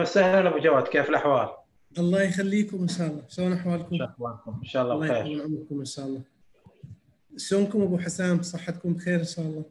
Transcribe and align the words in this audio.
وسهلا 0.00 0.48
أبو 0.48 0.58
جواد 0.58 0.88
كيف 0.88 1.08
الأحوال؟ 1.08 1.48
الله 1.98 2.22
يخليكم 2.22 2.78
إن 2.82 2.88
شاء 2.88 3.06
الله. 3.06 3.22
شلون 3.28 3.52
أحوالكم؟ 3.52 3.98
شو 3.98 4.04
اخباركم؟ 4.04 4.58
إن 4.62 4.64
شاء 4.64 4.82
الله 4.82 4.94
الله 4.94 5.08
بخير 5.08 5.26
يطول 5.26 5.40
عمركم 5.40 5.78
إن 5.78 5.84
شاء 5.84 6.06
الله. 6.06 6.22
شلونكم 7.36 7.82
أبو 7.82 7.98
حسام؟ 7.98 8.42
صحتكم 8.42 8.92
بخير 8.92 9.20
إن 9.20 9.24
شاء 9.24 9.44
الله؟ 9.46 9.64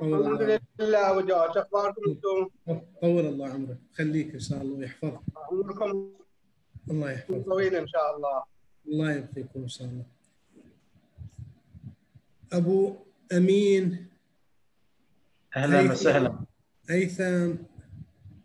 طول 0.00 0.20
الحمد 0.20 0.40
الله 0.40 0.60
لله 0.80 1.10
أبو 1.10 1.20
جواد 1.20 1.54
شو 1.54 1.60
اخباركم 1.60 2.02
أنتم؟ 2.08 2.80
طول 3.02 3.26
الله 3.26 3.48
عمرك. 3.48 3.78
خليك 3.94 4.34
إن 4.34 4.40
شاء 4.40 4.62
الله 4.62 4.78
ويحفظك. 4.78 5.20
عمركم 5.36 6.10
الله 6.90 7.10
يحفظك. 7.10 7.44
طويل 7.44 7.74
إن 7.74 7.86
شاء 7.86 8.16
الله. 8.16 8.42
الله 8.86 9.12
يبقيكم 9.12 9.60
إن 9.62 9.68
شاء 9.68 9.88
الله. 9.88 10.04
أبو 12.52 12.96
أمين 13.32 14.06
أهلا. 15.56 15.92
وسهلا. 15.92 16.38
هيثم 16.90 17.54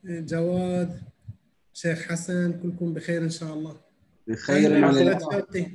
جواد 0.08 1.02
شيخ 1.74 2.02
حسن 2.02 2.60
كلكم 2.64 2.94
بخير 2.94 3.22
إن 3.24 3.30
شاء 3.30 3.54
الله 3.54 3.78
بخير 4.28 4.72
ولله. 4.72 5.18
أخوات 5.18 5.46
شوقي. 5.46 5.72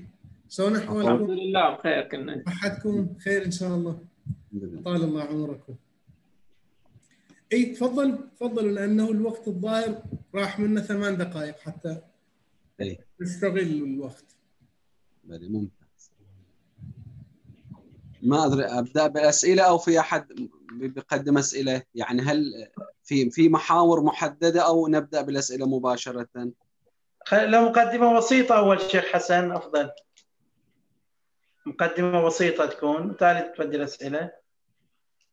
شلون 0.48 0.76
الحمد 0.76 0.96
احوالكم؟ 1.04 1.32
لله 1.32 1.76
بخير 1.76 2.08
كنا 2.08 2.42
صحتكم 2.46 3.18
خير 3.18 3.44
إن 3.44 3.50
شاء 3.50 3.74
الله 3.74 4.04
الحمد 4.52 4.64
لله. 4.64 4.82
طال 4.82 5.04
الله 5.04 5.22
عمركم 5.22 5.74
إي 7.52 7.64
تفضل 7.64 8.18
تفضلوا 8.36 8.70
لأنه 8.70 9.10
الوقت 9.10 9.48
الظاهر 9.48 10.02
راح 10.34 10.58
منا 10.60 10.80
ثمان 10.80 11.16
دقائق 11.16 11.58
حتى 11.58 11.96
إي 12.80 12.98
نستغل 13.20 13.58
الوقت 13.58 14.36
بلي 15.24 15.48
ممتاز 15.48 16.10
ما 18.22 18.46
أدري 18.46 18.64
أبدأ 18.64 19.06
بالاسئله 19.06 19.62
أو 19.62 19.78
في 19.78 20.00
أحد 20.00 20.26
بيقدم 20.78 21.38
أسئلة. 21.38 21.82
يعني 21.94 22.22
هل 22.22 22.68
في 23.04 23.30
في 23.30 23.48
محاور 23.48 24.02
محددة 24.02 24.66
أو 24.66 24.88
نبدأ 24.88 25.22
بالأسئلة 25.22 25.66
مباشرة؟ 25.66 26.28
خل- 27.26 27.50
لو 27.50 27.60
مقدمة 27.68 28.16
بسيطة 28.16 28.58
أول 28.58 28.80
شيخ 28.80 29.04
حسن 29.04 29.52
أفضل. 29.52 29.90
مقدمة 31.66 32.26
بسيطة 32.26 32.66
تكون. 32.66 33.16
تالي 33.16 33.52
تبدي 33.58 33.76
الأسئلة. 33.76 34.30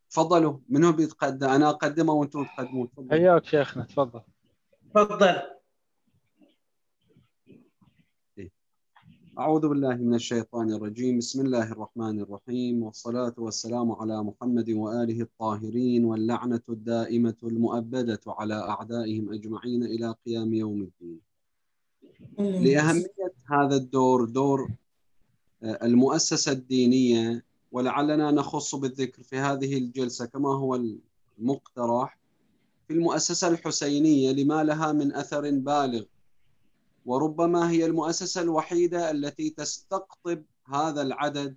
تفضلوا. 0.10 0.58
من 0.70 0.84
هو 0.84 0.92
بيتقدم؟ 0.92 1.50
أنا 1.50 1.70
أقدمه 1.70 2.14
وأنتم 2.14 2.46
تقدمون. 2.46 2.92
تفضلوا. 2.92 3.12
حياك 3.12 3.46
شيخنا 3.46 3.84
تفضل. 3.84 4.22
تفضل. 4.96 5.42
أعوذ 9.40 9.68
بالله 9.70 9.96
من 9.96 10.14
الشيطان 10.14 10.74
الرجيم. 10.74 11.18
بسم 11.18 11.46
الله 11.46 11.72
الرحمن 11.72 12.20
الرحيم. 12.20 12.84
والصلاة 12.84 13.34
والسلام 13.38 13.92
على 13.92 14.24
محمد 14.24 14.70
وآله 14.70 15.22
الطاهرين 15.22 16.06
واللعنة 16.06 16.62
الدائمة 16.70 17.36
المؤبدة 17.44 18.20
على 18.28 18.54
أعدائهم 18.54 19.34
أجمعين 19.34 19.84
إلى 19.84 20.16
قيام 20.26 20.54
يوم 20.54 20.82
الدين. 20.82 21.20
لأهمية 22.38 23.34
هذا 23.52 23.76
الدور 23.76 24.26
دور 24.26 24.70
آه، 25.64 25.80
المؤسسة 25.84 26.52
الدينية 26.52 27.44
ولعلنا 27.72 28.32
نخص 28.32 28.76
بالذكر 28.76 29.24
في 29.24 29.38
هذه 29.38 29.78
الجلسة 29.78 30.26
كما 30.26 30.50
هو 30.50 30.80
المقترح 31.40 32.20
في 32.88 32.94
المؤسسة 32.94 33.48
الحسينية 33.48 34.32
لما 34.32 34.64
لها 34.64 34.92
من 34.92 35.16
أثر 35.16 35.52
بالغ 35.52 36.04
وربما 37.10 37.72
هي 37.72 37.86
المؤسسة 37.86 38.42
الوحيدة 38.42 39.12
التي 39.12 39.50
تستقطب 39.50 40.44
هذا 40.68 41.02
العدد 41.02 41.56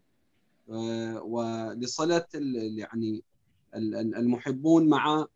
آه، 0.71 1.23
ولصلة 1.23 2.25
يعني 2.35 3.23
ال- 3.75 3.95
ال- 3.95 4.15
المحبون 4.15 4.89
مع 4.89 5.27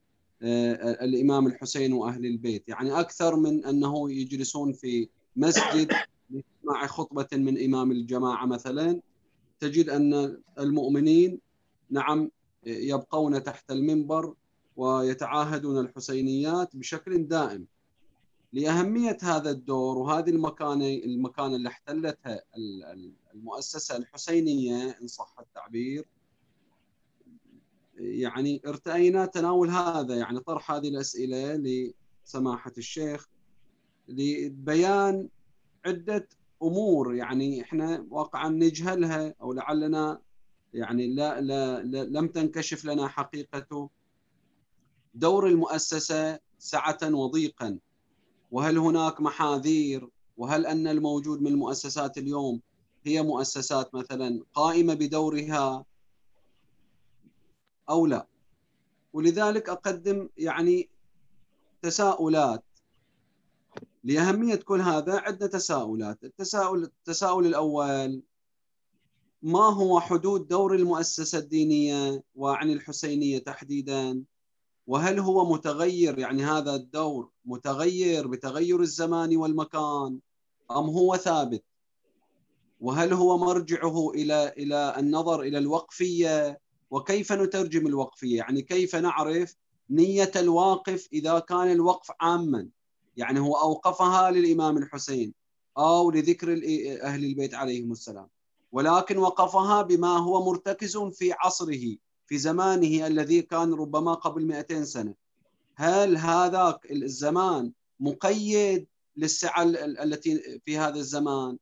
آه، 0.42 1.05
الإمام 1.05 1.47
الحسين 1.47 1.92
وأهل 1.92 2.27
البيت. 2.27 2.69
يعني 2.69 3.00
أكثر 3.00 3.36
من 3.36 3.64
أنه 3.64 4.11
يجلسون 4.12 4.73
في 4.73 5.08
مسجد 5.36 5.92
مع 6.64 6.86
خطبة 6.86 7.28
من 7.33 7.64
إمام 7.64 7.91
الجماعة 7.92 8.47
مثلا. 8.47 9.01
تجد 9.61 9.89
أن 9.89 10.39
المؤمنين 10.58 11.39
نعم 11.91 12.30
يبقون 12.67 13.42
تحت 13.42 13.70
المنبر 13.70 14.35
ويتعاهدون 14.77 15.79
الحسينيات 15.79 16.77
بشكل 16.77 17.23
دائم. 17.29 17.67
لأهمية 18.56 19.18
هذا 19.22 19.50
الدور 19.50 19.98
وهذه 19.98 20.30
المكانة 20.30 20.89
المكانة 20.89 21.56
اللي 21.56 21.68
احتلتها 21.68 22.42
ال- 22.56 22.84
ال- 22.84 23.12
المؤسسة 23.34 23.96
الحسينية 23.96 24.98
إن 25.02 25.06
صح 25.06 25.34
التعبير. 25.40 26.08
يعني 27.98 28.62
ارتأينا 28.67 29.27
تناول 29.27 29.70
هذا 29.70 30.14
يعني 30.17 30.40
طرح 30.40 30.70
هذه 30.70 30.89
الأسئلة 30.89 31.56
لسماحة 32.24 32.72
الشيخ 32.78 33.28
لبيان 34.08 35.28
عدة 35.86 36.28
أمور. 36.62 37.14
يعني 37.14 37.62
إحنا 37.62 38.06
واقعا 38.11 38.48
نجهلها 38.48 39.34
أو 39.40 39.52
لعلنا 39.52 40.20
يعني 40.74 41.14
لا, 41.14 41.40
لا, 41.40 41.83
لا 41.83 42.05
لم 42.05 42.28
تنكشف 42.28 42.84
لنا 42.84 43.08
حقيقة 43.08 43.90
دور 45.14 45.46
المؤسسة 45.46 46.38
سعة 46.58 46.98
وضيقا. 47.02 47.78
وهل 48.51 48.79
هناك 48.79 49.20
محاذير؟ 49.20 50.08
وهل 50.36 50.67
أن 50.67 50.86
الموجود 50.86 51.40
من 51.42 51.46
المؤسسات 51.46 52.18
اليوم 52.18 52.61
هي 53.05 53.23
مؤسسات 53.23 53.95
مثلا 53.95 54.45
قائمة 54.55 54.95
بدورها 54.95 55.84
أو 57.89 58.06
لا؟ 58.06 58.27
ولذلك 59.12 59.68
أقدم 59.68 60.29
يعني 60.39 60.89
تساؤلات. 61.83 62.64
لأهمية 64.05 64.55
كل 64.55 64.80
هذا 64.80 65.18
عندنا 65.18 65.48
تساؤلات. 65.48 66.24
التساؤل 66.24 66.83
التساؤل 66.83 67.46
الأول 67.46 68.23
ما 69.42 69.64
هو 69.64 70.01
حدود 70.01 70.48
دور 70.48 70.74
المؤسسة 70.74 71.39
الدينية 71.39 72.23
وعن 72.35 72.70
الحسينية 72.70 73.39
تحديدا؟ 73.39 74.24
وهل 74.86 75.18
هو 75.18 75.52
متغير؟ 75.52 76.18
يعني 76.18 76.45
هذا 76.45 76.74
الدور 76.74 77.30
متغير 77.46 78.27
بتغير 78.27 78.80
الزمان 78.80 79.36
والمكان 79.36 80.18
أم 80.70 80.84
هو 80.84 81.17
ثابت؟ 81.17 81.64
وهل 82.80 83.12
هو 83.12 83.39
مرجعه 83.39 84.11
إلى 84.11 84.52
إلى 84.58 84.95
النظر 84.98 85.40
إلى 85.40 85.58
الوقفية؟ 85.58 86.61
وكيف 86.90 87.33
نترجم 87.33 87.86
الوقفية؟ 87.86 88.36
يعني 88.36 88.62
كيف 88.62 88.96
نعرف 88.96 89.56
نية 89.90 90.30
الواقف 90.36 91.08
إذا 91.12 91.39
كان 91.39 91.73
الوقف 91.73 92.11
عاما؟ 92.20 92.68
يعني 93.17 93.40
هو 93.40 93.55
أوقفها 93.56 94.30
للإمام 94.30 94.77
الحسين 94.77 95.35
أو 95.79 96.11
لذكر 96.11 96.52
أهل 97.02 97.24
البيت 97.24 97.55
عليهم 97.55 97.92
السلام. 97.92 98.29
ولكن 98.73 99.18
وقفها 99.18 99.83
بما 99.83 100.18
هو 100.18 100.45
مرتكز 100.45 100.96
في 100.96 101.33
عصره 101.33 101.96
في 102.27 102.39
زمانه 102.39 103.06
الذي 103.06 103.42
كان 103.42 103.74
ربما 103.74 104.14
قبل 104.14 104.46
200 104.46 104.85
سنة. 104.85 105.26
هل 105.77 106.17
هذاك 106.17 106.91
الزمان 106.92 107.73
مقيد 108.01 108.87
ال- 109.19 109.98
التي 109.98 110.61
في 110.64 110.79
هذا 110.79 110.98
الزمان؟ 110.98 111.59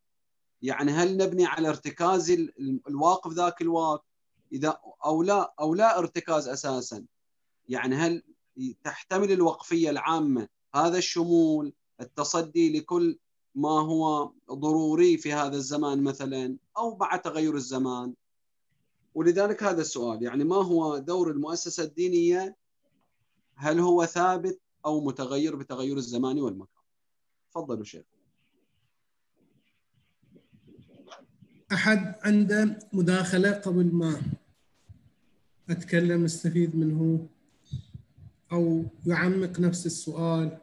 يعني 0.62 0.92
هل 0.92 1.16
نبني 1.16 1.46
على 1.46 1.68
ارتكاز 1.68 2.30
ال- 2.30 2.80
الواقف 2.88 3.32
ذاك 3.32 3.62
الوقت؟ 3.62 4.04
إذا 4.52 4.78
أو 5.04 5.22
لا 5.22 5.54
أو 5.60 5.74
لا 5.74 5.98
ارتكاز 5.98 6.48
أساسا. 6.48 7.04
يعني 7.68 7.94
هل 7.96 8.22
تحتمل 8.84 9.32
الوقفية 9.32 9.90
العامة؟ 9.90 10.48
هذا 10.74 10.98
الشمول 10.98 11.72
التصدي 12.00 12.78
لكل 12.78 13.18
ما 13.54 13.80
هو 13.80 14.32
ضروري 14.52 15.16
في 15.16 15.32
هذا 15.32 15.56
الزمان 15.56 16.02
مثلا 16.02 16.56
أو 16.78 16.96
مع 16.96 17.16
تغير 17.16 17.54
الزمان. 17.56 18.14
ولذلك 19.14 19.62
هذا 19.62 19.80
السؤال 19.80 20.22
يعني 20.22 20.44
ما 20.44 20.56
هو 20.56 20.98
دور 20.98 21.30
المؤسسة 21.30 21.82
الدينية 21.82 22.56
هل 23.56 23.80
هو 23.80 24.06
ثابت 24.06 24.60
أو 24.86 25.04
متغير 25.04 25.56
بتغير 25.56 25.96
الزمان 25.96 26.40
والمكان؟ 26.40 26.82
تفضلوا 27.50 27.84
شيخ. 27.84 28.04
أحد 31.72 32.14
عنده 32.22 32.78
مداخلة 32.92 33.52
قبل 33.52 33.94
ما 33.94 34.22
أتكلم 35.70 36.24
نستفيد 36.24 36.76
منه 36.76 37.28
أو 38.52 38.84
يعمق 39.06 39.60
نفس 39.60 39.86
السؤال؟ 39.86 40.58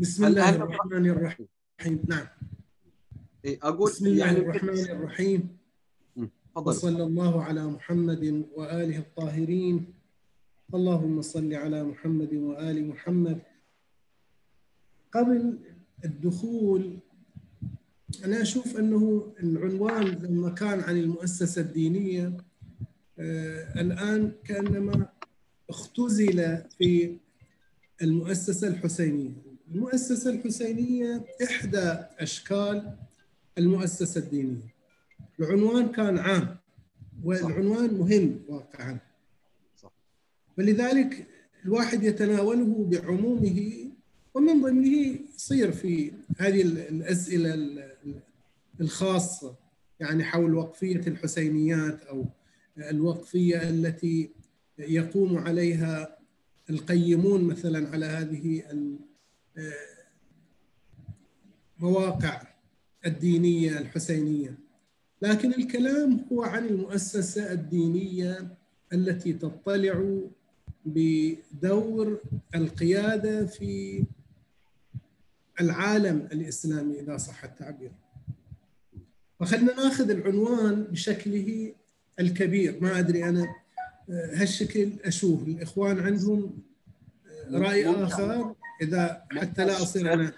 بسم 0.00 0.24
الله 0.24 0.54
الرحمن 0.54 1.06
الرحيم. 1.06 1.48
نعم. 2.08 2.26
إيه، 3.44 3.58
أقول 3.62 3.90
بسم 3.90 4.06
الله 4.06 4.26
يعني 4.26 4.38
الرحمن 4.38 4.78
الرحيم. 4.78 5.56
تفضلوا 6.54 6.68
وصلى 6.68 7.02
الله 7.02 7.42
على 7.42 7.66
محمد 7.66 8.44
وآله 8.56 8.98
الطاهرين. 8.98 9.84
اللهم 10.74 11.22
صل 11.22 11.54
على 11.54 11.84
محمد 11.84 12.34
وآل 12.34 12.88
محمد. 12.88 13.38
قبل 15.12 15.58
الدخول 16.04 16.98
أنا 18.24 18.42
أشوف 18.42 18.76
أنه 18.76 19.32
العنوان 19.42 20.04
لما 20.04 20.50
كان 20.50 20.80
عن 20.80 20.96
المؤسسة 20.96 21.62
الدينية 21.62 22.36
آه، 23.18 23.80
الآن 23.80 24.32
كأنما 24.44 25.08
اختزل 25.70 26.62
في 26.78 27.16
المؤسسة 28.02 28.68
الحسينية. 28.68 29.32
المؤسسة 29.74 30.30
الحسينية 30.30 31.24
إحدى 31.44 31.94
أشكال 32.18 32.96
المؤسسة 33.58 34.20
الدينية. 34.20 34.74
العنوان 35.40 35.92
كان 35.92 36.18
عام 36.18 36.56
والعنوان 37.24 37.94
مهم 37.94 38.40
واقعا. 38.48 38.98
صح. 39.76 39.92
ولذلك 40.58 41.26
الواحد 41.64 42.02
يتناوله 42.02 42.86
بعمومه 42.90 43.90
ومن 44.34 44.62
ضمنه 44.62 45.18
يصير 45.34 45.72
في 45.72 46.12
هذه 46.38 46.62
الأسئلة 46.62 47.54
الخاصة 48.80 49.56
يعني 50.00 50.24
حول 50.24 50.54
وقفية 50.54 51.00
الحسينيات 51.06 52.02
أو 52.02 52.26
الوقفية 52.78 53.68
التي 53.68 54.30
يقوم 54.78 55.38
عليها 55.38 56.18
القيمون 56.70 57.44
مثلا 57.44 57.88
على 57.88 58.06
هذه 58.06 58.62
المواقع 61.80 62.53
الدينية 63.06 63.78
الحسينية. 63.78 64.54
لكن 65.22 65.54
الكلام 65.54 66.26
هو 66.32 66.42
عن 66.42 66.66
المؤسسة 66.66 67.52
الدينية 67.52 68.56
التي 68.92 69.32
تطلع 69.32 70.20
بدور 70.86 72.20
القيادة 72.54 73.46
في 73.46 74.04
العالم 75.60 76.28
الإسلامي 76.32 77.00
إذا 77.00 77.16
صح 77.16 77.44
التعبير. 77.44 77.92
فخلنا 79.40 79.74
ناخذ 79.74 80.10
العنوان 80.10 80.82
بشكله 80.82 81.74
الكبير. 82.20 82.78
ما 82.80 82.98
أدري 82.98 83.28
أنا 83.28 83.54
هالشكل 84.08 84.92
أشوف 85.04 85.48
الإخوان 85.48 85.98
عندهم 85.98 86.58
رأي 87.52 87.86
آخر؟ 87.86 88.54
إذا 88.82 89.24
حتى 89.30 89.64
لا 89.64 89.82
أصير 89.82 90.12
أنا. 90.12 90.32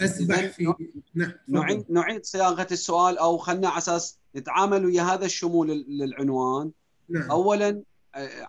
أسبح 0.00 0.46
في 0.46 0.74
نعم 1.14 1.32
نعيد 1.48 1.84
نعيد 1.88 2.24
صياغة 2.24 2.66
السؤال 2.72 3.18
أو 3.18 3.36
خلنا 3.36 3.68
على 3.68 3.78
أساس 3.78 4.18
نتعامل 4.36 4.86
ويا 4.86 5.02
هذا 5.02 5.24
الشمول 5.24 5.84
للعنوان. 5.88 6.70
نعم. 7.08 7.30
أولا 7.30 7.82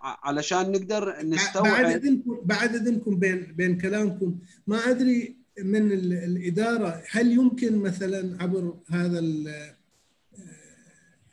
علشان 0.02 0.72
نقدر 0.72 1.22
نستوعب 1.22 1.82
بعد 1.82 1.94
اذنكم 1.94 2.40
بعد 2.44 2.74
إذنكم 2.74 3.16
بين 3.16 3.54
بين 3.56 3.78
كلامكم 3.78 4.38
ما 4.66 4.90
أدري 4.90 5.36
من 5.58 5.92
الإدارة 5.92 7.02
هل 7.10 7.32
يمكن 7.32 7.76
مثلا 7.76 8.42
عبر 8.42 8.74
هذا 8.88 9.24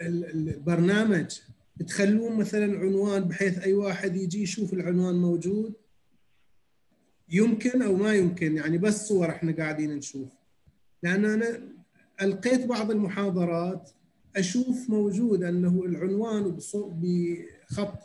البرنامج 0.02 1.40
تخلون 1.88 2.36
مثلا 2.36 2.80
عنوان 2.80 3.24
بحيث 3.24 3.60
أي 3.60 3.74
واحد 3.74 4.16
يجي 4.16 4.42
يشوف 4.42 4.74
العنوان 4.74 5.16
موجود؟ 5.16 5.74
يمكن 7.30 7.82
أو 7.82 7.96
ما 7.96 8.14
يمكن 8.14 8.58
يعني 8.58 8.78
بس 8.78 9.08
صور 9.08 9.30
إحنا 9.30 9.52
قاعدين 9.52 9.96
نشوف. 9.96 10.30
لأن 11.04 11.26
أنا 11.26 11.62
ألقيت 12.22 12.66
بعض 12.66 12.92
المحاضرات 12.92 13.90
أشوف 14.36 14.90
موجود 14.90 15.44
أنه 15.44 15.84
العنوان 15.86 16.60
بخط 16.74 18.00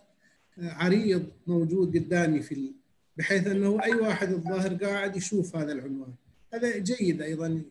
عريض 0.58 1.26
موجود 1.46 1.96
قدامي 1.96 2.42
في 2.42 2.72
بحيث 3.16 3.46
أنه 3.46 3.82
أي 3.84 3.94
واحد 3.94 4.32
الظاهر 4.32 4.74
قاعد 4.74 5.16
يشوف 5.16 5.56
هذا 5.56 5.72
العنوان. 5.72 6.14
هذا 6.54 6.78
جيد 6.78 7.22
أيضا 7.22 7.62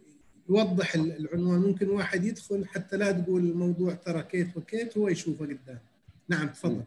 يوضح 0.49 0.95
العنوان. 0.95 1.59
ممكن 1.59 1.89
واحد 1.89 2.25
يدخل 2.25 2.65
حتى 2.65 2.97
لا 2.97 3.11
تقول 3.11 3.41
الموضوع 3.41 3.93
ترى 3.93 4.23
كيت 4.23 4.57
وكيت 4.57 4.97
هو 4.97 5.07
يشوفه 5.07 5.45
قدام. 5.45 5.79
نعم 6.29 6.47
تفضل. 6.47 6.83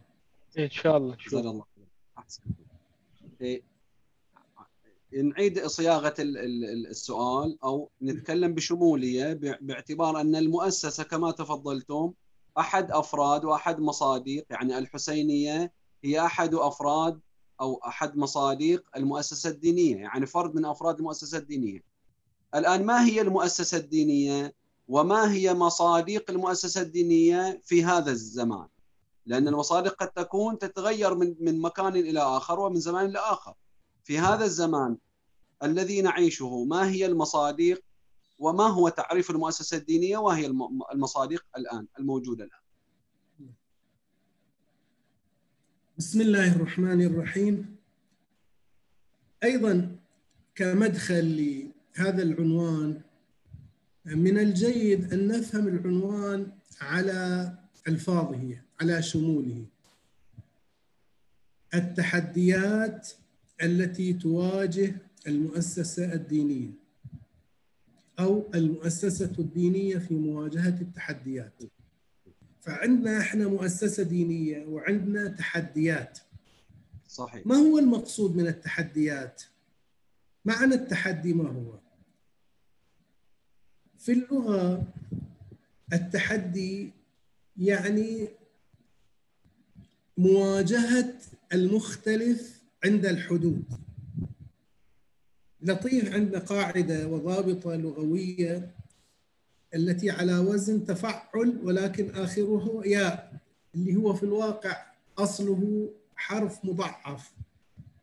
إن 0.58 0.70
شاء 0.70 0.96
الله. 0.96 1.16
جزاك 1.26 1.44
الله 1.44 1.64
أحسن. 2.18 2.42
إيه، 3.40 3.62
نعيد 5.14 5.66
صياغة 5.66 6.14
السؤال 6.18 7.58
أو 7.64 7.90
نتكلم 8.02 8.54
بشمولية 8.54 9.32
باعتبار 9.60 10.20
أن 10.20 10.36
المؤسسة 10.36 11.04
كما 11.04 11.30
تفضلتم 11.30 12.12
أحد 12.58 12.90
أفراد 12.90 13.44
وأحد 13.44 13.80
مصادق 13.80 14.44
يعني 14.50 14.78
الحسينية 14.78 15.72
هي 16.04 16.20
أحد 16.20 16.54
أفراد 16.54 17.20
أو 17.60 17.80
أحد 17.86 18.16
مصادق 18.16 18.84
المؤسسة 18.96 19.50
الدينية 19.50 19.96
يعني 19.96 20.26
فرد 20.26 20.54
من 20.54 20.64
أفراد 20.64 20.98
المؤسسة 20.98 21.38
الدينية. 21.38 21.80
الآن 22.54 22.84
ما 22.84 23.04
هي 23.04 23.20
المؤسسة 23.20 23.78
الدينية 23.78 24.54
وما 24.88 25.32
هي 25.32 25.54
مصادق 25.54 26.30
المؤسسة 26.30 26.80
الدينية 26.80 27.60
في 27.64 27.84
هذا 27.84 28.10
الزمان؟ 28.10 28.66
لأن 29.26 29.48
المصادق 29.48 29.94
قد 29.94 30.08
تكون 30.08 30.58
تتغير 30.58 31.14
من 31.14 31.34
من 31.40 31.60
مكان 31.60 31.96
إلى 31.96 32.20
آخر 32.20 32.60
ومن 32.60 32.80
زمان 32.80 33.06
إلى 33.06 33.18
آخر. 33.18 33.54
في 34.04 34.18
هذا 34.18 34.44
الزمان 34.44 34.96
الذي 35.64 36.02
نعيشه؟ 36.02 36.64
ما 36.64 36.90
هي 36.90 37.06
المصادق 37.06 37.82
وما 38.38 38.64
هو 38.64 38.88
تعريف 38.88 39.30
المؤسسة 39.30 39.76
الدينية؟ 39.76 40.18
وهي 40.18 40.46
المصادق 40.92 41.44
الآن 41.56 41.86
الموجودة 41.98 42.44
الآن. 42.44 42.60
بسم 45.98 46.20
الله 46.20 46.56
الرحمن 46.56 47.02
الرحيم. 47.02 47.76
أيضا 49.44 49.96
كمدخل 50.54 51.36
لهذا 51.36 52.22
العنوان 52.22 53.00
من 54.04 54.38
الجيد 54.38 55.12
أن 55.12 55.28
نفهم 55.28 55.68
العنوان 55.68 56.52
على 56.80 57.52
ألفاظه 57.88 58.58
على 58.80 59.02
شموله. 59.02 59.64
التحديات 61.74 63.08
التي 63.62 64.12
تواجه 64.12 64.96
المؤسسة 65.26 66.12
الدينية 66.12 66.70
أو 68.18 68.50
المؤسسة 68.54 69.32
الدينية 69.38 69.98
في 69.98 70.14
مواجهة 70.14 70.80
التحديات. 70.80 71.62
فعندنا 72.60 73.20
إحنا 73.20 73.48
مؤسسة 73.48 74.02
دينية 74.02 74.66
وعندنا 74.66 75.28
تحديات. 75.28 76.18
صحيح. 77.08 77.46
ما 77.46 77.56
هو 77.56 77.78
المقصود 77.78 78.36
من 78.36 78.46
التحديات؟ 78.46 79.42
معنى 80.44 80.74
التحدي 80.74 81.32
ما 81.32 81.48
هو؟ 81.50 81.78
في 83.98 84.12
اللغة 84.12 84.86
التحدي 85.92 86.90
يعني 87.56 88.28
مواجهة 90.18 91.14
المختلف 91.52 92.62
عند 92.84 93.06
الحدود. 93.06 93.64
لطيف 95.64 96.14
عندنا 96.14 96.38
قاعدة 96.38 97.08
وضابطة 97.08 97.76
لغوية 97.76 98.70
التي 99.74 100.10
على 100.10 100.38
وزن 100.38 100.84
تفعل 100.84 101.58
ولكن 101.62 102.10
آخره 102.10 102.82
ياء 102.86 103.40
اللي 103.74 103.96
هو 103.96 104.14
في 104.14 104.22
الواقع 104.22 104.86
أصله 105.18 105.90
حرف 106.16 106.64
مضعف. 106.64 107.32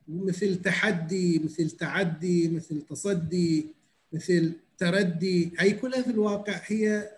مثل 0.07 0.61
تحدي 0.61 1.39
مثل 1.39 1.69
تعدي 1.69 2.49
مثل 2.49 2.81
تصدي 2.81 3.65
مثل 4.13 4.53
تردي. 4.77 5.51
هي 5.59 5.71
كلها 5.71 6.01
في 6.01 6.09
الواقع 6.09 6.61
هي 6.65 7.11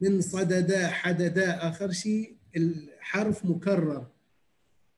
من 0.00 0.20
صددا 0.20 0.88
حددا 0.88 1.68
آخر 1.68 1.92
شيء 1.92 2.34
الحرف 2.56 3.44
مكرر. 3.44 4.06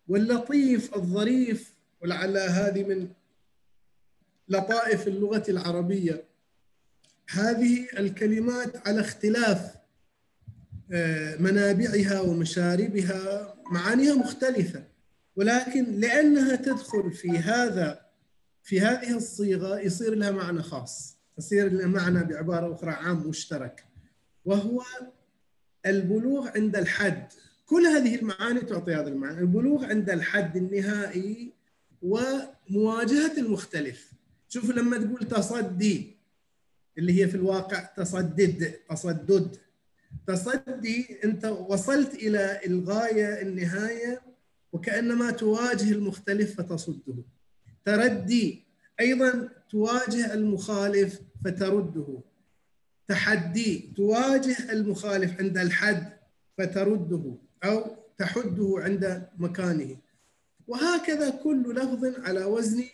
واللطيف 0.08 0.94
الظريف 0.96 1.74
ولعل 2.02 2.38
هذه 2.38 2.84
من 2.84 3.08
لطائف 4.50 5.08
اللغة 5.08 5.44
العربية. 5.48 6.24
هذه 7.30 7.86
الكلمات 7.98 8.88
على 8.88 9.00
اختلاف 9.00 9.74
آه، 10.92 11.36
منابعها 11.36 12.20
ومشاربها 12.20 13.54
معانيها 13.72 14.14
مختلفة. 14.14 14.84
ولكن 15.36 15.84
لأنها 16.00 16.56
تدخل 16.56 17.12
في 17.12 17.38
هذا 17.38 18.00
في 18.62 18.80
هذه 18.80 19.16
الصيغة 19.16 19.78
يصير 19.78 20.14
لها 20.14 20.30
معنى 20.30 20.62
خاص 20.62 21.18
يصير 21.38 21.72
لها 21.72 21.86
معنى 21.86 22.24
بعبارة 22.24 22.74
أخرى 22.74 22.90
عام 22.90 23.28
مشترك 23.28 23.84
وهو 24.44 24.82
البلوغ 25.86 26.48
عند 26.48 26.76
الحد. 26.76 27.28
كل 27.66 27.86
هذه 27.86 28.14
المعاني 28.14 28.60
تعطي 28.60 28.94
هذا 28.94 29.08
المعنى 29.08 29.40
البلوغ 29.40 29.84
عند 29.84 30.10
الحد 30.10 30.56
النهائي 30.56 31.52
ومواجهة 32.02 33.38
المختلف. 33.38 34.12
شوف 34.52 34.70
لما 34.70 34.98
تقول 34.98 35.28
تصدي 35.28 36.16
اللي 36.98 37.22
هي 37.22 37.28
في 37.28 37.34
الواقع 37.34 37.80
تصدد 37.80 38.74
تصدد. 38.90 39.56
تصدي 40.26 41.18
انت 41.24 41.44
وصلت 41.44 42.14
إلى 42.14 42.60
الغاية 42.66 43.42
النهاية 43.42 44.22
وكأنما 44.72 45.30
تواجه 45.30 45.92
المختلف 45.92 46.56
فتصده. 46.56 47.14
تردي 47.84 48.64
أيضا 49.00 49.48
تواجه 49.70 50.34
المخالف 50.34 51.20
فترده. 51.44 52.20
تحدي 53.08 53.92
تواجه 53.96 54.72
المخالف 54.72 55.40
عند 55.40 55.58
الحد 55.58 56.12
فترده 56.58 57.34
أو 57.64 57.96
تحده 58.18 58.74
عند 58.78 59.28
مكانه. 59.38 59.96
وهكذا 60.66 61.30
كل 61.30 61.74
لفظ 61.74 62.04
على 62.26 62.44
وزن 62.44 62.84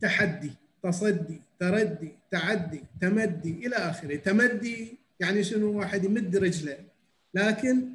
تحدي 0.00 0.50
تصدي 0.82 1.40
تردي 1.58 2.12
تعدي 2.30 2.84
تمدي 3.00 3.66
إلى 3.66 3.76
آخره. 3.76 4.16
تمدي 4.16 4.98
يعني 5.20 5.44
شنو؟ 5.44 5.78
واحد 5.78 6.04
يمد 6.04 6.36
رجله. 6.36 6.78
لكن 7.34 7.88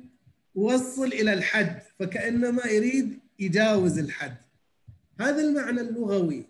وصل 0.55 1.07
إلى 1.07 1.33
الحد 1.33 1.81
فكأنما 1.99 2.65
يريد 2.65 3.19
يجاوز 3.39 3.99
الحد. 3.99 4.37
هذا 5.19 5.41
المعنى 5.41 5.81
اللغوي. 5.81 6.45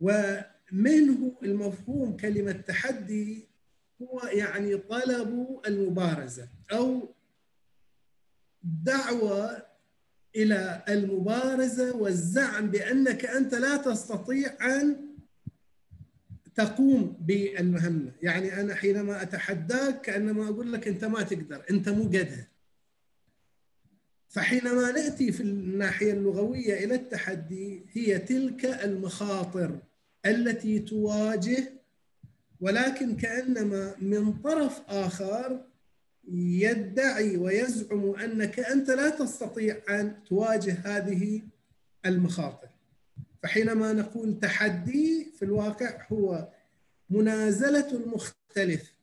ومنه 0.00 1.32
المفهوم 1.42 2.16
كلمة 2.16 2.52
تحدي 2.52 3.48
هو 4.02 4.20
يعني 4.32 4.76
طلب 4.76 5.60
المبارزة 5.66 6.48
أو 6.72 7.08
دعوة 8.62 9.66
إلى 10.36 10.84
المبارزة 10.88 11.96
والزعم 11.96 12.70
بأنك 12.70 13.24
أنت 13.24 13.54
لا 13.54 13.76
تستطيع 13.76 14.56
أن 14.62 14.96
تقوم 16.54 17.16
بالمهمة، 17.20 18.12
يعني 18.22 18.60
أنا 18.60 18.74
حينما 18.74 19.22
أتحداك 19.22 20.00
كأنما 20.00 20.48
أقول 20.48 20.72
لك 20.72 20.88
أنت 20.88 21.04
ما 21.04 21.22
تقدر، 21.22 21.64
أنت 21.70 21.88
مو 21.88 22.04
قدها. 22.04 22.48
فحينما 24.28 24.92
نأتي 24.92 25.32
في 25.32 25.42
الناحية 25.42 26.12
اللغوية 26.12 26.84
إلى 26.84 26.94
التحدي 26.94 27.86
هي 27.92 28.18
تلك 28.18 28.64
المخاطر 28.64 29.78
التي 30.26 30.78
تواجه 30.78 31.72
ولكن 32.60 33.16
كأنما 33.16 33.94
من 34.00 34.32
طرف 34.32 34.80
آخر 34.88 35.64
يدعي 36.32 37.36
ويزعم 37.36 38.14
أنك 38.14 38.60
أنت 38.60 38.90
لا 38.90 39.08
تستطيع 39.10 39.76
أن 39.88 40.14
تواجه 40.28 40.72
هذه 40.84 41.42
المخاطر. 42.06 42.68
فحينما 43.42 43.92
نقول 43.92 44.40
تحدي 44.40 45.32
في 45.38 45.44
الواقع 45.44 46.06
هو 46.12 46.48
منازلة 47.10 47.92
المختلف 47.92 48.94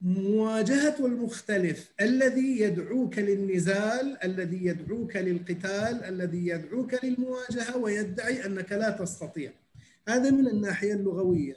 مواجهة 0.00 1.06
المختلف 1.06 1.92
الذي 2.00 2.60
يدعوك 2.60 3.18
للنزال 3.18 4.24
الذي 4.24 4.66
يدعوك 4.66 5.16
للقتال 5.16 6.04
الذي 6.04 6.46
يدعوك 6.46 7.04
للمواجهة 7.04 7.76
ويدعي 7.76 8.46
أنك 8.46 8.72
لا 8.72 8.90
تستطيع 8.90 9.52
هذا 10.08 10.30
من 10.30 10.48
الناحية 10.48 10.94
اللغوية 10.94 11.56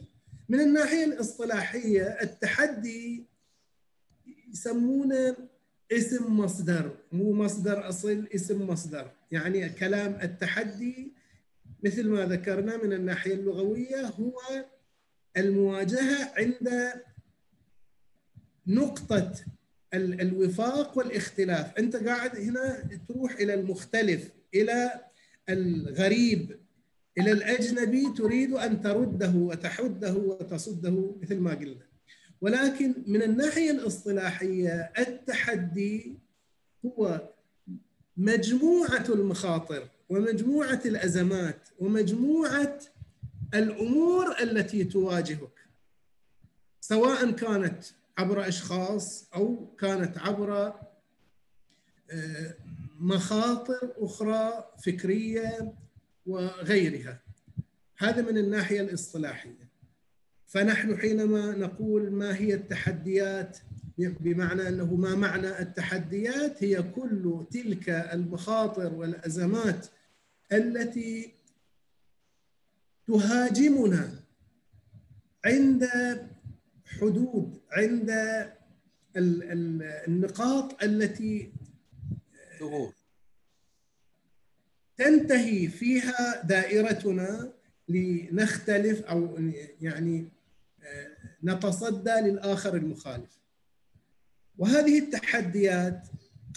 من 0.50 0.60
الناحية 0.60 1.06
الإصطلاحية 1.06 2.04
التحدي 2.04 3.26
يسمونه 4.54 5.36
اسم 5.92 6.38
مصدر 6.38 6.98
مو 7.12 7.34
مصدر 7.34 7.90
أصل 7.90 8.28
اسم 8.36 8.68
مصدر. 8.68 9.12
يعني 9.32 9.70
كلام 9.70 10.20
التحدي 10.22 11.14
مثل 11.84 12.10
ما 12.10 12.26
ذكرنا 12.26 12.84
من 12.84 12.94
الناحية 12.94 13.34
اللغوية 13.34 14.06
هو 14.06 14.40
المواجهة 15.38 16.34
عند 16.38 16.94
نقطة 18.68 19.34
الوفاق 19.94 20.98
والاختلاف. 20.98 21.78
أنت 21.78 21.96
قاعد 21.96 22.36
هنا 22.38 22.90
تروح 23.08 23.34
إلى 23.36 23.54
المختلف 23.54 24.32
إلى 24.54 25.02
الغريب 25.50 26.60
إلى 27.18 27.32
الأجنبي 27.32 28.14
تريد 28.18 28.52
أن 28.54 28.82
ترده 28.82 29.34
وتحده 29.36 30.14
وتصده 30.14 31.16
مثل 31.22 31.38
ما 31.40 31.54
قلنا. 31.54 31.87
ولكن 32.42 32.94
من 33.08 33.22
الناحية 33.24 33.72
الاصطلاحية 33.72 34.92
التحدي 34.98 36.18
هو 36.86 37.30
مجموعة 38.18 39.06
المخاطر 39.10 39.90
ومجموعة 40.10 40.82
الأزمات 40.86 41.70
ومجموعة 41.80 42.80
الأمور 43.54 44.42
التي 44.42 44.84
تواجهك 44.84 45.58
سواء 46.82 47.32
كانت 47.32 47.84
عبر 48.18 48.48
أشخاص 48.48 49.30
أو 49.36 49.76
كانت 49.80 50.18
عبر 50.18 50.74
مخاطر 53.00 53.94
أخرى 53.98 54.72
فكرية 54.86 55.74
وغيرها. 56.26 57.20
هذا 57.98 58.22
من 58.22 58.38
الناحية 58.38 58.82
الاصطلاحية. 58.82 59.67
فنحن 60.48 60.98
حينما 60.98 61.52
نقول 61.52 62.12
ما 62.12 62.36
هي 62.36 62.54
التحديات 62.54 63.58
بمعنى 63.98 64.68
أنه 64.68 64.96
ما 64.96 65.16
معنى 65.16 65.60
التحديات؟ 65.60 66.64
هي 66.64 66.84
كل 66.84 67.46
تلك 67.52 67.90
المخاطر 67.90 68.94
والأزمات 68.94 69.88
التي 70.52 71.34
تهاجمنا 73.08 74.20
عند 75.46 75.90
حدود 76.86 77.62
عند 77.72 78.12
النقاط 80.08 80.84
التي 80.84 81.52
تنتهي 84.98 85.68
فيها 85.68 86.44
دائرتنا 86.44 87.54
لنختلف 87.90 89.02
أو 89.02 89.38
يعني 89.82 90.37
نتصدى 91.44 92.12
للآخر 92.12 92.76
المخالف. 92.76 93.38
وهذه 94.58 95.00
التحديات 95.00 96.08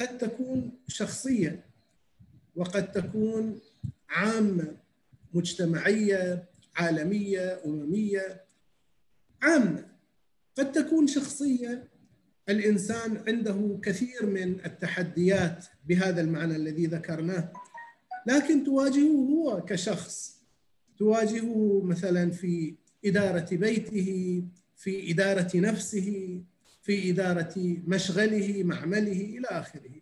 قد 0.01 0.19
تكون 0.19 0.73
شخصيه 0.89 1.65
وقد 2.57 2.93
تكون 2.93 3.61
عامة 4.09 4.77
مجتمعية 5.35 6.45
عالمية 6.77 7.61
أممية 7.67 8.45
عامة. 9.43 9.87
قد 10.59 10.73
تكون 10.73 11.07
شخصيه 11.07 11.89
الإنسان 12.49 13.23
عنده 13.29 13.79
كثير 13.83 14.27
من 14.27 14.65
التحديات 14.65 15.67
بهذا 15.87 16.21
المعنى 16.21 16.57
الذي 16.57 16.87
ذكرناه. 16.87 17.53
لكن 18.27 18.65
تواجهه 18.65 19.29
هو 19.31 19.65
كشخص. 19.65 20.41
تواجهه 20.99 21.83
مثلا 21.85 22.31
في 22.31 22.75
إدارة 23.05 23.49
بيته 23.53 24.43
في 24.81 25.11
إدارة 25.11 25.51
نفسه 25.55 26.41
في 26.83 27.11
إدارة 27.11 27.55
مشغله 27.87 28.63
معمله 28.63 29.21
إلى 29.39 29.47
آخره. 29.51 30.01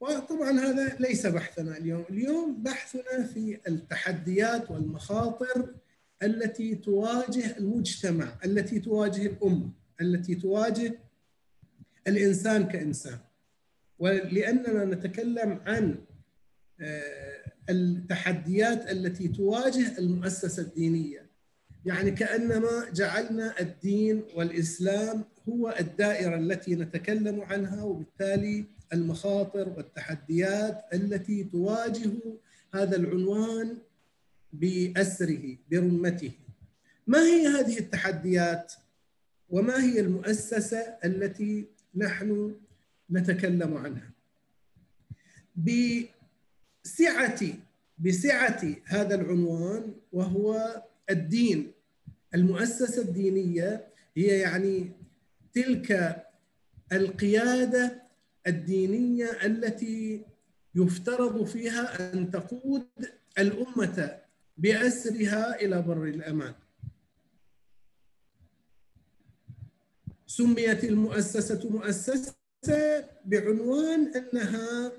وطبعا 0.00 0.50
هذا 0.60 0.96
ليس 1.00 1.26
بحثنا 1.26 1.76
اليوم. 1.76 2.04
اليوم 2.10 2.62
بحثنا 2.62 3.24
في 3.24 3.58
التحديات 3.68 4.70
والمخاطر 4.70 5.74
التي 6.22 6.74
تواجه 6.74 7.56
المجتمع 7.56 8.38
التي 8.44 8.80
تواجه 8.80 9.26
الأمة 9.26 9.70
التي 10.00 10.34
تواجه 10.34 10.98
الإنسان 12.06 12.68
كإنسان. 12.68 13.18
ولأننا 13.98 14.84
نتكلم 14.84 15.60
عن 15.66 16.04
التحديات 17.70 18.90
التي 18.90 19.28
تواجه 19.28 19.98
المؤسسة 19.98 20.62
الدينية. 20.62 21.27
يعني 21.86 22.10
كأنما 22.10 22.90
جعلنا 22.92 23.60
الدين 23.60 24.22
والإسلام 24.34 25.24
هو 25.48 25.76
الدائرة 25.80 26.36
التي 26.36 26.74
نتكلم 26.74 27.40
عنها 27.40 27.82
وبالتالي 27.82 28.64
المخاطر 28.92 29.68
والتحديات 29.68 30.84
التي 30.92 31.44
تواجه 31.44 32.10
هذا 32.74 32.96
العنوان 32.96 33.78
بأسره 34.52 35.56
برمته. 35.70 36.32
ما 37.06 37.18
هي 37.18 37.46
هذه 37.46 37.78
التحديات؟ 37.78 38.72
وما 39.50 39.84
هي 39.84 40.00
المؤسسة 40.00 40.78
التي 41.04 41.66
نحن 41.94 42.54
نتكلم 43.10 43.76
عنها؟ 43.76 44.10
بسعة 45.56 47.40
بسعة 47.98 48.62
هذا 48.84 49.14
العنوان 49.14 49.94
وهو 50.12 50.82
الدين 51.10 51.72
المؤسسة 52.34 53.02
الدينية 53.02 53.88
هي 54.16 54.38
يعني 54.38 54.92
تلك 55.52 56.22
القيادة 56.92 58.02
الدينية 58.46 59.46
التي 59.46 60.22
يفترض 60.74 61.44
فيها 61.44 62.12
أن 62.12 62.30
تقود 62.30 62.86
الأمة 63.38 64.18
بأسرها 64.58 65.60
إلى 65.60 65.82
بر 65.82 66.04
الأمان. 66.04 66.54
سميت 70.26 70.84
المؤسسة 70.84 71.70
مؤسسة 71.70 72.34
بعنوان 73.24 74.12
أنها 74.16 74.92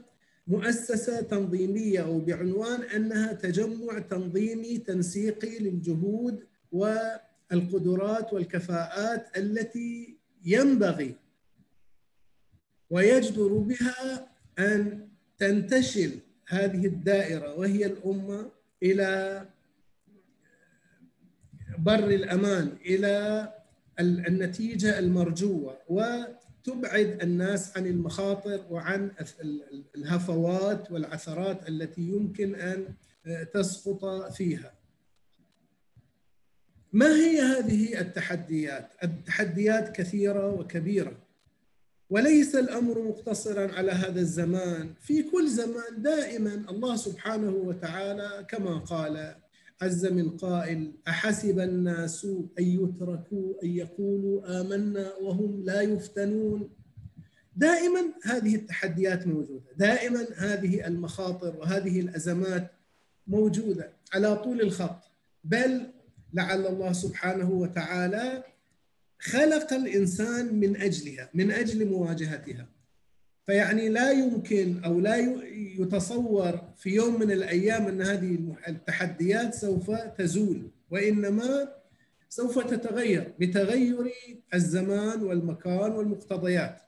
مؤسسة 0.50 1.22
تنظيمية 1.22 2.00
أو 2.04 2.20
بعنوان 2.20 2.82
أنها 2.82 3.34
تجمع 3.34 4.00
تنظيمي 4.00 4.78
تنسيقي 4.78 5.60
للجهود 5.60 6.44
والقدرات 6.72 8.34
والكفاءات 8.34 9.38
التي 9.38 10.18
ينبغي 10.46 11.16
ويجدر 12.90 13.54
بها 13.54 14.28
أن 14.60 15.08
تنتشل 15.38 16.12
هذه 16.48 16.86
الدائرة 16.86 17.56
وهي 17.56 17.86
الأمة 17.86 18.52
إلى 18.84 19.46
بر 21.78 22.08
الأمان 22.10 22.78
إلى 22.86 23.48
النتيجة 24.00 25.00
المرجوة. 25.00 25.78
وتبعد 26.60 27.20
الناس 27.22 27.78
عن 27.78 27.86
المخاطر 27.86 28.66
وعن 28.70 29.12
الهفوات 29.96 30.92
والعثرات 30.92 31.70
التي 31.70 32.02
يمكن 32.02 32.56
أن 32.56 32.94
تسقط 33.54 34.32
فيها. 34.34 34.74
ما 36.94 37.16
هي 37.16 37.42
هذه 37.42 38.02
التحديات؟ 38.02 38.92
التحديات 39.04 39.96
كثيرة 39.96 40.54
وكبيرة. 40.54 41.18
وليس 42.10 42.56
الأمر 42.56 43.02
مقتصرا 43.02 43.72
على 43.72 43.92
هذا 43.92 44.20
الزمان، 44.20 44.94
في 45.02 45.24
كل 45.24 45.48
زمان 45.48 46.02
دائما 46.02 46.66
الله 46.70 46.96
سبحانه 46.96 47.52
وتعالى 47.52 48.46
كما 48.50 48.78
قال 48.78 49.36
عز 49.82 50.06
من 50.06 50.30
قائل 50.30 50.94
أحسب 51.08 51.60
الناس 51.60 52.26
أن 52.60 52.64
يتركوا 52.64 53.64
أن 53.64 53.70
يقولوا 53.70 54.62
آمنا 54.62 55.14
وهم 55.16 55.64
لا 55.66 55.82
يفتنون؟ 55.82 56.70
دائما 57.56 58.02
هذه 58.24 58.56
التحديات 58.56 59.28
موجودة 59.28 59.66
دائما 59.78 60.28
هذه 60.38 60.88
المخاطر 60.88 61.56
وهذه 61.58 62.00
الأزمات 62.00 62.72
موجودة 63.28 63.92
على 64.14 64.36
طول 64.36 64.62
الخط. 64.62 65.04
بل 65.44 65.92
لعل 66.34 66.68
الله 66.68 66.94
سبحانه 66.94 67.52
وتعالى 67.52 68.44
خلق 69.20 69.74
الإنسان 69.74 70.56
من 70.60 70.78
أجلها 70.78 71.30
من 71.34 71.52
أجل 71.52 71.86
مواجهتها. 71.90 72.68
فيعني 73.50 73.90
لا 73.90 74.12
يمكن 74.12 74.84
أو 74.84 75.00
لا 75.00 75.16
يتصور 75.80 76.62
في 76.78 76.90
يوم 76.90 77.20
من 77.20 77.32
الأيام 77.32 77.88
أن 77.88 78.02
هذه 78.02 78.56
التحديات 78.68 79.54
سوف 79.54 79.92
تزول 79.92 80.72
وإنما 80.92 81.74
سوف 82.30 82.60
تتغير 82.60 83.34
بتغير 83.40 84.12
الزمان 84.54 85.24
والمكان 85.24 85.92
والمقتضيات. 85.92 86.82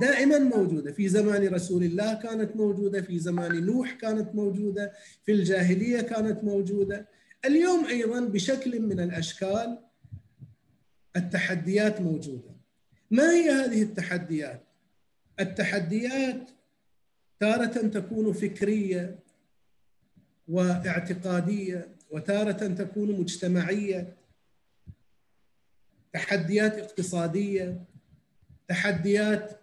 دائما 0.00 0.38
موجودة 0.38 0.92
في 0.92 1.08
زمان 1.08 1.48
رسول 1.48 1.84
الله 1.84 2.14
كانت 2.14 2.56
موجودة 2.56 3.02
في 3.02 3.18
زمان 3.18 3.66
نوح 3.66 3.92
كانت 3.92 4.34
موجودة 4.34 4.92
في 5.24 5.32
الجاهلية 5.32 6.00
كانت 6.00 6.44
موجودة. 6.44 7.08
اليوم 7.44 7.84
أيضا 7.84 8.20
بشكل 8.20 8.80
من 8.80 9.00
الأشكال 9.00 9.78
التحديات 11.16 12.00
موجودة. 12.00 12.52
ما 13.10 13.30
هي 13.32 13.50
هذه 13.50 13.82
التحديات؟ 13.82 14.71
التحديات 15.40 16.50
تارة 17.40 17.88
تكون 17.88 18.32
فكرية 18.32 19.18
واعتقادية 20.48 21.88
وتارة 22.10 22.52
تكون 22.52 23.20
مجتمعية. 23.20 24.16
تحديات 26.12 26.78
اقتصادية 26.78 27.84
تحديات 28.68 29.60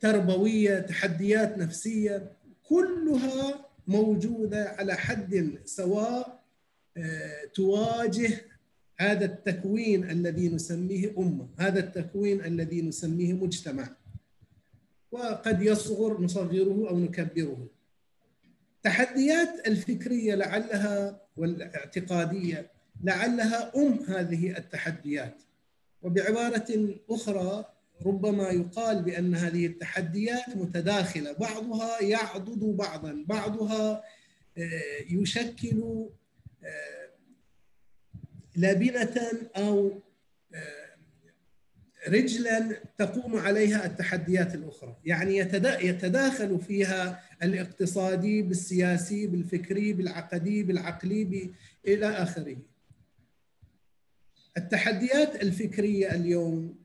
تربوية 0.00 0.78
تحديات 0.78 1.58
نفسية 1.58 2.32
كلها 2.62 3.66
موجودة 3.86 4.68
على 4.78 4.94
حد 4.94 5.58
سواء 5.64 6.42
تواجه 7.54 8.40
هذا 8.98 9.24
التكوين 9.24 10.10
الذي 10.10 10.48
نسميه 10.48 11.14
أمة، 11.18 11.48
هذا 11.58 11.80
التكوين 11.80 12.44
الذي 12.44 12.82
نسميه 12.82 13.32
مجتمع. 13.32 13.88
وقد 15.12 15.62
يصغر 15.62 16.20
نصغره 16.20 16.88
أو 16.88 16.98
نكبره. 16.98 17.66
التحديات 18.76 19.66
الفكرية 19.66 20.34
لعلها 20.34 21.20
والاعتقادية 21.36 22.70
لعلها 23.04 23.72
أم 23.76 23.98
هذه 24.08 24.58
التحديات. 24.58 25.42
وبعبارة 26.02 26.94
أخرى 27.10 27.64
ربما 28.06 28.50
يقال 28.50 29.02
بأن 29.02 29.34
هذه 29.34 29.66
التحديات 29.66 30.56
متداخلة، 30.56 31.32
بعضها 31.32 32.02
يعضد 32.02 32.76
بعضا، 32.76 33.24
بعضها 33.28 34.02
يشكل 35.10 36.06
لبنة 38.56 39.20
أو 39.56 40.00
رجلا 42.08 42.80
تقوم 42.98 43.36
عليها 43.36 43.86
التحديات 43.86 44.54
الأخرى. 44.54 44.96
يعني 45.04 45.36
يتداخل 45.80 46.60
فيها 46.60 47.22
الاقتصادي 47.42 48.42
بالسياسي 48.42 49.26
بالفكري 49.26 49.92
بالعقدي 49.92 50.62
بالعقلي 50.62 51.50
إلى 51.86 52.06
آخره. 52.06 52.56
التحديات 54.56 55.42
الفكرية 55.42 56.14
اليوم 56.14 56.78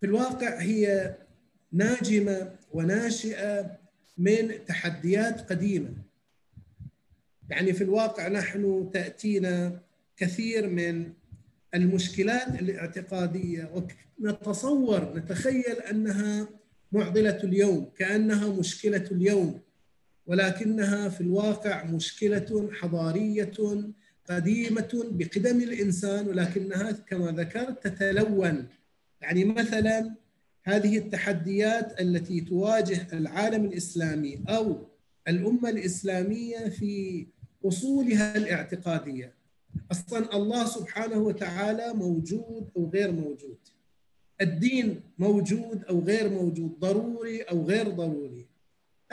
في 0.00 0.06
الواقع 0.06 0.60
هي 0.60 1.16
ناجمة 1.72 2.56
وناشئة 2.72 3.78
من 4.18 4.64
تحديات 4.64 5.40
قديمة. 5.40 5.94
يعني 7.50 7.72
في 7.72 7.84
الواقع 7.84 8.28
نحن 8.28 8.90
تأتينا 8.92 9.80
كثير 10.18 10.68
من 10.68 11.12
المشكلات 11.74 12.48
الاعتقادية. 12.62 13.86
ونتصور 14.20 15.16
نتخيل 15.16 15.76
أنها 15.90 16.48
معضلة 16.92 17.40
اليوم 17.44 17.90
كأنها 17.98 18.48
مشكلة 18.48 19.04
اليوم 19.10 19.60
ولكنها 20.26 21.08
في 21.08 21.20
الواقع 21.20 21.84
مشكلة 21.84 22.70
حضارية 22.72 23.52
قديمة 24.30 25.04
بقدم 25.10 25.60
الإنسان 25.60 26.28
ولكنها 26.28 26.92
كما 26.92 27.30
ذكرت 27.30 27.86
تتلون. 27.86 28.66
يعني 29.20 29.44
مثلا 29.44 30.14
هذه 30.64 30.98
التحديات 30.98 32.00
التي 32.00 32.40
تواجه 32.40 33.06
العالم 33.12 33.64
الإسلامي 33.64 34.44
أو 34.48 34.86
الأمة 35.28 35.68
الإسلامية 35.70 36.68
في 36.68 37.26
أصولها 37.64 38.36
الاعتقادية. 38.36 39.37
أصلا 39.92 40.36
الله 40.36 40.64
سبحانه 40.66 41.18
وتعالى 41.18 41.92
موجود 41.94 42.70
أو 42.76 42.90
غير 42.90 43.12
موجود. 43.12 43.58
الدين 44.40 45.00
موجود 45.18 45.84
أو 45.84 46.00
غير 46.00 46.28
موجود 46.28 46.78
ضروري 46.80 47.42
أو 47.42 47.64
غير 47.64 47.88
ضروري. 47.88 48.46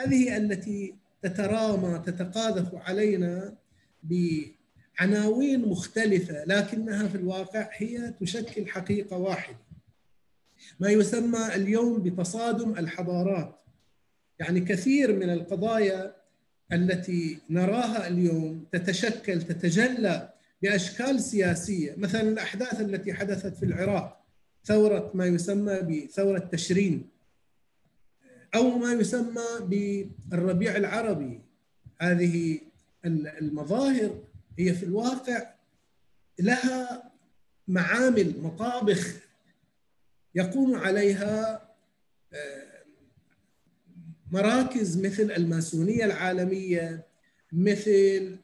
هذه 0.00 0.36
التي 0.36 0.94
تترامى 1.22 2.02
تتقاذف 2.06 2.74
علينا 2.74 3.54
بعناوين 4.02 5.68
مختلفة 5.68 6.44
لكنها 6.44 7.08
في 7.08 7.14
الواقع 7.14 7.68
هي 7.72 8.14
تشكل 8.20 8.66
حقيقة 8.66 9.16
واحدة. 9.16 9.58
ما 10.80 10.90
يسمى 10.90 11.54
اليوم 11.54 12.02
بتصادم 12.02 12.70
الحضارات. 12.70 13.60
يعني 14.38 14.60
كثير 14.60 15.16
من 15.16 15.30
القضايا 15.30 16.16
التي 16.72 17.38
نراها 17.50 18.08
اليوم 18.08 18.64
تتشكل 18.72 19.42
تتجلى 19.42 20.35
بأشكال 20.62 21.20
سياسية. 21.20 21.94
مثلا 21.96 22.20
الأحداث 22.20 22.80
التي 22.80 23.14
حدثت 23.14 23.56
في 23.56 23.64
العراق 23.64 24.24
ثورة 24.64 25.10
ما 25.14 25.26
يسمى 25.26 25.80
بثوره 25.80 26.38
تشرين 26.38 27.08
أو 28.54 28.78
ما 28.78 28.92
يسمى 28.92 29.44
بالربيع 29.60 30.76
العربي. 30.76 31.40
هذه 32.00 32.60
المظاهر 33.04 34.22
هي 34.58 34.74
في 34.74 34.82
الواقع 34.82 35.54
لها 36.38 37.12
معامل 37.68 38.34
مطابخ 38.42 39.16
يقوم 40.34 40.74
عليها 40.74 41.66
مراكز 44.30 45.06
مثل 45.06 45.30
الماسونية 45.30 46.04
العالمية 46.04 47.06
مثل 47.52 48.36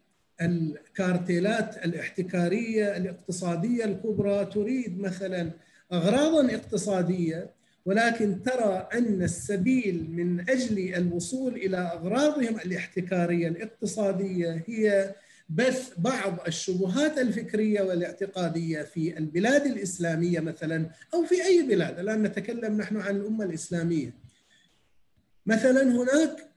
الكارتيلات 0.44 1.76
الاحتكارية 1.84 2.96
الاقتصادية 2.96 3.84
الكبرى 3.84 4.44
تريد 4.44 5.00
مثلا 5.00 5.50
اغراضا 5.92 6.54
اقتصادية 6.54 7.50
ولكن 7.84 8.42
ترى 8.42 8.88
أن 8.94 9.22
السبيل 9.22 10.10
من 10.10 10.40
أجل 10.50 10.94
الوصول 10.94 11.54
إلى 11.54 11.76
أغراضهم 11.76 12.56
الاحتكارية 12.56 13.48
الاقتصادية 13.48 14.64
هي 14.66 15.14
بث 15.48 15.92
بعض 15.98 16.38
الشبهات 16.46 17.18
الفكرية 17.18 17.82
والاعتقادية 17.82 18.82
في 18.82 19.18
البلاد 19.18 19.66
الإسلامية 19.66 20.40
مثلا 20.40 20.90
أو 21.14 21.24
في 21.24 21.44
أي 21.44 21.62
بلاد 21.62 21.98
الآن 21.98 22.22
نتكلم 22.22 22.76
نحن 22.76 22.96
عن 22.96 23.16
الأمة 23.16 23.44
الإسلامية. 23.44 24.14
مثلا 25.46 25.82
هناك 25.82 26.48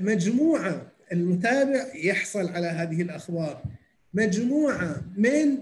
مجموعة 0.00 0.92
المتابع 1.12 1.94
يحصل 1.94 2.48
على 2.48 2.66
هذه 2.66 3.02
الأخبار. 3.02 3.62
مجموعة 4.14 5.02
من 5.16 5.58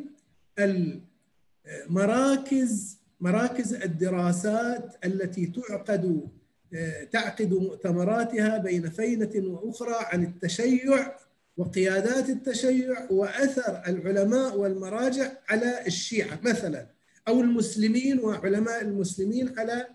المراكز 1.88 2.98
مراكز 3.20 3.74
الدراسات 3.74 4.94
التي 5.04 5.46
تعقد 5.46 6.28
تعقد 7.12 7.52
مؤتمراتها 7.52 8.58
بين 8.58 8.90
فينة 8.90 9.30
وأخرى 9.36 9.94
عن 9.98 10.24
التشيع 10.24 11.16
وقيادات 11.56 12.28
التشيع 12.30 13.10
وأثر 13.10 13.82
العلماء 13.88 14.58
والمراجع 14.58 15.32
على 15.48 15.86
الشيعة 15.86 16.40
مثلا 16.42 16.86
أو 17.28 17.40
المسلمين 17.40 18.20
وعلماء 18.20 18.82
المسلمين 18.82 19.58
على 19.58 19.86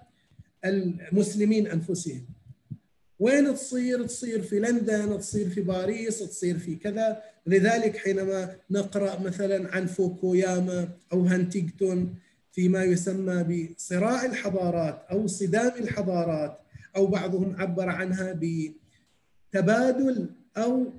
المسلمين 0.66 1.68
أنفسهم. 1.68 2.26
وين 3.20 3.54
تصير؟ 3.54 4.06
تصير 4.06 4.42
في 4.42 4.60
لندن، 4.60 5.20
تصير 5.20 5.50
في 5.50 5.62
باريس، 5.62 6.20
تصير 6.20 6.58
في 6.58 6.76
كذا، 6.76 7.24
لذلك 7.48 7.98
حينما 7.98 8.56
نقرأ 8.72 9.20
مثلا 9.20 9.76
عن 9.76 9.86
فوكوياما 9.86 10.90
أو 11.14 11.22
هانتيغتون 11.22 12.16
فيما 12.52 12.84
يسمى 12.84 13.68
بصراع 13.76 14.26
الحضارات 14.26 15.06
أو 15.12 15.28
صدام 15.28 15.72
الحضارات 15.80 16.60
أو 16.96 17.08
بعضهم 17.08 17.56
عبر 17.62 17.90
عنها 17.90 18.40
بتبادل 19.54 20.30
أو 20.58 20.94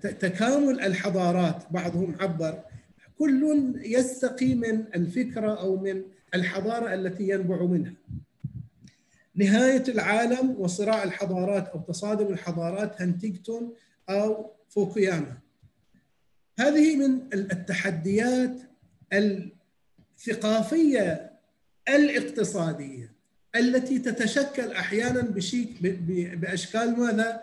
تكامل 0.00 0.80
الحضارات 0.80 1.62
بعضهم 1.70 2.16
عبر 2.20 2.62
كل 3.18 3.72
يستقي 3.84 4.54
من 4.54 4.84
الفكرة 4.94 5.60
أو 5.60 5.76
من 5.76 6.02
الحضارة 6.34 6.94
التي 6.94 7.28
ينبع 7.28 7.62
منها. 7.62 7.92
نهاية 9.34 9.84
العالم 9.88 10.50
وصراع 10.58 11.02
الحضارات 11.02 11.68
أو 11.68 11.80
تصادم 11.80 12.26
الحضارات 12.32 13.02
هانتيغتون 13.02 13.74
أو 14.08 14.50
فوكوياما. 14.68 15.38
هذه 16.58 16.96
من 16.96 17.20
التحديات 17.32 18.60
الثقافية 20.16 21.32
الاقتصادية 21.88 23.12
التي 23.56 23.98
تتشكل 23.98 24.72
أحيانا 24.72 25.20
بشيك 25.20 25.82
بأشكال 26.36 27.00
ماذا؟ 27.00 27.42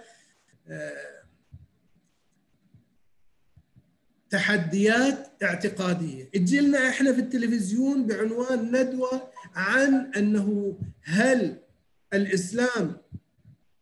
تحديات 4.29 5.43
اعتقادية. 5.43 6.23
تجي 6.23 6.59
لنا 6.59 6.89
إحنا 6.89 7.13
في 7.13 7.19
التلفزيون 7.19 8.07
بعنوان 8.07 8.75
ندوة 8.75 9.29
عن 9.55 10.11
أنه 10.17 10.77
هل 11.03 11.57
الإسلام 12.13 12.97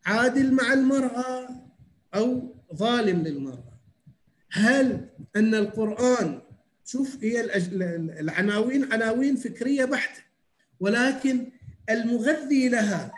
عادل 0.05 0.53
مع 0.53 0.73
المرأة 0.73 1.49
أو 2.15 2.55
ظالم 2.75 3.21
للمرأة؟ 3.23 3.73
هل 4.51 5.09
أن 5.35 5.55
القرآن 5.55 6.41
شوف 6.85 7.17
هي 7.21 7.57
العناوين 8.19 8.93
عناوين 8.93 9.35
فكرية 9.35 9.85
بحتة 9.85 10.21
ولكن 10.79 11.51
المغذي 11.89 12.69
لها 12.69 13.11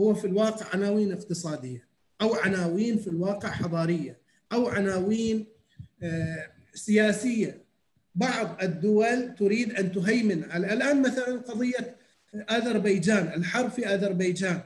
هو 0.00 0.14
في 0.14 0.26
الواقع 0.26 0.66
عناوين 0.74 1.12
اقتصادية 1.12 1.88
أو 2.20 2.34
عناوين 2.34 2.98
في 2.98 3.06
الواقع 3.06 3.48
حضارية 3.50 4.18
أو 4.52 4.68
عناوين 4.68 5.46
سياسية. 6.74 7.64
بعض 8.14 8.62
الدول 8.62 9.34
تريد 9.34 9.72
أن 9.74 9.92
تهيمن. 9.92 10.50
على 10.50 10.72
الآن 10.72 11.02
مثلا 11.02 11.36
قضية 11.36 11.96
آذربيجان 12.50 13.26
الحرب 13.26 13.70
في 13.70 13.86
آذربيجان. 13.94 14.60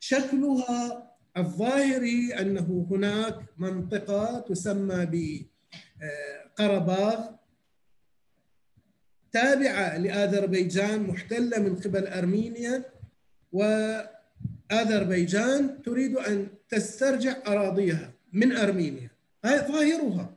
شكلها 0.00 1.12
الظاهري 1.36 2.34
أنه 2.34 2.86
هناك 2.90 3.38
منطقة 3.58 4.40
تسمى 4.40 5.32
بقرباغ 6.58 7.26
تابعة 9.32 9.98
لآذربيجان 9.98 11.02
محتلة 11.02 11.58
من 11.58 11.76
قبل 11.76 12.06
أرمينيا. 12.06 12.84
وآذربيجان 14.72 15.82
تريد 15.82 16.16
أن 16.16 16.48
تسترجع 16.68 17.36
أراضيها 17.46 18.12
من 18.32 18.56
أرمينيا. 18.56 19.10
هذا 19.44 19.68
ظاهرها. 19.68 20.35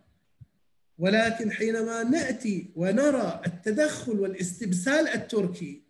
ولكن 1.00 1.52
حينما 1.52 2.04
نأتي 2.04 2.70
ونرى 2.76 3.42
التدخل 3.46 4.20
والاستبسال 4.20 5.08
التركي 5.08 5.82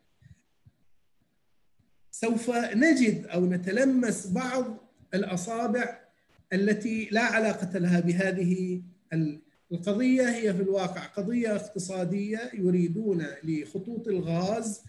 سوف 2.12 2.50
نجد 2.56 3.26
أو 3.26 3.46
نتلمس 3.46 4.28
بعض 4.28 4.78
الأصابع 5.14 6.00
التي 6.54 7.10
لا 7.12 7.22
علاقة 7.22 7.80
لها 7.80 8.00
بهذه 8.00 8.82
القضية 9.72 10.30
هي 10.30 10.54
في 10.54 10.62
الواقع 10.62 11.06
قضية 11.06 11.56
اقتصادية 11.56 12.52
يريدون 12.54 13.26
لخطوط 13.44 14.08
الغاز 14.08 14.82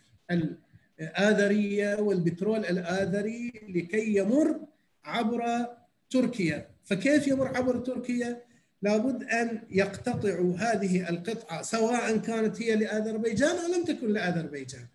الآذرية 1.01 2.01
والبترول 2.01 2.59
الآذري 2.59 3.53
لكي 3.69 4.17
يمر 4.17 4.61
عبر 5.05 5.67
تركيا. 6.11 6.69
فكيف 6.85 7.29
يمر 7.29 7.57
عبر 7.57 7.79
تركيا؟ 7.79 8.50
لابد 8.83 9.25
أن 9.25 9.63
يقتطعوا 9.71 10.57
هذه 10.57 11.09
القطعة 11.09 11.63
سواء 11.63 12.17
كانت 12.17 12.63
هي 12.63 12.77
لآذربيجان 12.77 13.57
أو 13.57 13.73
لم 13.75 13.85
تكن 13.85 14.13
لآذربيجان. 14.13 14.87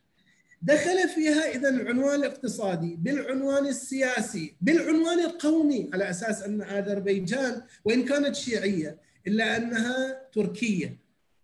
دخل 0.61 1.09
فيها 1.15 1.55
إذا 1.55 1.69
العنوان 1.69 2.15
الاقتصادي 2.15 2.95
بالعنوان 2.95 3.67
السياسي 3.67 4.55
بالعنوان 4.61 5.19
القومي 5.19 5.89
على 5.93 6.09
أساس 6.09 6.43
أن 6.43 6.61
آذربيجان 6.61 7.61
وإن 7.85 8.05
كانت 8.05 8.35
شيعية 8.35 8.97
إلا 9.27 9.57
أنها 9.57 10.21
تركية. 10.33 10.97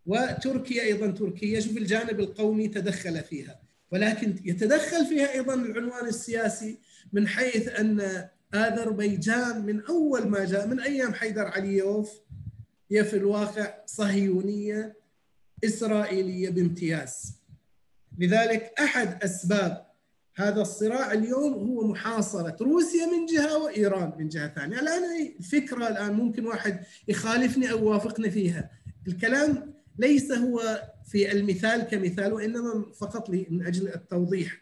وتركيا 0.05 0.83
أيضا 0.83 1.11
تركية. 1.11 1.59
شوف 1.59 1.77
الجانب 1.77 2.19
القومي 2.19 2.67
تدخل 2.67 3.23
فيها. 3.23 3.59
ولكن 3.91 4.35
يتدخل 4.45 5.05
فيها 5.05 5.33
أيضا 5.33 5.53
العنوان 5.53 6.07
السياسي 6.07 6.79
من 7.13 7.27
حيث 7.27 7.79
أن 7.79 8.27
آذربيجان 8.53 9.65
من 9.65 9.81
أول 9.81 10.27
ما 10.27 10.45
جاء 10.45 10.67
من 10.67 10.79
أيام 10.79 11.13
حيدر 11.13 11.45
عليوف 11.45 12.21
هي 12.91 13.03
في 13.03 13.17
الواقع 13.17 13.73
صهيونية 13.85 14.97
إسرائيلية 15.63 16.49
بامتياز. 16.49 17.33
لذلك 18.17 18.73
أحد 18.79 19.23
أسباب 19.23 19.85
هذا 20.35 20.61
الصراع 20.61 21.11
اليوم 21.11 21.53
هو 21.53 21.87
محاصرة 21.87 22.57
روسيا 22.61 23.05
من 23.05 23.25
جهة 23.25 23.57
وإيران 23.57 24.13
من 24.17 24.27
جهة 24.27 24.53
ثانية، 24.53 24.79
الآن 24.79 25.33
الفكرة 25.39 25.87
الآن 25.87 26.13
ممكن 26.13 26.45
واحد 26.45 26.83
يخالفني 27.07 27.71
أو 27.71 27.77
يوافقني 27.77 28.31
فيها، 28.31 28.71
الكلام 29.07 29.73
ليس 29.97 30.31
هو 30.31 30.83
في 31.05 31.31
المثال 31.31 31.81
كمثال 31.81 32.33
وإنما 32.33 32.91
فقط 32.99 33.29
من 33.29 33.67
أجل 33.67 33.87
التوضيح. 33.87 34.61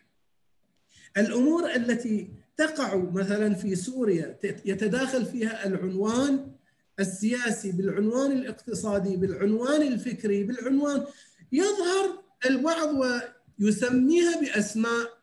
الأمور 1.18 1.76
التي 1.76 2.34
تقع 2.58 2.96
مثلا 2.96 3.54
في 3.54 3.76
سوريا 3.76 4.40
يتداخل 4.44 5.26
فيها 5.26 5.68
العنوان 5.68 6.52
السياسي 7.00 7.72
بالعنوان 7.72 8.32
الاقتصادي 8.32 9.16
بالعنوان 9.18 9.82
الفكري 9.82 10.44
بالعنوان 10.44 11.06
يظهر 11.52 12.24
البعض 12.46 12.90
ويسميها 13.60 14.42
بأسماء 14.42 15.20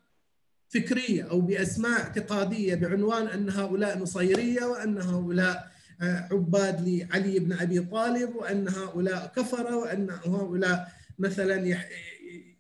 فكرية 0.68 1.30
أو 1.30 1.40
بأسماء 1.40 2.00
اعتقادية 2.00 2.74
بعنوان 2.74 3.26
أن 3.26 3.50
هؤلاء 3.50 3.98
نصيريه 3.98 4.64
وأن 4.64 5.02
هؤلاء 5.02 5.70
عباد 6.32 6.88
لعلي 6.88 7.38
بن 7.38 7.52
أبي 7.52 7.80
طالب 7.80 8.36
وأن 8.36 8.68
هؤلاء 8.68 9.32
كفره 9.36 9.76
وأن 9.76 10.10
هؤلاء 10.10 10.92
مثلا 11.18 11.76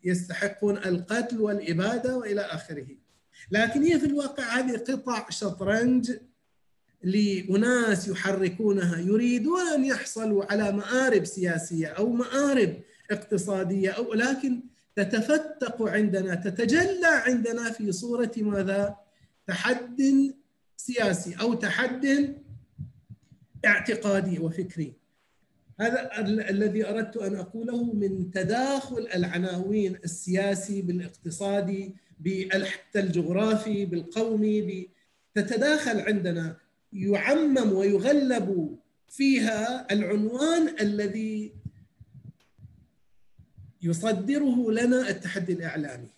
يستحقون 0.04 0.76
القتل 0.76 1.40
والإبادة 1.40 2.16
وإلى 2.16 2.40
آخره. 2.40 2.86
لكن 3.50 3.82
هي 3.82 4.00
في 4.00 4.06
الواقع 4.06 4.44
هذه 4.44 4.76
قطع 4.76 5.30
شطرنج 5.30 6.10
لأناس 7.06 8.08
يحركونها 8.08 8.98
يريدون 8.98 9.60
أن 9.60 9.84
يحصلوا 9.84 10.52
على 10.52 10.72
مآرب 10.72 11.24
سياسية 11.24 11.86
أو 11.86 12.10
مآرب 12.10 12.74
اقتصادية 13.10 13.90
أو 13.90 14.14
لكن 14.14 14.60
تتفتق 14.96 15.82
عندنا 15.82 16.34
تتجلى 16.34 17.06
عندنا 17.06 17.70
في 17.70 17.92
صورة 17.92 18.32
ماذا؟ 18.36 18.96
تحد 19.46 20.02
سياسي 20.76 21.34
أو 21.40 21.54
تحد 21.54 22.34
اعتقادي 23.66 24.38
وفكري 24.38 24.92
هذا 25.80 26.20
الذي 26.50 26.88
أردت 26.88 27.16
أن 27.16 27.36
أقوله 27.36 27.92
من 27.92 28.30
تداخل 28.30 29.08
العناوين 29.14 29.96
السياسي 30.04 30.82
بالاقتصادي 30.82 31.94
حتى 32.64 33.00
الجغرافي 33.00 33.86
بالقومي 33.86 34.88
تتداخل 35.34 36.00
عندنا 36.00 36.65
يعمم 36.92 37.72
ويغلب 37.72 38.78
فيها 39.08 39.92
العنوان 39.92 40.80
الذي 40.80 41.52
يصدره 43.82 44.72
لنا 44.72 45.08
التحدي 45.08 45.52
الإعلامي. 45.52 46.08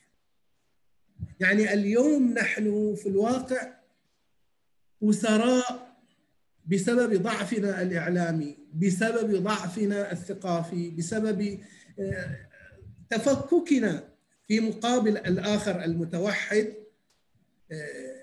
يعني 1.40 1.72
اليوم 1.72 2.34
نحن 2.34 2.94
في 2.94 3.08
الواقع 3.08 3.78
أسراء 5.02 5.88
بسبب 6.66 7.22
ضعفنا 7.22 7.82
الإعلامي 7.82 8.58
بسبب 8.74 9.42
ضعفنا 9.42 10.12
الثقافي 10.12 10.90
بسبب 10.90 11.58
آه، 11.98 12.48
تفككنا 13.10 14.08
في 14.48 14.60
مقابل 14.60 15.16
الآخر 15.16 15.84
المتوحد 15.84 16.74
آه، 17.72 18.17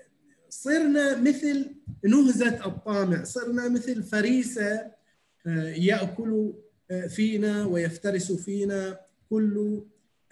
صرنا 0.62 1.20
مثل 1.20 1.74
نهزة 2.04 2.66
الطامع 2.66 3.24
صرنا 3.24 3.68
مثل 3.68 4.02
فريسة 4.02 4.90
آه، 5.46 5.70
يأكل 5.70 6.52
فينا 7.08 7.64
ويفترس 7.64 8.32
فينا 8.32 9.00
كل 9.30 9.82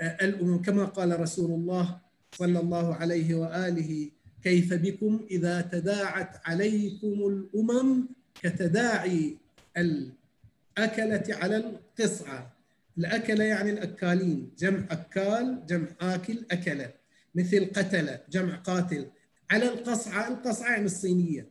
الأمم. 0.01 0.63
كما 0.63 0.85
قال 0.85 1.21
رسول 1.21 1.51
الله 1.51 1.99
صلى 2.33 2.61
الله 2.61 2.95
عليه 2.95 3.35
وآله 3.35 4.11
كيف 4.43 4.75
بكم 4.75 5.27
إذا 5.31 5.61
تداعت 5.61 6.41
عليكم 6.45 7.27
الأمم 7.27 8.09
كتداعي 8.43 9.37
الأكلة 9.77 11.25
على 11.29 11.57
القصعة 11.57 12.53
الأكلة 12.99 13.45
يعني 13.45 13.71
الأكالين 13.71 14.51
جمع 14.59 14.87
أكال 14.91 15.67
جمع 15.67 15.89
آكل 16.01 16.45
أكلة. 16.51 16.91
مثل 17.35 17.71
قتل 17.77 18.19
جمع 18.31 18.57
قاتل. 18.57 19.07
على 19.55 19.69
القصعة 19.69 20.29
القصعة 20.29 20.71
يعني 20.71 20.85
الصينية. 20.85 21.49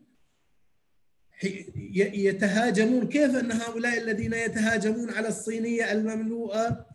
يتهاجمون 1.97 3.07
كيف 3.07 3.35
أن 3.35 3.51
هؤلاء 3.51 3.97
الذين 3.97 4.33
يتهاجمون 4.33 5.09
على 5.09 5.27
الصينية 5.27 5.91
المملوءة 5.91 6.85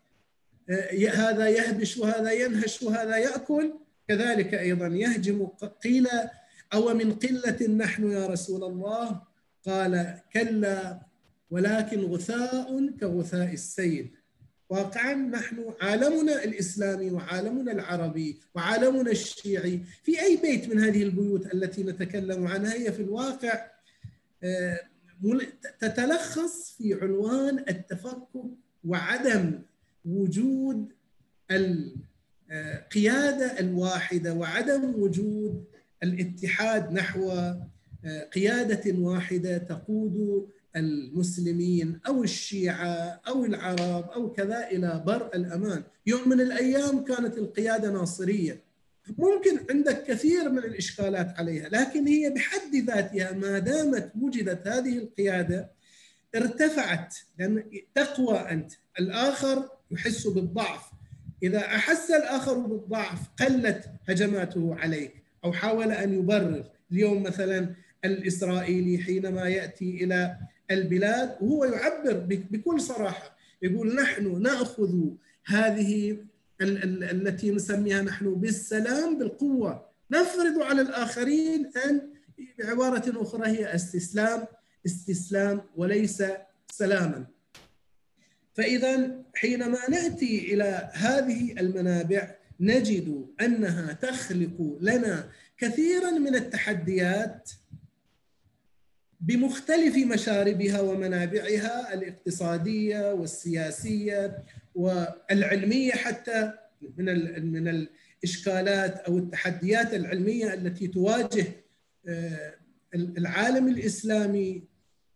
آه، 0.71 1.09
هذا 1.09 1.49
يهبش 1.49 1.99
وهذا 1.99 2.33
ينهش 2.33 2.83
وهذا 2.83 3.16
يأكل؟ 3.16 3.75
كذلك 4.09 4.55
أيضا 4.55 4.87
يهجم 4.87 5.47
قيل 5.85 6.09
أو 6.73 6.94
من 6.94 7.12
قلة 7.12 7.66
نحن 7.66 8.11
يا 8.11 8.27
رسول 8.27 8.64
الله؟ 8.64 9.23
قال 9.66 10.21
كلا 10.33 11.01
ولكن 11.51 12.01
غثاء 12.01 12.90
كغثاء 13.01 13.53
السيل. 13.53 14.17
واقعا 14.68 15.14
نحن 15.14 15.74
عالمنا 15.81 16.44
الإسلامي 16.44 17.11
وعالمنا 17.11 17.72
العربي 17.72 18.40
وعالمنا 18.54 19.11
الشيعي. 19.11 19.81
في 20.02 20.22
أي 20.22 20.37
بيت 20.37 20.68
من 20.68 20.81
هذه 20.81 21.02
البيوت 21.02 21.54
التي 21.54 21.83
نتكلم 21.83 22.46
عنها 22.46 22.74
هي 22.74 22.92
في 22.92 23.02
الواقع 23.02 23.66
آه، 24.42 24.81
تتلخص 25.81 26.74
في 26.78 26.98
عنوان 27.02 27.59
التفكك 27.59 28.44
وعدم 28.85 29.59
وجود 30.04 30.92
القياده 31.50 33.61
الواحدة 33.61 34.35
وعدم 34.35 35.02
وجود 35.02 35.64
الاتحاد 36.02 36.92
نحو 36.92 37.31
آه، 38.04 38.24
قيادة 38.35 38.98
واحدة 38.98 39.59
تقود 39.59 40.48
المسلمين 40.79 42.01
أو 42.07 42.25
الشيعة 42.25 43.21
أو 43.29 43.45
العرب 43.45 44.11
أو 44.11 44.33
كذا 44.33 44.69
إلى 44.71 45.03
بر 45.07 45.31
الأمان، 45.35 45.83
يوم 46.07 46.29
من 46.29 46.41
الأيام 46.41 47.05
كانت 47.05 47.38
القيادة 47.38 47.91
ناصرية. 47.91 48.69
ممكن 49.19 49.61
عندك 49.71 50.05
كثير 50.05 50.51
من 50.51 50.59
الإشكالات 50.59 51.38
عليها، 51.38 51.69
لكن 51.69 52.07
هي 52.07 52.31
بحد 52.31 52.75
ذاتها 52.75 53.33
ما 53.33 53.59
دامت 53.59 54.12
وجدت 54.21 54.67
هذه 54.67 54.99
القيادة 54.99 55.71
ارتفعت 56.35 57.14
لأن 57.38 57.64
تقوى 57.95 58.38
أنت، 58.38 58.73
الآخر 59.01 59.69
يحس 59.91 60.27
بالضعف، 60.27 60.83
إذا 61.43 61.59
أحس 61.59 62.11
الآخر 62.11 62.59
بالضعف 62.59 63.19
قلت 63.41 63.85
هجماته 64.09 64.75
عليك 64.75 65.14
أو 65.45 65.53
حاول 65.53 65.93
أن 65.93 66.14
يبرر، 66.14 66.64
اليوم 66.93 67.23
مثلا 67.23 67.75
الإسرائيلي 68.05 68.99
حينما 68.99 69.49
يأتي 69.49 70.05
إلى 70.05 70.38
البلاد 70.70 71.37
وهو 71.40 71.64
يعبر 71.64 72.12
بكل 72.50 72.81
صراحة. 72.81 73.37
يقول 73.62 73.94
نحن 73.94 74.42
نأخذ 74.42 74.94
هذه 75.46 76.18
التي 76.61 77.50
نسميها 77.50 78.02
نحن 78.02 78.35
بالسلام 78.35 79.18
بالقوة. 79.18 79.88
نفرض 80.11 80.62
على 80.62 80.83
الآخرين 80.83 81.70
أن 81.87 82.00
بعبارة 82.59 83.22
أخرى 83.22 83.48
هي 83.48 83.74
استسلام 83.74 84.46
استسلام 84.87 85.62
وليس 85.76 86.22
سلاما. 86.72 87.26
فإذا 88.54 89.22
حينما 89.35 89.78
نأتي 89.90 90.54
إلى 90.54 90.90
هذه 90.92 91.52
المنابع 91.52 92.35
نجد 92.61 93.26
أنها 93.40 93.92
تخلق 93.92 94.78
لنا 94.81 95.28
كثيرا 95.59 96.11
من 96.11 96.35
التحديات 96.35 97.50
بمختلف 99.20 99.96
مشاربها 99.96 100.81
ومنابعها 100.81 101.94
الاقتصادية 101.94 103.12
والسياسية 103.12 104.44
والعلمية 104.74 105.92
حتى 105.92 106.52
من 106.96 107.07
من 107.52 107.88
الإشكالات 108.22 108.98
أو 108.98 109.18
التحديات 109.18 109.94
العلمية 109.94 110.54
التي 110.54 110.87
تواجه 110.87 111.46
آه، 112.09 112.54
العالم 112.94 113.68
الإسلامي 113.68 114.64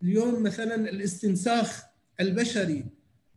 اليوم 0.02 0.42
مثلا 0.42 0.74
الاستنساخ 0.74 1.84
البشري 2.20 2.84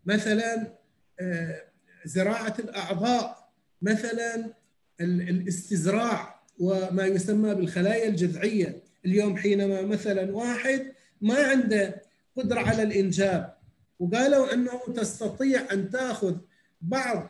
مثلا 0.06 0.78
آه، 1.19 1.63
زراعة 2.06 2.56
الأعضاء 2.60 3.51
مثلا 3.82 4.54
الإستزراع 5.01 6.43
وما 6.60 7.06
يسمى 7.06 7.56
بالخلايا 7.56 8.08
الجذعية. 8.10 8.85
اليوم 9.06 9.38
حينما 9.38 9.82
مثلا 9.82 10.36
واحد 10.36 10.91
ما 11.22 11.44
عنده 11.44 12.02
قدرة 12.38 12.60
على 12.60 12.84
الإنجاب 12.84 13.56
وقالوا 14.00 14.54
أنه 14.54 14.80
تستطيع 14.96 15.74
أن 15.74 15.89
تأخذ 15.89 16.36
بعض 16.82 17.30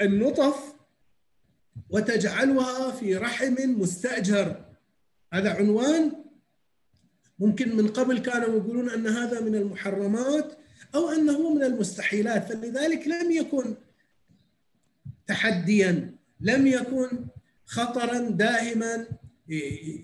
النطف 0.00 0.74
وتجعلها 1.90 2.90
في 2.90 3.16
رحم 3.16 3.54
مستأجر. 3.80 4.64
هذا 5.32 5.50
عنوان. 5.50 6.12
ممكن 7.38 7.76
من 7.76 7.88
قبل 7.88 8.18
كانوا 8.18 8.56
يقولون 8.56 8.90
أن 8.90 9.06
هذا 9.06 9.40
من 9.40 9.54
المحرمات 9.54 10.52
أو 10.94 11.08
أنه 11.10 11.54
من 11.54 11.62
المستحيلات 11.62 12.52
فلذلك 12.52 13.08
لم 13.08 13.30
يكن 13.30 13.74
تحديا 15.26 16.14
لم 16.40 16.66
يكن 16.66 17.26
خطرا 17.64 18.18
داهما 18.18 19.06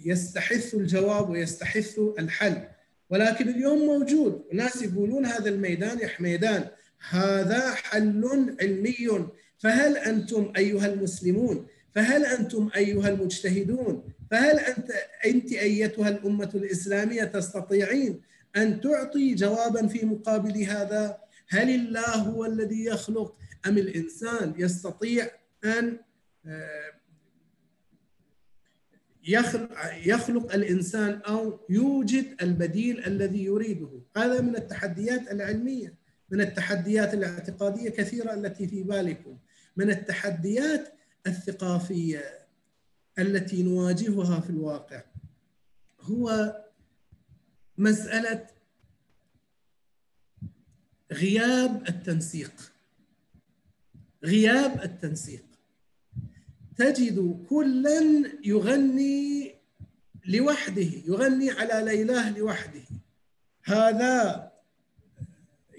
يستحث 0.05 0.75
الجواب 0.75 1.31
ويستحث 1.31 1.99
الحل. 2.19 2.63
ولكن 3.11 3.49
اليوم 3.49 3.79
موجود. 3.79 4.45
ناس 4.53 4.83
يقولون 4.83 5.27
هذا 5.27 5.49
الميدان 5.49 5.99
يا 5.99 6.09
حميدان 6.09 6.69
هذا 7.11 7.75
حل 7.75 8.57
علمي. 8.61 9.29
فهل 9.59 9.97
أنتم 9.97 10.53
أيها 10.57 10.87
المسلمون 10.87 11.67
فهل 11.95 12.25
أنتم 12.25 12.71
أيها 12.77 13.09
المجتهدون 13.09 14.13
فهل 14.31 14.59
أنت 14.59 14.91
أنت 15.27 15.53
أيتها 15.53 16.09
الأمة 16.09 16.51
الإسلامية 16.55 17.25
تستطيعين 17.25 18.21
أن 18.57 18.81
تعطي 18.81 19.35
جوابا 19.35 19.87
في 19.87 20.07
مقابل 20.07 20.63
هذا؟ 20.63 21.19
هل 21.49 21.71
الله 21.71 22.15
هو 22.15 22.45
الذي 22.45 22.85
يخلق؟ 22.85 23.37
أم 23.67 23.79
الإنسان 23.79 24.55
يستطيع 24.59 25.31
أن 25.65 25.99
آه، 26.47 26.93
يخلق, 29.27 30.55
الإنسان 30.55 31.21
أو 31.23 31.61
يوجد 31.71 32.37
البديل 32.43 33.05
الذي 33.07 33.45
يريده. 33.45 34.01
هذا 34.17 34.41
من 34.41 34.57
التحديات 34.57 35.33
العلمية 35.33 35.95
من 36.31 36.41
التحديات 36.41 37.15
الاعتقادية 37.15 37.91
كثيرة 37.91 38.35
التي 38.35 38.69
في 38.69 38.83
بالكم 38.83 39.39
من 39.77 39.91
التحديات 39.91 40.93
الثقافية 41.27 42.47
التي 43.19 43.63
نواجهها 43.63 44.41
في 44.41 44.51
الواقع 44.51 45.03
هو 46.01 46.57
مسألة 47.79 48.47
غياب 51.13 51.89
التنسيق. 51.89 52.73
غياب 54.25 54.83
التنسيق. 54.83 55.46
تجد 56.79 57.47
كلا 57.51 58.31
يغني 58.45 59.55
لوحده 60.27 60.91
يغني 61.07 61.51
على 61.51 61.85
ليلاه 61.85 62.39
لوحده. 62.39 62.83
هذا 63.65 64.53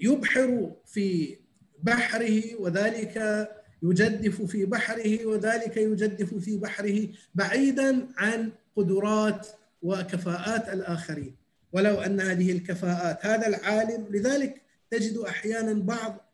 يبحر 0.00 0.72
في 0.86 1.36
بحره 1.82 2.54
وذلك 2.60 3.48
يجدف 3.82 4.42
في 4.42 4.64
بحره 4.64 5.26
وذلك 5.26 5.76
يجدف 5.76 6.34
في 6.34 6.56
بحره 6.56 7.08
بعيدا 7.34 8.08
عن 8.16 8.52
قدرات 8.76 9.46
وكفاءات 9.82 10.68
الآخرين. 10.68 11.36
ولو 11.72 12.00
أن 12.00 12.20
هذه 12.20 12.52
الكفاءات 12.52 13.26
هذا 13.26 13.46
العالم 13.46 14.06
لذلك 14.10 14.62
تجد 14.90 15.18
أحيانا 15.18 15.72
بعض 15.72 16.28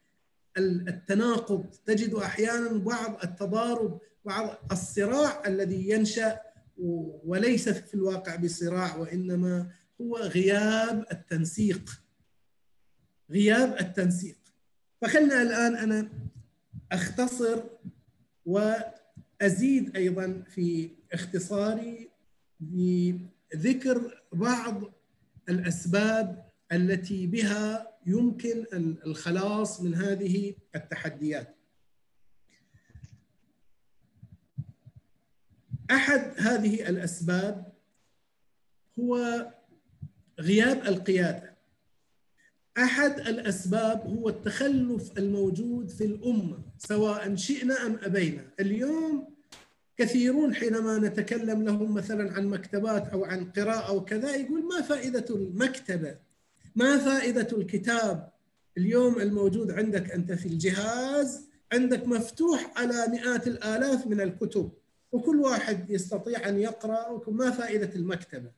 التناقض 0.59 1.67
تجد 1.87 2.15
أحيانا 2.15 2.69
بعض 2.79 3.19
التضارب 3.25 4.01
الصراع 4.73 5.43
الذي 5.47 5.91
ينشأ 5.91 6.41
وليس 7.25 7.69
في 7.69 7.95
الواقع 7.95 8.37
بصراع 8.37 8.97
وإنما 8.97 9.71
هو 10.01 10.17
غياب 10.17 11.07
التنسيق 11.13 12.03
غياب 13.31 13.77
التنسيق 13.81 14.37
فخلنا 15.03 15.43
الآن 15.43 15.77
أنا 15.77 16.09
أختصر 16.93 17.63
وأزيد 18.47 19.97
أيضا 19.97 20.43
في 20.49 20.91
اختصاري 21.13 22.11
بذكر 22.61 24.23
بعض 24.33 24.83
الأسباب 25.49 26.45
التي 26.73 27.27
بها 27.27 27.95
يمكن 28.07 28.65
الخلاص 29.07 29.81
من 29.81 29.95
هذه 29.95 30.55
التحديات. 30.75 31.57
أحد 35.91 36.33
هذه 36.37 36.89
الأسباب 36.89 37.73
هو 39.01 39.47
غياب 40.41 40.87
القيادة. 40.87 41.55
أحد 42.79 43.21
الأسباب 43.21 44.19
هو 44.19 44.29
التخلف 44.29 45.19
الموجود 45.19 45.89
في 45.89 46.05
الأمة 46.05 46.59
سواء 46.79 47.35
شئنا 47.35 47.87
أم 47.87 47.99
أبينا. 48.03 48.45
اليوم 48.61 49.35
كثيرون 49.97 50.55
حينما 50.55 50.99
نتكلم 50.99 51.63
لهم 51.63 51.95
مثلا 51.95 52.33
عن 52.33 52.47
مكتبات 52.47 53.09
أو 53.09 53.25
عن 53.25 53.45
قراءة 53.45 53.93
وكذا 53.93 54.37
يقول 54.37 54.65
ما 54.65 54.83
فائدة 54.83 55.25
المكتبة؟ 55.31 56.17
ما 56.77 56.99
فائدة 56.99 57.49
الكتاب؟ 57.53 58.33
اليوم 58.79 59.21
الموجود 59.21 59.71
عندك 59.71 60.11
أنت 60.11 60.33
في 60.33 60.47
الجهاز 60.47 61.49
عندك 61.73 62.09
مفتوح 62.09 62.73
على 62.77 63.07
مئات 63.09 63.47
الآلاف 63.47 64.07
من 64.07 64.21
الكتب 64.21 64.71
وكل 65.15 65.41
واحد 65.41 65.91
يستطيع 65.91 66.49
أن 66.49 66.59
يقرأ 66.59 67.23
ما 67.29 67.51
فائدة 67.51 67.91
المكتبة؟ 67.95 68.51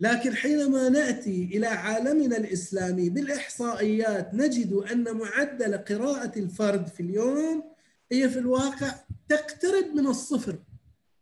لكن 0.00 0.34
حينما 0.34 0.88
نأتي 0.88 1.44
إلى 1.44 1.66
عالمنا 1.66 2.36
الإسلامي 2.36 3.10
بالإحصائيات 3.10 4.34
نجد 4.34 4.72
أن 4.72 5.16
معدل 5.16 5.78
قراءة 5.78 6.38
الفرد 6.38 6.86
في 6.86 7.00
اليوم 7.00 7.64
هي 8.12 8.28
في 8.28 8.38
الواقع 8.38 8.94
تقترب 9.28 9.94
من 9.94 10.06
الصفر 10.06 10.58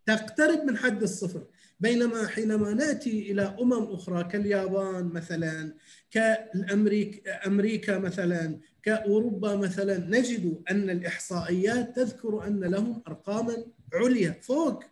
تقترب 0.07 0.65
من 0.65 0.77
حد 0.77 1.03
الصفر 1.03 1.47
بينما 1.81 2.27
حينما 2.27 2.75
نأتي 2.75 3.33
إلى 3.33 3.57
أمم 3.61 3.93
أخرى 3.93 4.25
كاليابان 4.25 5.05
مثلا 5.05 5.75
كالامريكا 6.11 7.47
أمريكا 7.47 7.99
مثلا 7.99 8.59
كأوروبا 8.83 9.57
مثلا 9.57 9.99
نجد 9.99 10.63
أن 10.71 10.91
الإحصائيات 10.91 11.97
تذكر 11.97 12.47
أن 12.47 12.61
لهم 12.61 13.03
ارقاما 13.09 13.67
عليا 13.95 14.41
فوق. 14.43 14.85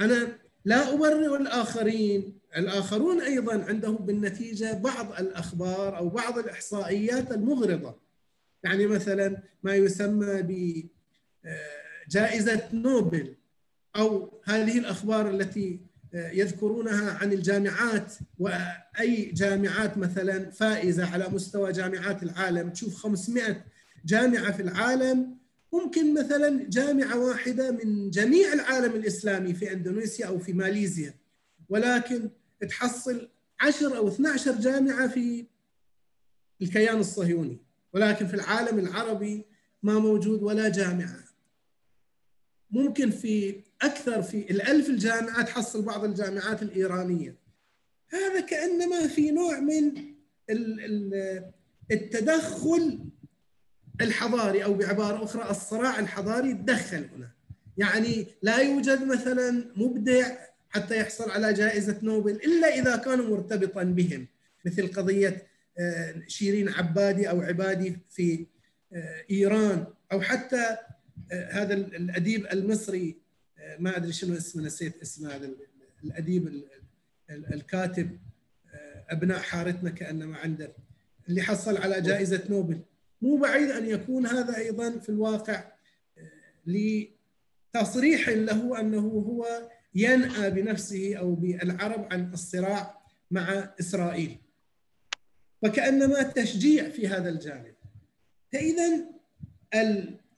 أنا 0.00 0.38
لا 0.64 0.94
أبرئ 0.94 1.36
الآخرين. 1.36 2.38
الآخرون 2.56 3.20
أيضا 3.20 3.64
عندهم 3.64 3.96
بالنتيجة 3.96 4.72
بعض 4.72 5.12
الأخبار 5.20 5.96
أو 5.96 6.08
بعض 6.08 6.38
الإحصائيات 6.38 7.32
المغرضة. 7.32 7.94
يعني 8.62 8.86
مثلا 8.86 9.42
ما 9.62 9.74
يسمى 9.74 10.42
بجائزه 12.08 12.68
نوبل 12.72 13.34
أو 13.96 14.40
هذه 14.44 14.78
الأخبار 14.78 15.30
التي 15.30 15.80
يذكرونها 16.14 17.12
عن 17.12 17.32
الجامعات. 17.32 18.14
وأي 18.38 19.24
جامعات 19.24 19.98
مثلا 19.98 20.50
فائزة 20.50 21.12
على 21.12 21.28
مستوى 21.28 21.72
جامعات 21.72 22.22
العالم. 22.22 22.70
تشوف 22.70 22.96
500 22.96 23.64
جامعة 24.04 24.52
في 24.52 24.62
العالم 24.62 25.43
ممكن 25.74 26.14
مثلا 26.14 26.66
جامعة 26.68 27.18
واحدة 27.18 27.70
من 27.70 28.10
جميع 28.10 28.52
العالم 28.52 28.96
الإسلامي 28.96 29.54
في 29.54 29.72
إندونيسيا 29.72 30.26
أو 30.26 30.38
في 30.38 30.52
ماليزيا 30.52 31.14
ولكن 31.68 32.30
تحصل 32.68 33.28
10 33.60 33.96
أو 33.96 34.08
12 34.08 34.52
جامعة 34.60 35.08
في 35.08 35.46
الكيان 36.62 36.98
الصهيوني 36.98 37.58
ولكن 37.92 38.26
في 38.26 38.34
العالم 38.34 38.78
العربي 38.78 39.44
ما 39.82 39.98
موجود 39.98 40.42
ولا 40.42 40.68
جامعة. 40.68 41.24
ممكن 42.70 43.10
في 43.10 43.60
أكثر 43.82 44.22
في 44.22 44.50
الألف 44.50 44.88
الجامعة 44.88 45.42
تحصل 45.42 45.82
بعض 45.82 46.04
الجامعات 46.04 46.62
الإيرانية. 46.62 47.36
هذا 48.08 48.40
كأنما 48.40 49.06
في 49.06 49.30
نوع 49.30 49.60
من 49.60 49.94
التدخل 51.90 53.04
الحضاري 54.00 54.64
أو 54.64 54.74
بعبارة 54.74 55.24
أخرى 55.24 55.50
الصراع 55.50 55.98
الحضاري 55.98 56.52
تدخل 56.52 57.08
هنا. 57.16 57.30
يعني 57.78 58.26
لا 58.42 58.58
يوجد 58.58 59.04
مثلا 59.04 59.64
مبدع 59.76 60.36
حتى 60.70 60.96
يحصل 60.96 61.30
على 61.30 61.52
جائزة 61.52 61.98
نوبل 62.02 62.30
إلا 62.30 62.68
إذا 62.68 62.96
كان 62.96 63.20
مرتبطا 63.20 63.82
بهم 63.82 64.26
مثل 64.64 64.92
قضية 64.92 65.46
شيرين 66.26 66.68
عبادي 66.68 67.30
أو 67.30 67.40
عبادي 67.40 67.98
في 68.10 68.46
إيران 69.30 69.86
أو 70.12 70.20
حتى 70.20 70.76
هذا 71.50 71.74
الأديب 71.74 72.46
المصري 72.52 73.16
ما 73.78 73.96
أدري 73.96 74.12
شنو 74.12 74.36
اسمه 74.36 74.62
نسيت 74.62 75.02
اسمه 75.02 75.34
هذا 75.36 75.50
الأديب 76.04 76.64
الكاتب 77.30 78.18
أبناء 79.08 79.38
حارتنا 79.38 79.90
كأنما 79.90 80.36
عنده 80.36 80.72
اللي 81.28 81.42
حصل 81.42 81.76
على 81.76 82.00
جائزة 82.00 82.42
نوبل. 82.48 82.80
مو 83.24 83.36
بعيد 83.36 83.70
أن 83.70 83.86
يكون 83.86 84.26
هذا 84.26 84.56
أيضا 84.56 84.98
في 84.98 85.08
الواقع 85.08 85.64
لتصريح 86.66 88.28
له 88.28 88.80
أنه 88.80 89.00
هو 89.00 89.68
ينأى 89.94 90.50
بنفسه 90.50 91.16
أو 91.16 91.34
بالعرب 91.34 92.08
عن 92.12 92.32
الصراع 92.32 93.02
مع 93.30 93.74
إسرائيل. 93.80 94.38
وكأنما 95.62 96.22
تشجيع 96.22 96.88
في 96.88 97.08
هذا 97.08 97.28
الجانب. 97.28 97.74
فاذا 98.52 99.04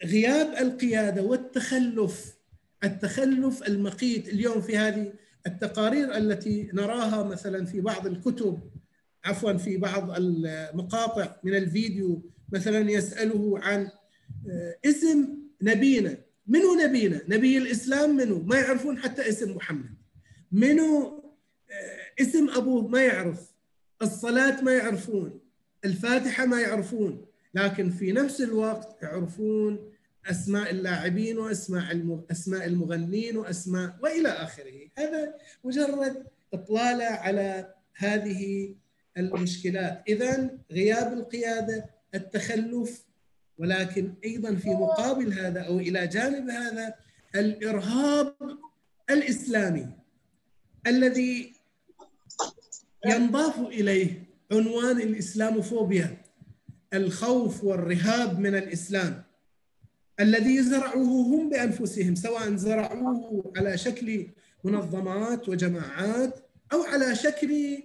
غياب 0.05 0.53
القيادة 0.53 1.22
والتخلف 1.22 2.37
التخلف 2.85 3.68
المقيت 3.68 4.29
اليوم 4.29 4.61
في 4.61 4.77
هذه 4.77 5.12
التقارير 5.46 6.16
التي 6.16 6.70
نراها 6.72 7.22
مثلا 7.22 7.64
في 7.64 7.81
بعض 7.81 8.07
الكتب 8.07 8.70
عفوا 9.25 9.53
في 9.53 9.77
بعض 9.77 10.11
المقاطع 10.16 11.37
من 11.44 11.55
الفيديو 11.55 12.36
مثلا 12.53 12.91
يسأله 12.91 13.59
عن 13.59 13.91
اسم 14.85 15.39
نبينا. 15.63 16.17
منو 16.47 16.75
نبينا؟ 16.75 17.21
نبي 17.29 17.59
الإسلام 17.59 18.17
منو؟ 18.17 18.43
ما 18.43 18.59
يعرفون 18.59 18.99
حتى 18.99 19.29
اسم 19.29 19.57
محمد. 19.57 19.95
منو 20.53 21.23
اسم 22.21 22.51
أبوه؟ 22.51 22.89
ما 22.89 23.03
يعرف. 23.03 23.53
الصلاة 24.03 24.61
ما 24.61 24.73
يعرفون. 24.73 25.41
الفاتحة 25.85 26.47
ما 26.47 26.61
يعرفون. 26.61 27.27
لكن 27.55 27.91
في 27.91 28.13
نفس 28.13 28.41
الوقت 28.41 29.03
يعرفون 29.03 29.93
أسماء 30.27 30.71
اللاعبين 30.71 31.39
وأسماء 31.39 32.25
أسماء 32.31 32.67
المغنين 32.67 33.37
وأسماء 33.37 33.97
وإلى 34.03 34.29
آخره. 34.29 34.89
هذا 34.99 35.35
مجرد 35.65 36.27
إطلالة 36.55 37.05
على 37.05 37.75
هذه 37.95 38.75
المشكلات. 39.17 40.03
اذا 40.09 40.59
غياب 40.73 41.13
القيادة 41.13 41.96
التخلف 42.14 43.05
ولكن 43.59 44.14
أيضا 44.25 44.55
في 44.55 44.69
مقابل 44.69 45.33
هذا 45.33 45.61
أو 45.61 45.79
إلى 45.79 46.07
جانب 46.07 46.51
هذا 46.51 46.95
الإرهاب 47.35 48.35
الإسلامي 49.11 49.87
الذي 50.87 51.53
ينضاف 53.07 53.61
إليه 53.61 54.23
عنوان 54.53 55.01
الإسلاموفوبيا 55.01 56.16
الخوف 56.95 57.64
والرهاب 57.64 58.38
من 58.38 58.55
الإسلام 58.55 59.23
الذي 60.21 60.62
زرعوه 60.62 61.27
هم 61.27 61.51
بأنفسهم 61.51 62.14
سواء 62.14 62.57
زرعوه 62.57 63.53
على 63.57 63.79
شكل 63.79 64.27
منظمات 64.64 65.49
وجماعات 65.49 66.40
أو 66.73 66.83
على 66.83 67.14
شكل 67.14 67.83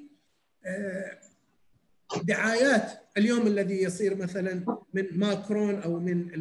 دعايات 2.24 2.92
اليوم 3.18 3.48
الذي 3.48 3.84
يصير 3.84 4.16
مثلا 4.16 4.66
من 4.94 5.08
ماكرون 5.12 5.82
أو 5.82 6.00
من 6.00 6.32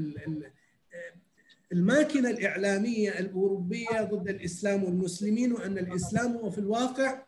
الماكينة 1.73 2.31
الإعلامية 2.31 3.19
الأوروبية 3.19 4.03
ضد 4.03 4.29
الإسلام 4.29 4.85
والمسلمين 4.85 5.53
وأن 5.53 5.79
الإسلام 5.79 6.33
هو 6.33 6.51
في 6.51 6.59
الواقع 6.59 7.23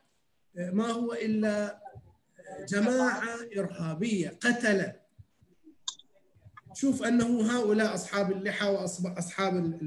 ما 0.54 0.86
هو 0.86 1.12
إلا 1.12 1.82
جماعة 2.68 3.22
إرهابية 3.56 4.28
قتلة 4.28 4.92
شوف 6.74 7.02
أنه 7.02 7.56
هؤلاء 7.58 7.94
أصحاب 7.94 8.32
اللحى 8.32 8.68
واصحاب 8.68 9.80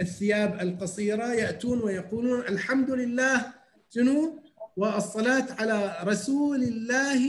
الثياب 0.00 0.60
القصيرة 0.60 1.32
يأتون 1.34 1.80
ويقولون 1.82 2.40
الحمد 2.40 2.90
لله 2.90 3.54
شنو؟ 3.90 4.42
والصلاة 4.76 5.46
على 5.52 5.96
رسول 6.04 6.62
الله 6.62 7.24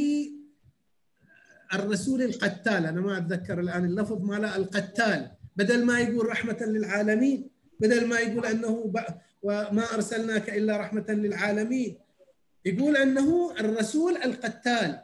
الرسول 1.73 2.21
القتال 2.21 2.85
أنا 2.85 3.01
ما 3.01 3.17
أتذكر 3.17 3.59
الآن 3.59 3.85
اللفظ 3.85 4.21
ماله 4.21 4.55
القتال. 4.55 5.31
بدل 5.55 5.85
ما 5.85 5.99
يقول 5.99 6.29
رحمة 6.29 6.57
للعالمين 6.61 7.49
بدل 7.79 8.07
ما 8.07 8.19
يقول 8.19 8.45
أنه 8.45 8.93
وما 9.43 9.93
أرسلناك 9.93 10.49
إلا 10.49 10.77
رحمة 10.77 11.05
للعالمين 11.09 11.97
يقول 12.65 12.97
أنه 12.97 13.53
الرسول 13.59 14.17
القتال. 14.17 14.99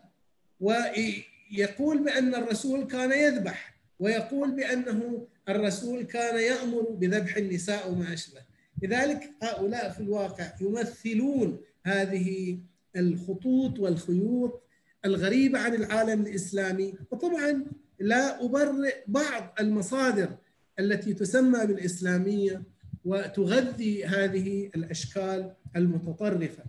ويقول 0.59 2.03
بأن 2.03 2.35
الرسول 2.35 2.83
كان 2.83 3.11
يذبح 3.11 3.77
ويقول 3.99 4.51
بأنه 4.51 5.27
الرسول 5.49 6.03
كان 6.03 6.39
يأمر 6.39 6.81
بذبح 6.81 7.37
النساء 7.37 7.91
وما 7.91 8.13
أشبه. 8.13 8.41
لذلك 8.81 9.31
هؤلاء 9.43 9.89
في 9.89 9.99
الواقع 9.99 10.51
يمثلون 10.61 11.59
هذه 11.85 12.59
الخطوط 12.95 13.79
والخيوط 13.79 14.63
الغريبة 15.07 15.59
عن 15.59 15.73
العالم 15.73 16.21
الإسلامي 16.21 16.93
وطبعا 17.11 17.65
لا 17.99 18.45
أبرئ 18.45 18.95
بعض 19.07 19.55
المصادر 19.59 20.37
التي 20.79 21.13
تسمى 21.13 21.65
بالإسلامية 21.65 22.63
وتغذي 23.05 24.05
هذه 24.05 24.69
الأشكال 24.75 25.53
المتطرفة. 25.75 26.63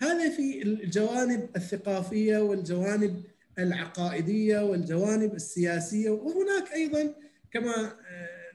هذا 0.00 0.30
في 0.30 0.62
الجوانب 0.62 1.48
الثقافية 1.56 2.38
والجوانب 2.38 3.22
العقائدية 3.58 4.60
والجوانب 4.60 5.34
السياسية 5.34 6.10
وهناك 6.10 6.72
أيضا 6.72 7.14
كما 7.52 7.92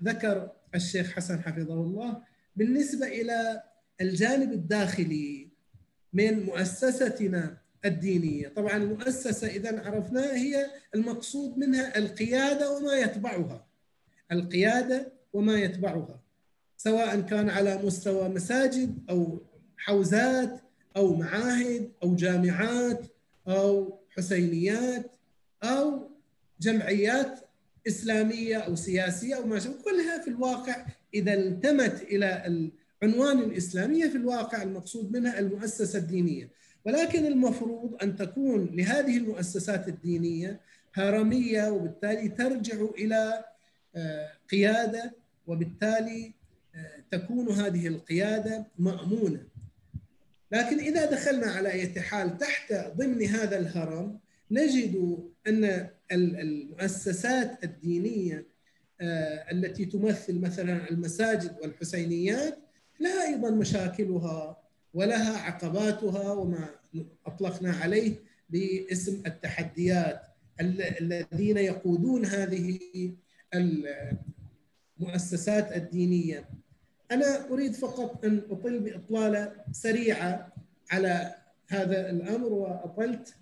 ذكر 0.04 0.52
الشيخ 0.76 1.12
حسن 1.12 1.42
حفظه 1.42 1.82
الله 1.82 2.22
بالنسبة 2.56 3.08
إلى 3.08 3.64
الجانب 4.02 4.54
الداخلي 4.54 5.48
من 6.14 6.44
مؤسستنا 6.46 7.58
الدينية، 7.86 8.48
طبعا 8.48 8.78
المؤسسه 8.78 9.48
إذا 9.48 9.82
عرفناها 9.86 10.36
هي 10.36 10.66
المقصود 10.96 11.58
منها 11.58 11.98
القيادة 11.98 12.72
وما 12.72 12.94
يتبعها. 12.94 13.68
القيادة 14.32 15.12
وما 15.34 15.60
يتبعها. 15.60 16.20
سواء 16.78 17.22
كان 17.22 17.50
على 17.50 17.82
مستوى 17.84 18.30
مساجد 18.30 18.98
أو 19.10 19.42
حوزات 19.78 20.62
أو 20.98 21.16
معاهد 21.16 21.92
أو 22.04 22.16
جامعات 22.16 23.06
أو 23.48 24.00
حسينيات 24.10 25.12
أو 25.64 26.10
جمعيات 26.62 27.40
إسلامية 27.88 28.58
أو 28.58 28.76
سياسية 28.76 29.36
أو 29.36 29.48
ما 29.48 29.60
شابه 29.60 29.82
كلها 29.82 30.22
في 30.22 30.28
الواقع 30.28 30.86
إذا 31.14 31.34
انتمت 31.34 32.02
إلى 32.02 32.46
العنوان 33.04 33.40
الاسلاميه 33.40 34.08
في 34.08 34.16
الواقع 34.16 34.64
المقصود 34.64 35.12
منها 35.12 35.40
المؤسسة 35.40 36.00
الدينية 36.00 36.50
ولكن 36.88 37.26
المفروض 37.26 38.04
أن 38.04 38.16
تكون 38.16 38.70
لهذه 38.74 39.18
المؤسسات 39.18 39.88
الدينية 39.88 40.60
هرميه 40.94 41.70
وبالتالي 41.70 42.30
ترجع 42.30 42.76
إلى 42.82 43.46
قيادة 44.52 45.16
وبالتالي 45.48 46.34
تكون 47.12 47.50
هذه 47.50 47.88
القيادة 47.88 48.66
مأمونة. 48.80 49.44
لكن 50.52 50.80
إذا 50.80 51.06
دخلنا 51.06 51.48
على 51.52 51.72
أي 51.72 52.02
حال 52.02 52.38
تحت 52.38 52.74
ضمن 52.74 53.24
هذا 53.24 53.60
الهرم 53.60 54.20
نجد 54.52 55.24
أن 55.48 55.90
المؤسسات 56.12 57.64
الدينية 57.64 58.46
التي 59.52 59.86
تمثل 59.86 60.40
مثلا 60.40 60.90
المساجد 60.92 61.56
والحسينيات 61.62 62.58
لها 63.00 63.28
أيضا 63.28 63.50
مشاكلها 63.50 64.67
ولها 64.98 65.38
عقباتها 65.38 66.32
وما 66.32 66.70
أطلقنا 67.26 67.72
عليه 67.72 68.16
باسم 68.50 69.24
التحديات 69.26 70.22
الذين 71.02 71.58
يقودون 71.58 72.26
هذه 72.26 72.80
المؤسسات 75.00 75.76
الدينية. 75.76 76.50
أنا 77.12 77.50
أريد 77.50 77.74
فقط 77.74 78.26
أن 78.26 78.42
اطل 78.50 78.80
بإطلالة 78.80 79.52
سريعة 79.72 80.54
على 80.92 81.36
هذا 81.68 82.10
الأمر 82.10 82.48
وأطلت 82.48 83.36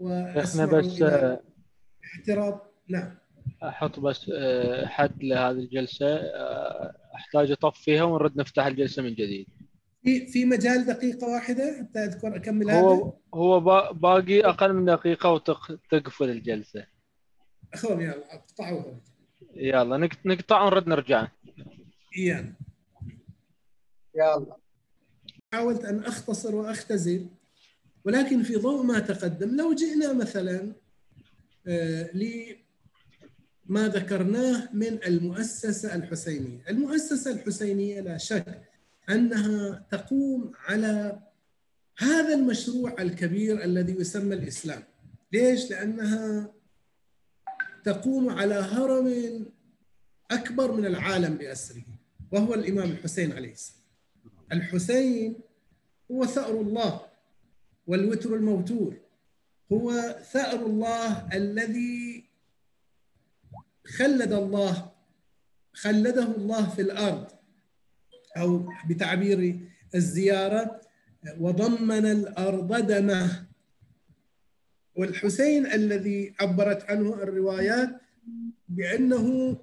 وأسمع 0.00 0.64
بس 0.64 1.02
اعتراض. 2.14 2.60
نعم. 2.88 3.14
أحط 3.62 4.00
بس 4.00 4.30
حد 4.84 5.24
لهذه 5.24 5.58
الجلسة 5.58 6.16
أحتاج 7.14 7.50
أطفيها 7.50 8.02
ونرد 8.02 8.36
نفتح 8.36 8.66
الجلسة 8.66 9.02
من 9.02 9.14
جديد. 9.14 9.46
في 10.02 10.26
في 10.26 10.44
مجال 10.44 10.86
دقيقة 10.86 11.26
واحدة 11.26 11.76
حتى 11.78 11.98
أذكر 11.98 12.36
أكمل 12.36 12.70
هو 12.70 12.92
هذا؟ 12.92 13.12
هو 13.34 13.60
باقي 13.92 14.40
أقل 14.40 14.72
من 14.72 14.84
دقيقة 14.84 15.30
وتقفل 15.32 16.30
الجلسة. 16.30 16.86
خذ 17.74 18.00
يلا 18.00 18.34
اقطعوها 18.34 19.00
يلا 19.54 20.10
نقطع 20.24 20.62
ونرد 20.62 20.88
نرجع. 20.88 21.28
يلا 22.16 22.52
يلا. 24.14 24.56
حاولت 25.52 25.84
أن 25.84 25.98
أختصر 25.98 26.54
وأختزل 26.54 27.26
ولكن 28.04 28.42
في 28.42 28.56
ضوء 28.56 28.82
ما 28.82 28.98
تقدم 28.98 29.56
لو 29.56 29.74
جئنا 29.74 30.12
مثلا 30.12 30.72
لما 32.14 33.88
ذكرناه 33.88 34.68
من 34.72 35.04
المؤسسة 35.06 35.94
الحسينية، 35.94 36.64
المؤسسة 36.68 37.32
الحسينية 37.32 38.00
لا 38.00 38.16
شك 38.16 38.71
أنها 39.10 39.86
تقوم 39.90 40.52
على 40.68 41.22
هذا 41.98 42.34
المشروع 42.34 42.94
الكبير 43.02 43.64
الذي 43.64 43.92
يسمى 43.92 44.34
الإسلام. 44.34 44.82
ليش؟ 45.32 45.70
لأنها 45.70 46.52
تقوم 47.84 48.30
على 48.30 48.54
هرم 48.54 49.46
أكبر 50.30 50.72
من 50.72 50.86
العالم 50.86 51.34
بأسره 51.34 51.82
وهو 52.32 52.54
الإمام 52.54 52.90
الحسين 52.90 53.32
عليه 53.32 53.52
السلام. 53.52 53.82
الحسين 54.52 55.40
هو 56.10 56.26
ثأر 56.26 56.60
الله 56.60 57.00
والوتر 57.86 58.34
الموتور 58.34 58.96
هو 59.72 59.92
ثأر 60.32 60.66
الله 60.66 61.28
الذي 61.32 62.24
خلد 63.86 64.32
الله 64.32 64.92
خلده 65.72 66.36
الله 66.36 66.68
في 66.68 66.82
الأرض 66.82 67.26
أو 68.36 68.68
بتعبير 68.88 69.60
الزيارة 69.94 70.80
وضمن 71.38 72.06
الأرض 72.06 72.86
دمه. 72.86 73.46
والحسين 74.94 75.66
الذي 75.66 76.34
عبرت 76.40 76.90
عنه 76.90 77.14
الروايات 77.14 78.00
بأنه 78.68 79.56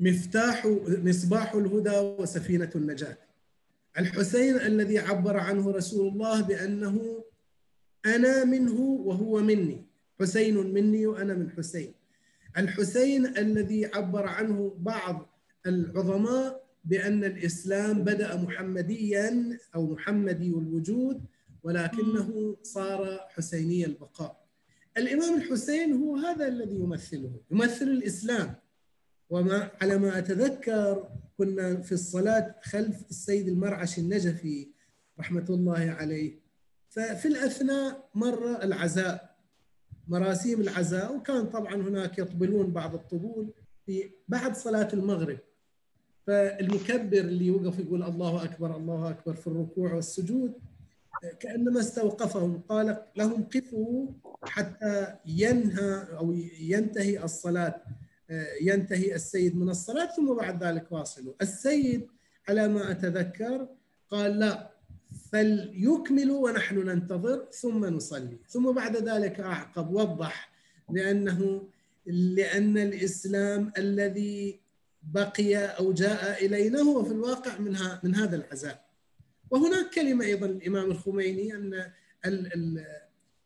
مفتاح 0.00 0.66
مصباح 0.88 1.54
الهدى 1.54 1.98
وسفينة 1.98 2.70
النجاة. 2.76 3.18
الحسين 3.98 4.56
الذي 4.56 4.98
عبر 4.98 5.36
عنه 5.36 5.70
رسول 5.70 6.08
الله 6.08 6.40
بأنه 6.40 7.24
أنا 8.06 8.44
منه 8.44 8.80
وهو 8.80 9.40
مني. 9.40 9.86
حسين 10.20 10.56
مني 10.56 11.06
وأنا 11.06 11.34
من 11.34 11.50
حسين. 11.50 11.92
الحسين 12.58 13.26
الذي 13.26 13.86
عبر 13.86 14.26
عنه 14.26 14.76
بعض 14.78 15.35
العظماء 15.66 16.66
بأن 16.84 17.24
الإسلام 17.24 18.04
بدأ 18.04 18.36
محمديا 18.36 19.58
أو 19.74 19.86
محمدي 19.86 20.48
الوجود 20.48 21.24
ولكنه 21.62 22.56
صار 22.62 23.20
حسيني 23.28 23.86
البقاء. 23.86 24.46
الإمام 24.96 25.34
الحسين 25.34 25.92
هو 25.92 26.16
هذا 26.16 26.48
الذي 26.48 26.74
يمثله 26.74 27.40
يمثل 27.50 27.84
الإسلام. 27.84 28.54
وما 29.30 29.70
على 29.80 29.98
ما 29.98 30.18
أتذكر 30.18 31.08
كنا 31.38 31.80
في 31.80 31.92
الصلاة 31.92 32.54
خلف 32.62 33.10
السيد 33.10 33.48
المرعش 33.48 33.98
النجفي 33.98 34.68
رحمة 35.20 35.46
الله 35.50 35.90
عليه. 35.90 36.40
ففي 36.88 37.28
الأثناء 37.28 38.08
مر 38.14 38.62
العزاء 38.62 39.36
مراسيم 40.08 40.60
العزاء. 40.60 41.16
وكان 41.16 41.46
طبعا 41.46 41.74
هناك 41.74 42.18
يطبلون 42.18 42.72
بعض 42.72 42.94
الطبول 42.94 43.52
في 43.86 44.10
بعد 44.28 44.56
صلاة 44.56 44.88
المغرب. 44.92 45.38
فالمكبر 46.26 47.18
اللي 47.18 47.50
وقف 47.50 47.78
يقول 47.78 48.02
الله 48.02 48.44
أكبر 48.44 48.76
الله 48.76 49.10
أكبر 49.10 49.34
في 49.34 49.46
الركوع 49.46 49.94
والسجود 49.94 50.52
كأنما 51.40 51.80
استوقفهم 51.80 52.60
قال 52.68 53.02
لهم 53.16 53.44
قفوا 53.44 54.06
حتى 54.42 55.14
ينهى 55.26 56.06
أو 56.18 56.32
ينتهي 56.60 57.24
الصلاة 57.24 57.82
ينتهي 58.60 59.14
السيد 59.14 59.56
من 59.56 59.68
الصلاة 59.68 60.06
ثم 60.16 60.34
بعد 60.34 60.64
ذلك 60.64 60.92
واصلوا. 60.92 61.34
السيد 61.42 62.06
على 62.48 62.68
ما 62.68 62.90
أتذكر 62.90 63.68
قال 64.10 64.38
لا 64.38 64.70
فليكملوا 65.32 66.44
ونحن 66.48 66.78
ننتظر 66.78 67.46
ثم 67.50 67.84
نصلي. 67.84 68.36
ثم 68.48 68.72
بعد 68.72 68.96
ذلك 68.96 69.40
أعقب 69.40 69.90
وضح 69.90 70.50
لأنه 70.90 71.62
لأن 72.06 72.78
الإسلام 72.78 73.72
الذي 73.78 74.60
بقي 75.12 75.56
أو 75.56 75.92
جاء 75.92 76.46
إلينا 76.46 76.80
هو 76.80 77.04
في 77.04 77.12
الواقع 77.12 77.58
منها 77.58 78.00
من 78.04 78.14
هذا 78.14 78.36
العزاء 78.36 78.86
وهناك 79.50 79.90
كلمة 79.94 80.24
أيضا 80.24 80.46
الامام 80.46 80.90
الخميني 80.90 81.54
أن 81.54 81.74
ال 82.26 82.54
ال 82.54 82.86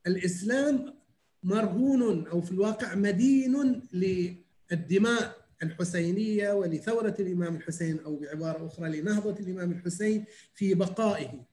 الإسلام 0.06 0.94
مرهون 1.42 2.26
أو 2.26 2.40
في 2.40 2.52
الواقع 2.52 2.94
مدين 2.94 3.82
للدماء 3.92 5.40
الحسينية 5.62 6.52
ولثورة 6.52 7.14
الإمام 7.20 7.56
الحسين 7.56 8.00
أو 8.00 8.16
بعبارة 8.16 8.66
أخرى 8.66 9.00
لنهضة 9.00 9.40
الإمام 9.40 9.72
الحسين 9.72 10.24
في 10.54 10.74
بقائه 10.74 11.44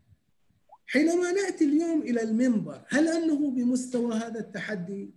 حينما 0.87 1.31
نأتي 1.31 1.65
اليوم 1.65 2.01
إلى 2.01 2.21
المنبر 2.21 2.81
هل 2.87 3.07
أنه 3.07 3.51
بمستوى 3.51 4.15
هذا 4.15 4.39
التحدي؟ 4.39 5.13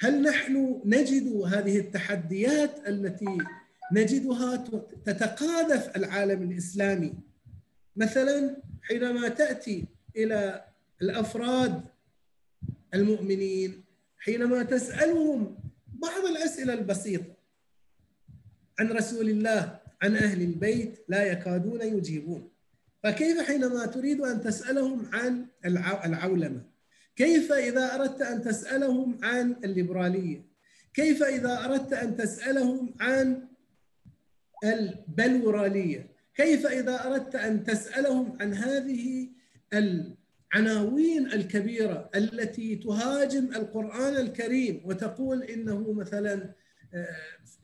هل 0.00 0.22
نحن 0.22 0.82
نجد 0.84 1.36
هذه 1.36 1.78
التحديات 1.78 2.88
التي 2.88 3.38
نجدها 3.92 4.56
تتقاذف 5.04 5.96
العالم 5.96 6.50
الإسلامي. 6.50 7.14
مثلا 7.96 8.56
حينما 8.82 9.28
تأتي 9.28 9.84
إلى 10.16 10.64
الأفراد 11.02 11.82
المؤمنين 12.94 13.84
حينما 14.18 14.62
تسألهم 14.62 15.56
بعض 15.92 16.24
الأسئلة 16.24 16.74
البسيطة 16.74 17.34
عن 18.78 18.88
رسول 18.88 19.28
الله 19.28 19.80
عن 20.02 20.16
أهل 20.16 20.42
البيت 20.42 21.04
لا 21.08 21.24
يكادون 21.24 21.82
يجيبون. 21.82 22.48
فكيف 23.02 23.40
حينما 23.40 23.86
تريد 23.86 24.20
أن 24.20 24.40
تسألهم 24.40 25.10
عن 25.12 25.46
العولمة؟ 26.04 26.62
كيف 27.16 27.52
إذا 27.52 27.94
أردت 27.94 28.22
أن 28.22 28.42
تسألهم 28.42 29.18
عن 29.22 29.56
الليبرالية؟ 29.64 30.46
كيف 30.94 31.22
إذا 31.22 31.64
أردت 31.64 31.92
أن 31.92 32.16
تسألهم 32.16 32.94
عن 33.00 33.48
البلورالية. 34.64 36.12
كيف 36.34 36.66
إذا 36.66 37.06
أردت 37.06 37.34
أن 37.34 37.64
تسألهم 37.64 38.38
عن 38.40 38.54
هذه 38.54 39.28
العناوين 39.72 41.26
الكبيرة 41.26 42.10
التي 42.14 42.76
تهاجم 42.76 43.44
القرآن 43.44 44.16
الكريم 44.16 44.82
وتقول 44.84 45.42
إنه 45.42 45.92
مثلا 45.92 46.54
آه، 46.94 47.16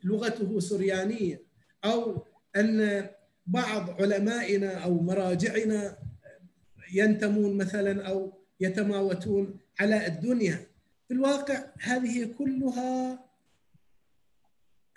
لغته 0.03 0.59
سريانية 0.59 1.41
أو 1.85 2.25
أن 2.55 3.09
بعض 3.47 4.01
علمائنا 4.01 4.73
أو 4.73 5.01
مراجعنا 5.01 5.97
ينتمون 6.93 7.57
مثلا 7.57 8.07
أو 8.07 8.33
يتماوتون 8.59 9.59
على 9.79 10.07
الدنيا. 10.07 10.65
في 11.07 11.13
الواقع 11.13 11.63
هذه 11.79 12.33
كلها 12.37 13.19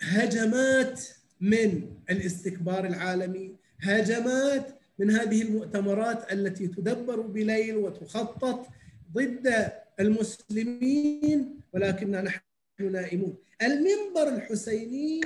هجمات 0.01 1.01
من 1.43 1.89
الاستكبار 2.09 2.85
العالمي. 2.85 3.55
هجمات 3.81 4.79
من 4.99 5.11
هذه 5.11 5.41
المؤتمرات 5.41 6.33
التي 6.33 6.67
تدبر 6.67 7.21
بليل 7.21 7.75
وتخطط 7.75 8.67
ضد 9.13 9.71
المسلمين 9.99 11.59
ولكننا 11.73 12.21
نحن 12.21 12.43
نائمون. 12.79 13.37
المنبر 13.61 14.35
الحسيني 14.35 15.21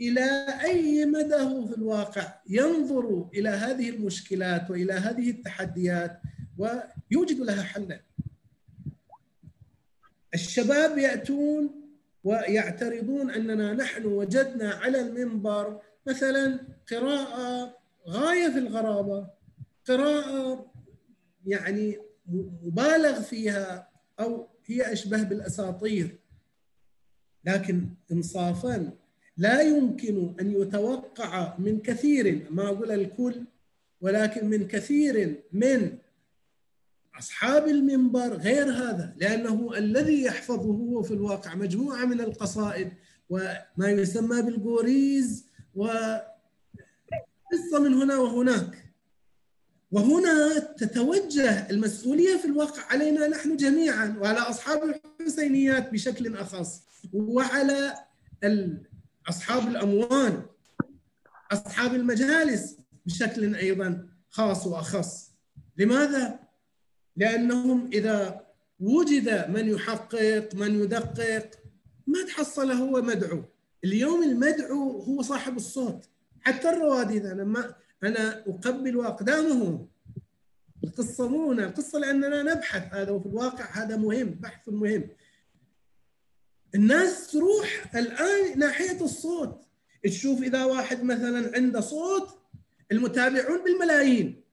إلى 0.00 0.46
أي 0.64 1.04
مدى 1.06 1.34
هو 1.34 1.66
في 1.66 1.74
الواقع؟ 1.74 2.34
ينظر 2.48 3.28
إلى 3.34 3.48
هذه 3.48 3.88
المشكلات 3.90 4.70
وإلى 4.70 4.92
هذه 4.92 5.30
التحديات 5.30 6.20
ويوجد 6.58 7.40
لها 7.40 7.62
حلا 7.62 8.00
الشباب 10.34 10.98
يأتون 10.98 11.85
ويعترضون 12.26 13.30
أننا 13.30 13.72
نحن 13.72 14.06
وجدنا 14.06 14.70
على 14.70 15.00
المنبر 15.00 15.80
مثلا 16.06 16.60
قراءة 16.90 17.76
غاية 18.08 18.48
في 18.48 18.58
الغرابة 18.58 19.26
قراءة 19.88 20.72
يعني 21.46 21.98
مبالغ 22.64 23.22
فيها 23.22 23.88
أو 24.20 24.48
هي 24.66 24.92
أشبه 24.92 25.22
بالأساطير. 25.22 26.18
لكن 27.44 27.88
انصافا 28.12 28.90
لا 29.36 29.60
يمكن 29.60 30.34
أن 30.40 30.50
يتوقع 30.50 31.58
من 31.58 31.80
كثير 31.80 32.46
ما 32.50 32.68
أقول 32.68 32.90
الكل 32.90 33.44
ولكن 34.00 34.46
من 34.46 34.68
كثير 34.68 35.42
من 35.52 35.98
أصحاب 37.18 37.68
المنبر 37.68 38.34
غير 38.34 38.72
هذا 38.72 39.14
لأنه 39.16 39.70
الذي 39.76 40.22
يحفظه 40.22 40.62
هو 40.62 41.02
في 41.02 41.14
الواقع 41.14 41.54
مجموعة 41.54 42.04
من 42.04 42.20
القصائد 42.20 42.92
وما 43.28 43.90
يسمى 43.90 44.42
بالغوريز 44.42 45.46
و 45.74 45.86
قصه 47.52 47.78
من 47.80 47.94
هنا 47.94 48.16
وهناك. 48.16 48.86
وهنا 49.90 50.58
تتوجه 50.58 51.70
المسؤولية 51.70 52.36
في 52.36 52.44
الواقع 52.44 52.82
علينا 52.82 53.28
نحن 53.28 53.56
جميعا 53.56 54.16
وعلى 54.20 54.38
أصحاب 54.38 54.80
الحسينيات 55.20 55.92
بشكل 55.92 56.36
أخص 56.36 56.82
وعلى 57.12 57.94
أصحاب 59.28 59.68
الأموال 59.68 60.42
أصحاب 61.52 61.94
المجالس 61.94 62.76
بشكل 63.06 63.54
أيضا 63.54 64.08
خاص 64.30 64.66
وأخص. 64.66 65.30
لماذا؟ 65.76 66.45
لأنهم 67.16 67.90
إذا 67.92 68.46
وجد 68.80 69.50
من 69.50 69.68
يحقق 69.68 70.54
من 70.54 70.82
يدقق 70.82 71.50
ما 72.06 72.22
تحصل 72.22 72.70
هو 72.72 73.02
مدعو. 73.02 73.44
اليوم 73.84 74.22
المدعو 74.22 75.00
هو 75.00 75.22
صاحب 75.22 75.56
الصوت. 75.56 76.08
حتى 76.40 76.68
الرواديد 76.68 77.26
أنا 77.26 77.44
ما 77.44 77.74
أنا 78.04 78.44
أقبل 78.46 79.00
أقدامهم. 79.00 79.88
القصة 80.84 81.28
مو 81.28 81.52
القصة 81.52 81.98
لأننا 81.98 82.42
نبحث. 82.42 82.94
هذا 82.94 83.10
وفي 83.10 83.26
الواقع 83.26 83.64
هذا 83.64 83.96
مهم. 83.96 84.30
بحث 84.30 84.68
مهم. 84.68 85.08
الناس 86.74 87.30
تروح 87.32 87.96
الآن 87.96 88.58
ناحية 88.58 89.00
الصوت. 89.00 89.66
تشوف 90.04 90.42
إذا 90.42 90.64
واحد 90.64 91.02
مثلا 91.02 91.56
عنده 91.56 91.80
صوت 91.80 92.38
المتابعون 92.92 93.64
بالملايين. 93.64 94.45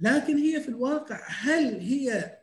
لكن 0.00 0.36
هي 0.36 0.60
في 0.60 0.68
الواقع 0.68 1.20
هل 1.26 1.80
هي 1.80 2.38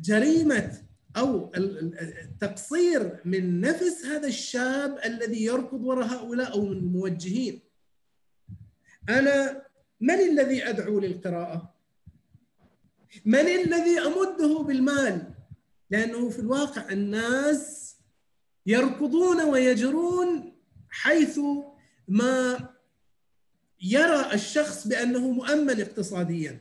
جريمة 0.00 0.82
أو 1.16 1.52
التقصير 1.54 3.20
من 3.24 3.60
نفس 3.60 4.04
هذا 4.04 4.26
الشاب 4.28 4.98
الذي 5.04 5.44
يركض 5.44 5.84
وراء 5.84 6.06
هؤلاء 6.06 6.52
أو 6.52 6.66
من 6.66 6.72
الموجهين 6.72 7.60
أنا 9.08 9.62
من 10.00 10.14
الذي 10.14 10.68
أدعو 10.68 11.00
للقراءة؟ 11.00 11.74
من 13.24 13.38
الذي 13.38 14.00
أمده 14.00 14.62
بالمال؟ 14.62 15.34
لأنه 15.90 16.28
في 16.28 16.38
الواقع 16.38 16.88
الناس 16.90 17.96
يركضون 18.66 19.40
ويجرون 19.40 20.52
حيث 20.88 21.40
ما 22.08 22.73
يرى 23.82 24.34
الشخص 24.34 24.86
بأنه 24.86 25.30
مؤمن 25.30 25.80
اقتصاديا. 25.80 26.60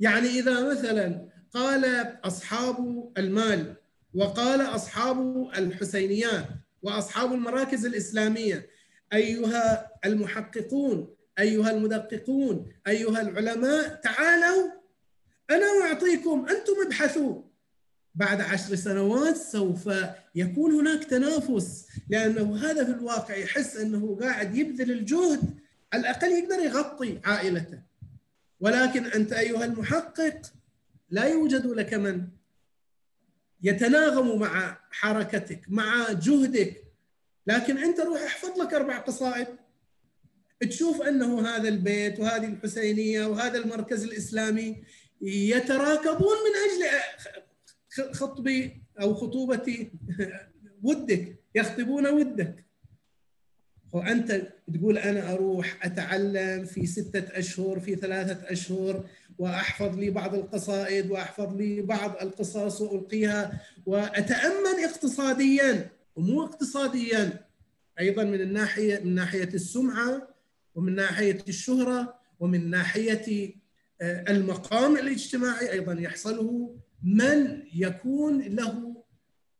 يعني 0.00 0.28
إذا 0.28 0.70
مثلا 0.70 1.28
قال 1.54 1.84
أصحاب 2.24 3.10
المال 3.18 3.74
وقال 4.14 4.60
أصحاب 4.60 5.50
الحسينيات 5.58 6.48
وأصحاب 6.82 7.32
المراكز 7.32 7.86
الإسلامية 7.86 8.66
أيها 9.12 9.90
المحققون 10.04 11.14
أيها 11.38 11.70
المدققون 11.70 12.72
أيها 12.86 13.20
العلماء 13.20 14.00
تعالوا 14.04 14.70
أنا 15.50 15.66
أعطيكم 15.84 16.46
أنتم 16.48 16.72
ابحثوا. 16.86 17.42
بعد 18.14 18.40
عشر 18.40 18.74
سنوات 18.74 19.36
سوف 19.36 19.90
يكون 20.34 20.72
هناك 20.72 21.04
تنافس 21.04 21.86
لأنه 22.08 22.56
هذا 22.56 22.84
في 22.84 22.90
الواقع 22.90 23.36
يحس 23.36 23.76
أنه 23.76 24.18
قاعد 24.20 24.56
يبذل 24.56 24.90
الجهد 24.90 25.58
على 25.94 26.00
الأقل 26.00 26.32
يقدر 26.32 26.58
يغطي 26.58 27.20
عائلته. 27.24 27.78
ولكن 28.60 29.06
أنت 29.06 29.32
أيها 29.32 29.64
المحقق 29.64 30.40
لا 31.10 31.24
يوجد 31.24 31.66
لك 31.66 31.94
من 31.94 32.28
يتناغم 33.62 34.38
مع 34.38 34.78
حركتك 34.90 35.60
مع 35.68 36.12
جهدك. 36.12 36.84
لكن 37.46 37.78
أنت 37.78 38.00
روح 38.00 38.22
احفظ 38.22 38.60
لك 38.60 38.74
أربع 38.74 38.98
قصائد. 38.98 39.46
تشوف 40.60 41.02
أنه 41.02 41.48
هذا 41.48 41.68
البيت 41.68 42.20
وهذه 42.20 42.46
الحسينية 42.46 43.26
وهذا 43.26 43.58
المركز 43.58 44.04
الإسلامي 44.04 44.84
يتراكضون 45.22 46.36
من 46.44 46.54
أجل 46.64 48.14
خطبي 48.14 48.82
أو 49.00 49.14
خطوبتي 49.14 49.92
ودك 50.82 51.36
يخطبون 51.54 52.06
ودك. 52.06 52.63
وأنت 53.94 54.42
تقول 54.74 54.98
أنا 54.98 55.32
أروح 55.32 55.78
أتعلم 55.82 56.64
في 56.64 56.86
ستة 56.86 57.38
أشهر 57.38 57.80
في 57.80 57.94
ثلاثة 57.94 58.52
أشهر 58.52 59.04
وأحفظ 59.38 59.98
لي 59.98 60.10
بعض 60.10 60.34
القصائد 60.34 61.10
وأحفظ 61.10 61.56
لي 61.56 61.82
بعض 61.82 62.16
القصص 62.22 62.80
وألقيها 62.80 63.60
واتامن 63.86 64.84
اقتصاديا 64.84 65.90
ومو 66.16 66.44
اقتصاديا 66.44 67.44
أيضا 68.00 68.24
من 68.24 68.40
الناحية 68.40 68.98
من 68.98 69.14
ناحية 69.14 69.48
السمعة 69.54 70.28
ومن 70.74 70.94
ناحية 70.94 71.38
الشهرة 71.48 72.14
ومن 72.40 72.70
ناحية 72.70 73.54
آه، 74.00 74.24
المقام 74.28 74.96
الاجتماعي 74.96 75.72
أيضا 75.72 75.92
يحصله 75.92 76.76
من 77.02 77.62
يكون 77.74 78.40
له 78.42 79.03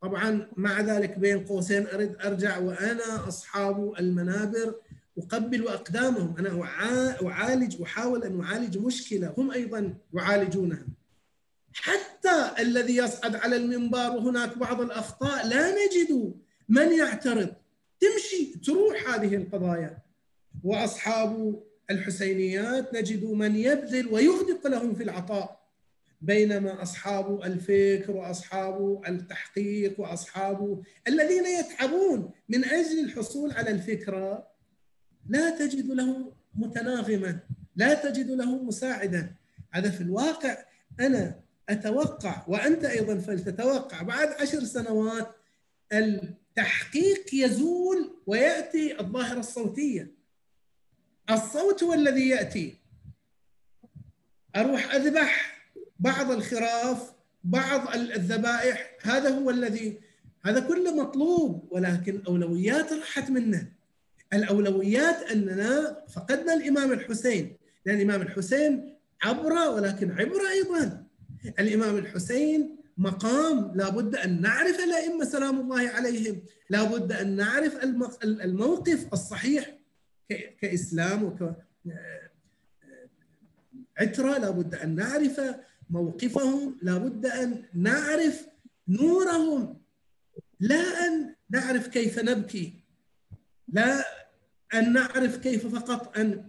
طبعا 0.04 0.48
مع 0.56 0.80
ذلك 0.80 1.18
بين 1.18 1.44
قوسين 1.44 1.86
اريد 1.86 2.16
أرجع 2.16 2.58
وأنا 2.58 3.28
أصحاب 3.28 3.94
المنابر 3.98 4.74
أقبل 5.18 5.68
اقدامهم 5.68 6.34
أنا 6.38 6.62
أعالج 7.26 7.82
أحاول 7.82 8.24
أن 8.24 8.40
أعالج 8.40 8.78
مشكلة. 8.78 9.34
هم 9.38 9.50
أيضا 9.50 9.94
يعالجونها. 10.14 10.86
حتى 11.74 12.50
الذي 12.58 12.96
يصعد 12.96 13.36
على 13.36 13.56
المنبر 13.56 14.10
وهناك 14.10 14.58
بعض 14.58 14.80
الأخطاء 14.80 15.46
لا 15.46 15.70
نجد 15.70 16.34
من 16.68 16.92
يعترض. 16.92 17.54
تمشي 18.00 18.58
تروح 18.64 19.14
هذه 19.14 19.36
القضايا. 19.36 19.98
وأصحاب 20.64 21.62
الحسينيات 21.90 22.94
نجد 22.94 23.24
من 23.24 23.56
يبذل 23.56 24.08
ويغدق 24.12 24.66
لهم 24.66 24.94
في 24.94 25.02
العطاء. 25.02 25.63
بينما 26.24 26.82
أصحاب 26.82 27.42
الفكر 27.42 28.10
وأصحاب 28.10 29.02
التحقيق 29.08 30.00
وأصحاب 30.00 30.82
الذين 31.08 31.46
يتعبون 31.46 32.30
من 32.48 32.64
أجل 32.64 33.04
الحصول 33.04 33.52
على 33.52 33.70
الفكرة 33.70 34.46
لا 35.28 35.50
تجد 35.50 35.86
له 35.86 36.32
متناغما 36.54 37.38
لا 37.76 37.94
تجد 37.94 38.30
له 38.30 38.62
مساعدا. 38.62 39.34
هذا 39.70 39.90
في 39.90 40.00
الواقع. 40.00 40.64
أنا 41.00 41.40
أتوقع 41.68 42.44
وأنت 42.48 42.84
أيضا 42.84 43.18
فلتتوقع 43.18 44.02
بعد 44.02 44.28
عشر 44.28 44.64
سنوات 44.64 45.34
التحقيق 45.92 47.34
يزول 47.34 48.22
ويأتي 48.26 49.00
الظاهرة 49.00 49.38
الصوتية. 49.40 50.14
الصوت 51.30 51.82
هو 51.82 51.94
الذي 51.94 52.28
يأتي. 52.28 52.78
أروح 54.56 54.94
أذبح 54.94 55.53
بعض 56.04 56.30
الخراف 56.30 57.12
بعض 57.44 57.94
الذبائح 57.94 58.96
هذا 59.02 59.28
هو 59.38 59.50
الذي 59.50 60.00
هذا 60.44 60.60
كله 60.60 60.96
مطلوب 60.96 61.68
ولكن 61.70 62.22
أولويات 62.28 62.92
راحت 62.92 63.30
منه. 63.30 63.68
الأولويات 64.32 65.30
أننا 65.32 66.04
فقدنا 66.08 66.54
الإمام 66.54 66.92
الحسين 66.92 67.56
لأن 67.86 67.96
الإمام 67.96 68.22
الحسين 68.22 68.94
عبرة 69.22 69.70
ولكن 69.70 70.10
عبرة 70.10 70.50
أيضا. 70.50 71.04
الإمام 71.58 71.96
الحسين 71.96 72.76
مقام 72.98 73.72
لابد 73.74 74.16
أن 74.16 74.40
نعرف 74.40 74.80
الأئمة 74.80 75.24
سلام 75.24 75.60
الله 75.60 75.88
عليهم. 75.88 76.42
لابد 76.70 77.12
أن 77.12 77.36
نعرف 77.36 77.84
الموقف 78.24 79.12
الصحيح 79.12 79.78
كإسلام 80.60 81.24
وك 81.24 81.54
عترة. 83.98 84.38
لابد 84.38 84.74
أن 84.74 84.94
نعرف 84.94 85.40
موقفهم 85.90 86.76
لابد 86.82 87.26
أن 87.26 87.62
نعرف 87.74 88.46
نورهم 88.88 89.80
لا 90.60 91.06
أن 91.06 91.34
نعرف 91.50 91.88
كيف 91.88 92.18
نبكي 92.18 92.84
لا 93.68 94.04
أن 94.74 94.92
نعرف 94.92 95.36
كيف 95.36 95.66
فقط 95.66 96.18
أن 96.18 96.48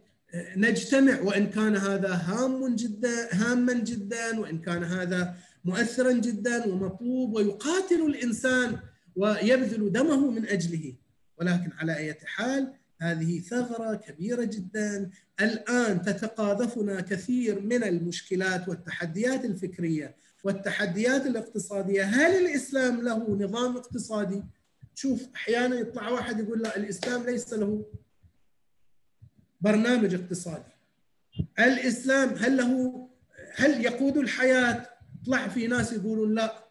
نجتمع 0.55 1.21
وإن 1.21 1.49
كان 1.49 1.75
هذا 1.75 2.13
هام 2.13 2.75
جدا 2.75 3.36
هاما 3.36 3.73
جدا 3.73 4.39
وإن 4.39 4.61
كان 4.61 4.83
هذا 4.83 5.36
مؤثرا 5.65 6.11
جدا 6.11 6.65
ومطلوب 6.67 7.36
ويقاتل 7.36 8.01
الإنسان 8.05 8.79
ويبذل 9.15 9.91
دمه 9.91 10.31
من 10.31 10.45
أجله. 10.45 10.95
ولكن 11.38 11.71
على 11.79 11.97
أي 11.97 12.13
حال 12.25 12.73
هذه 13.02 13.39
ثغرة 13.39 13.96
كبيرة 13.96 14.43
جدا. 14.43 15.10
الآن 15.41 16.02
تتقاذفنا 16.02 17.02
كثير 17.02 17.62
من 17.62 17.84
المشكلات 17.84 18.70
والتحديات 18.70 19.46
الفكرية 19.46 20.16
والتحديات 20.43 21.26
الاقتصادية. 21.26 22.04
هل 22.04 22.46
الإسلام 22.46 23.02
له 23.02 23.36
نظام 23.36 23.78
اقتصادي؟ 23.78 24.43
شوف 24.96 25.28
أحيانا 25.36 25.76
يطلع 25.76 26.10
واحد 26.10 26.39
يقول 26.39 26.62
لا 26.62 26.78
الإسلام 26.78 27.26
ليس 27.26 27.54
له 27.54 27.86
برنامج 29.62 30.14
اقتصادي. 30.14 30.76
الإسلام 31.60 32.30
هل 32.30 32.58
له 32.58 33.08
هل 33.56 33.86
يقود 33.86 34.18
الحياة؟ 34.18 34.89
طلع 35.26 35.48
في 35.48 35.68
ناس 35.68 35.93
يقولون 35.93 36.36
لا. 36.36 36.66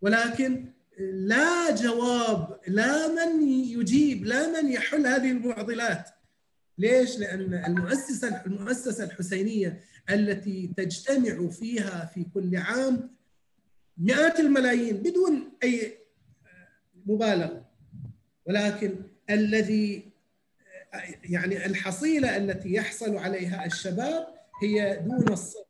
ولكن 0.00 0.64
لا 0.98 1.74
جواب 1.74 2.60
لا 2.68 3.08
من 3.08 3.48
يجيب 3.48 4.24
لا 4.24 4.62
من 4.62 4.72
يحل 4.72 5.06
هذه 5.06 5.30
المعضلات. 5.30 6.08
ليش؟ 6.78 7.18
لأن 7.18 7.54
المؤسسة 7.54 8.42
المؤسسة 8.46 9.04
الحسينية 9.04 9.80
التي 10.10 10.72
تجتمع 10.76 11.48
فيها 11.48 12.10
في 12.14 12.26
كل 12.34 12.56
عام 12.56 13.10
مئات 13.98 14.40
الملايين 14.40 14.96
بدون 14.96 15.52
أي 15.62 15.98
مبالغة. 17.06 17.68
ولكن 18.46 18.94
الذي 19.30 20.12
يعني 21.24 21.66
الحصيلة 21.66 22.36
التي 22.36 22.72
يحصل 22.72 23.16
عليها 23.16 23.66
الشباب 23.66 24.26
هي 24.62 25.02
دون 25.06 25.32
الصفر 25.32 25.64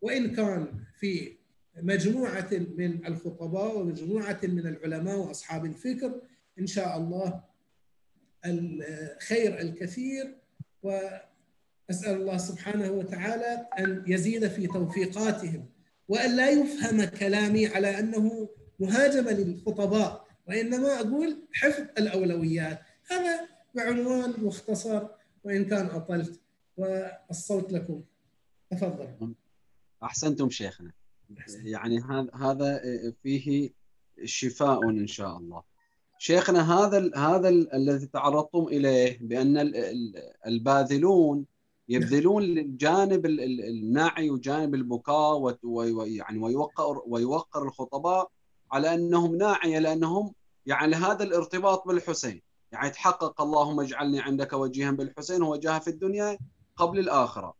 وإن 0.00 0.34
كان 0.34 0.84
في 1.00 1.39
مجموعة 1.82 2.48
من 2.52 3.06
الخطباء 3.06 3.78
ومجموعة 3.78 4.40
من 4.42 4.66
العلماء 4.66 5.18
وأصحاب 5.18 5.64
الفكر 5.64 6.20
إن 6.58 6.66
شاء 6.66 6.96
الله 6.96 7.44
الخير 8.46 9.60
الكثير. 9.60 10.36
وأسأل 10.82 12.14
الله 12.20 12.36
سبحانه 12.36 12.90
وتعالى 12.90 13.68
أن 13.78 14.04
يزيد 14.06 14.48
في 14.48 14.66
توفيقاتهم 14.66 15.66
وأن 16.08 16.36
لا 16.36 16.50
يفهم 16.50 17.04
كلامي 17.04 17.66
على 17.66 17.98
أنه 17.98 18.48
مهاجمه 18.80 19.32
للخطباء 19.32 20.26
وإنما 20.46 21.00
أقول 21.00 21.48
حفظ 21.52 21.84
الأولويات. 21.98 22.80
هذا 23.10 23.48
بعنوان 23.74 24.34
مختصر 24.38 25.08
وإن 25.44 25.64
كان 25.64 25.86
أطلت 25.86 26.40
والصوت 26.76 27.72
لكم. 27.72 28.02
تفضل. 28.70 29.34
أحسنتم 30.02 30.50
شيخنا. 30.50 30.92
يعني 31.64 32.00
هذا 32.00 32.30
هذا 32.34 32.80
فيه 33.22 33.70
شفاء 34.24 34.88
إن 34.88 35.06
شاء 35.06 35.36
الله. 35.36 35.62
شيخنا 36.18 36.72
هذا 36.74 37.10
هذا 37.16 37.48
الذي 37.48 38.06
تعرضتم 38.06 38.66
إليه 38.68 39.18
بأن 39.20 39.72
الباذلون 40.46 41.44
يبذلون 41.88 42.42
الجانب 42.42 43.26
النعي 43.26 44.30
وجانب 44.30 44.74
البكاء 44.74 45.56
ويعني 45.62 46.38
ويوقر 46.38 47.02
ويوقر 47.06 47.62
الخطباء 47.62 48.30
على 48.72 48.94
أنهم 48.94 49.36
ناعيه 49.36 49.78
لأنهم 49.78 50.34
يعني 50.66 50.96
هذا 50.96 51.22
الارتباط 51.24 51.88
بالحسين. 51.88 52.42
يعني 52.72 52.90
تحقق 52.90 53.40
اللهم 53.40 53.80
اجعلني 53.80 54.20
عندك 54.20 54.52
وجيها 54.52 54.90
بالحسين 54.90 55.42
وجاهه 55.42 55.78
في 55.78 55.90
الدنيا 55.90 56.38
قبل 56.76 56.98
الآخرة. 56.98 57.59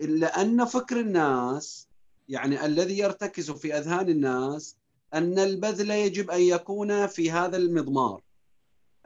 إلا 0.00 0.40
أن 0.40 0.64
فكر 0.64 1.00
الناس 1.00 1.88
يعني 2.28 2.66
الذي 2.66 2.98
يرتكز 2.98 3.50
في 3.50 3.78
أذهان 3.78 4.08
الناس 4.08 4.76
أن 5.14 5.38
البذل 5.38 5.90
يجب 5.90 6.30
أن 6.30 6.40
يكون 6.40 7.06
في 7.06 7.30
هذا 7.30 7.56
المضمار 7.56 8.20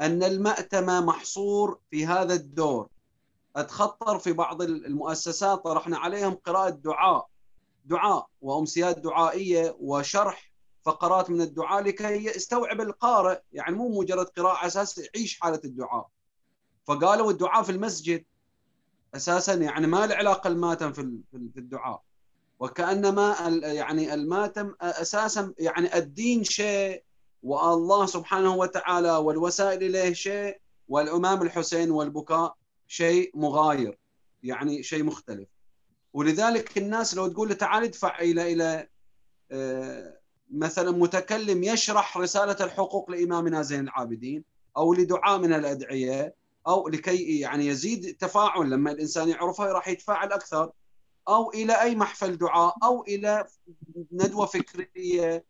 أن 0.00 0.22
المأتم 0.22 1.06
محصور 1.06 1.78
في 1.90 2.06
هذا 2.06 2.34
الدور. 2.34 2.88
أتخطر 3.56 4.18
في 4.18 4.32
بعض 4.32 4.62
المؤسسات 4.62 5.64
طرحنا 5.64 5.98
عليهم 5.98 6.34
قراءة 6.34 6.70
دعاء 6.70 7.28
دعاء 7.84 8.26
وأمسيات 8.40 8.98
دعائية 8.98 9.76
وشرح 9.80 10.52
فقرات 10.82 11.30
من 11.30 11.40
الدعاء 11.40 11.82
لكي 11.82 12.24
يستوعب 12.24 12.80
القارئ 12.80 13.40
يعني 13.52 13.76
مو 13.76 14.00
مجرد 14.00 14.26
قراءة 14.26 14.66
أساس 14.66 14.98
يعيش 14.98 15.40
حالة 15.40 15.60
الدعاء. 15.64 16.08
فقالوا 16.84 17.30
الدعاء 17.30 17.62
في 17.62 17.72
المسجد 17.72 18.24
أساسا 19.14 19.54
يعني 19.54 19.86
ما 19.86 20.06
له 20.06 20.14
علاقة 20.14 20.48
الماتم 20.48 20.92
في 20.92 21.20
في 21.30 21.60
الدعاء. 21.60 22.02
وكأنما 22.60 23.36
يعني 23.62 24.14
الماتم 24.14 24.74
أساسا 24.80 25.54
يعني 25.58 25.96
الدين 25.98 26.44
شيء 26.44 27.02
والله 27.42 28.06
سبحانه 28.06 28.54
وتعالى 28.54 29.10
والوسائل 29.10 29.82
إليه 29.82 30.12
شيء 30.12 30.60
والأمام 30.88 31.42
الحسين 31.42 31.90
والبكاء 31.90 32.56
شيء 32.86 33.30
مغاير 33.34 33.98
يعني 34.42 34.82
شيء 34.82 35.04
مختلف. 35.04 35.48
ولذلك 36.12 36.78
الناس 36.78 37.14
لو 37.14 37.28
تقول 37.28 37.48
له 37.48 37.54
تعال 37.54 37.84
ادفع 37.84 38.18
إلى 38.20 38.52
إلى 38.52 38.88
مثلا 40.50 40.90
متكلم 40.90 41.62
يشرح 41.62 42.18
رسالة 42.18 42.56
الحقوق 42.64 43.10
لإمامنا 43.10 43.62
زين 43.62 43.80
العابدين 43.80 44.44
أو 44.76 44.94
لدعاء 44.94 45.38
من 45.38 45.52
الأدعية 45.52 46.34
أو 46.68 46.88
لكي 46.88 47.40
يعني 47.40 47.66
يزيد 47.66 48.16
تفاعل 48.16 48.70
لما 48.70 48.90
الإنسان 48.90 49.28
يعرفها 49.28 49.72
راح 49.72 49.88
يتفاعل 49.88 50.32
أكثر. 50.32 50.72
أو 51.28 51.50
إلى 51.50 51.82
أي 51.82 51.94
محفل 51.94 52.38
دعاء 52.38 52.76
أو 52.82 53.04
إلى 53.04 53.46
ندوة 54.12 54.46
فكرية 54.46 55.44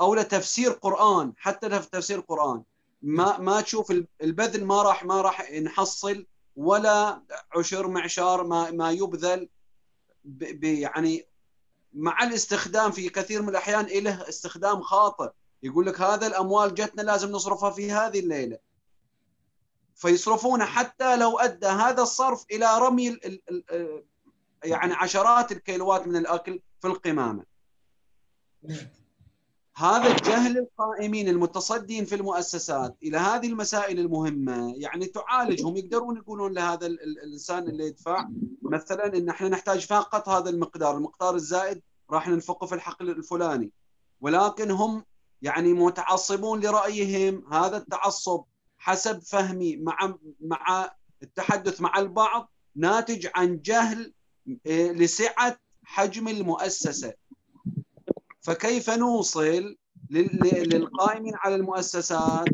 أو 0.00 0.14
لتفسير 0.14 0.70
قرآن 0.70 1.32
حتى 1.36 1.68
تفسير 1.68 2.20
قرآن. 2.20 2.62
ما 3.02 3.38
ما 3.38 3.60
تشوف 3.60 3.92
البذل 4.22 4.64
ما 4.64 4.82
راح 4.82 5.04
ما 5.04 5.20
راح 5.20 5.52
نحصل 5.52 6.26
ولا 6.56 7.22
عشر 7.56 7.88
معشار 7.88 8.44
ما 8.46 8.70
ما 8.70 8.90
يبذل 8.90 9.48
يعني 10.62 11.26
مع 11.92 12.22
الاستخدام 12.22 12.90
في 12.90 13.08
كثير 13.08 13.42
من 13.42 13.48
الأحيان 13.48 13.86
له 13.86 14.28
استخدام 14.28 14.80
خاطئ. 14.80 15.30
يقول 15.62 15.86
لك 15.86 16.00
هذا 16.00 16.26
الأموال 16.26 16.74
جتنا 16.74 17.02
لازم 17.02 17.30
نصرفها 17.30 17.70
في 17.70 17.92
هذه 17.92 18.20
الليلة. 18.20 18.69
فيصرفونه 19.94 20.64
حتى 20.64 21.16
لو 21.16 21.38
أدى 21.38 21.66
هذا 21.66 22.02
الصرف 22.02 22.44
إلى 22.50 22.78
رمي 22.78 23.08
ال 23.08 23.26
ال 23.26 23.64
ال 23.70 24.04
يعني 24.64 24.92
عشرات 24.94 25.52
الكيلوات 25.52 26.06
من 26.06 26.16
الأكل 26.16 26.60
في 26.80 26.86
القمامة. 26.88 27.44
هذا 29.76 30.10
الجهل 30.10 30.58
القائمين 30.58 31.28
المتصدين 31.28 32.04
في 32.04 32.14
المؤسسات 32.14 32.96
إلى 33.02 33.18
هذه 33.18 33.46
المسائل 33.46 33.98
المهمة 33.98 34.74
يعني 34.76 35.06
تعالجهم 35.06 35.76
يقدرون 35.76 36.16
يقولون 36.16 36.52
لهذا 36.52 36.86
الإنسان 36.86 37.68
اللي 37.68 37.86
يدفع 37.86 38.28
مثلا 38.62 39.06
إن 39.06 39.28
إحنا 39.28 39.48
نحتاج 39.48 39.86
فقط 39.86 40.28
هذا 40.28 40.50
المقدار، 40.50 40.96
المقدار 40.96 41.34
الزائد 41.34 41.82
راح 42.10 42.28
ننفقه 42.28 42.66
في 42.66 42.74
الحقل 42.74 43.10
الفلاني 43.10 43.70
ولكن 44.20 44.70
هم 44.70 45.04
يعني 45.42 45.72
متعصبون 45.72 46.60
لرأيهم 46.60 47.52
هذا 47.52 47.76
التعصب 47.76 48.44
حسب 48.80 49.22
فهمي 49.22 49.76
مع 49.76 50.14
مع 50.40 50.90
التحدث 51.22 51.80
مع 51.80 51.98
البعض 51.98 52.50
ناتج 52.76 53.28
عن 53.34 53.60
جهل 53.62 54.12
إيه، 54.66 54.92
لسعة 54.92 55.56
حجم 55.84 56.28
المؤسسة. 56.28 57.14
فكيف 58.40 58.90
نوصل 58.90 59.76
للقائمين 60.10 61.32
على 61.36 61.54
المؤسسات؟ 61.54 62.48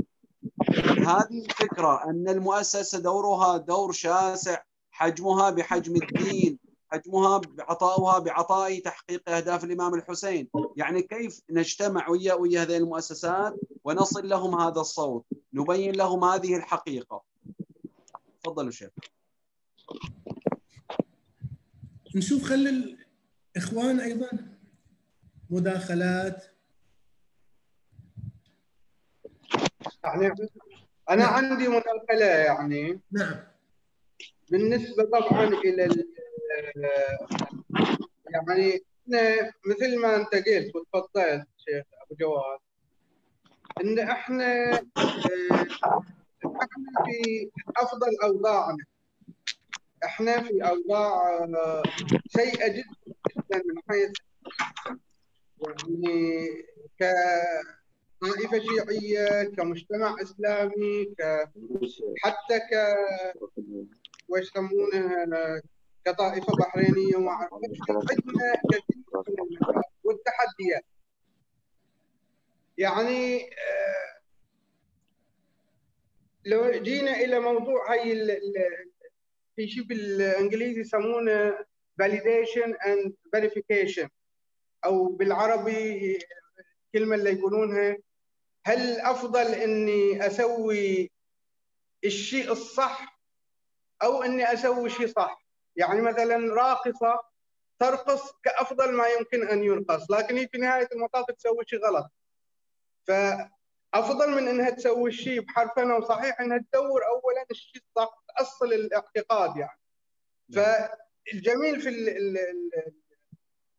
هذه 0.99 1.45
الفكرة 1.45 2.05
أن 2.11 2.29
المؤسسة 2.29 2.99
دورها 2.99 3.57
دور 3.57 3.93
شاسع 3.93 4.62
حجمها 4.91 5.51
بحجم 5.51 5.97
الدين. 5.97 6.59
حجمها 6.97 7.38
بعطاؤها 7.38 8.18
بعطاء 8.18 8.78
تحقيق 8.78 9.28
أهداف 9.28 9.64
الإمام 9.64 9.94
الحسين، 9.94 10.49
يعني 10.76 11.03
كيف 11.03 11.40
نجتمع 11.51 12.09
ويا 12.09 12.34
ويا 12.34 12.62
هذه 12.62 12.76
المؤسسات 12.76 13.55
ونصل 13.84 14.28
لهم 14.28 14.61
هذا 14.61 14.80
الصوت، 14.80 15.24
نبين 15.53 15.94
لهم 15.94 16.24
هذه 16.24 16.57
الحقيقة. 16.57 17.22
تفضلوا 18.42 18.70
شيخ. 18.70 18.90
نشوف 22.16 22.42
خلي 22.42 22.99
الإخوان 23.57 24.01
أيضا. 24.01 24.30
مداخلات. 25.51 26.44
يعني 30.05 30.34
أنا 31.11 31.24
عندي 31.24 31.68
مداخلة 31.68 32.26
يعني. 32.26 33.01
نعم. 33.11 33.36
بالنسبة 34.51 35.05
طبعا 35.05 35.44
إلى 35.44 35.88
يعني 38.34 38.80
مثل 39.66 40.00
ما 40.00 40.16
انت 40.16 40.34
قلت 40.34 40.76
وتفضلت 40.76 41.46
شيخ 41.57 41.84
أبو 42.02 42.14
جواد 42.20 42.59
إن 43.80 43.98
إحنا 43.98 44.72
إحنا 46.62 47.04
في 47.07 47.50
أفضل 47.76 48.11
أوضاعنا. 48.24 48.84
إحنا 50.04 50.42
في 50.42 50.68
أوضاع 50.68 51.46
سيئة 52.28 52.68
جدا 52.72 53.62
من 53.64 53.82
حيث 53.88 54.12
يعني 55.62 56.48
كطائفة 56.98 58.59
شيعية 58.59 59.44
كمجتمع 59.57 60.16
إسلامي 60.22 61.04
ك 61.04 61.48
حتى 62.22 62.59
ك 62.59 62.96
وش 64.28 64.40
يسمونه 64.42 65.26
كطائفة 66.07 66.52
بحرينية 66.59 67.28
اعرف 67.28 67.52
عندنا 67.52 68.54
والتحديات 70.04 70.84
يعني 72.78 73.44
آه، 73.44 74.20
لو 76.44 76.70
جينا 76.70 77.16
إلى 77.16 77.40
موضوع 77.40 77.92
هاي 77.92 78.26
في 79.57 79.68
شيء 79.68 79.82
بالإنجليزي 79.82 80.80
يسمونه 80.80 81.59
validation 82.02 82.70
and 82.86 83.12
verification 83.36 84.09
أو 84.84 85.07
بالعربي 85.07 86.18
الكلمة 86.94 87.14
اللي 87.14 87.32
يقولونها 87.32 87.96
هل 88.66 89.00
أفضل 89.00 89.46
إني 89.54 90.26
أسوي 90.26 91.11
الشيء 92.04 92.52
الصح 92.52 93.20
أو 94.02 94.22
إني 94.22 94.52
أسوي 94.52 94.90
شيء 94.90 95.07
صح؟ 95.07 95.45
يعني 95.77 96.01
مثلا 96.01 96.55
راقصة 96.55 97.20
ترقص 97.79 98.33
كأفضل 98.43 98.93
ما 98.93 99.09
يمكن 99.09 99.49
أن 99.49 99.64
يرقص 99.64 100.11
لكن 100.11 100.37
هي 100.37 100.49
في 100.49 100.59
نهاية 100.59 100.89
المطاف 100.93 101.27
تسوي 101.31 101.64
شيء 101.66 101.79
غلط. 101.87 102.11
فأفضل 103.07 104.31
من 104.31 104.49
إنها 104.49 104.70
تسوي 104.70 105.11
الشيء 105.11 105.41
بحرفنه 105.41 105.97
وصحيح 105.97 106.41
إنها 106.41 106.59
تدور 106.72 107.07
اولا 107.07 107.47
الشيء 107.51 107.83
الصح 107.83 108.24
تاصل 108.39 108.72
الاعتقاد 108.72 109.57
يعني. 109.57 109.81
فالجميل 110.55 111.81
في 111.81 111.89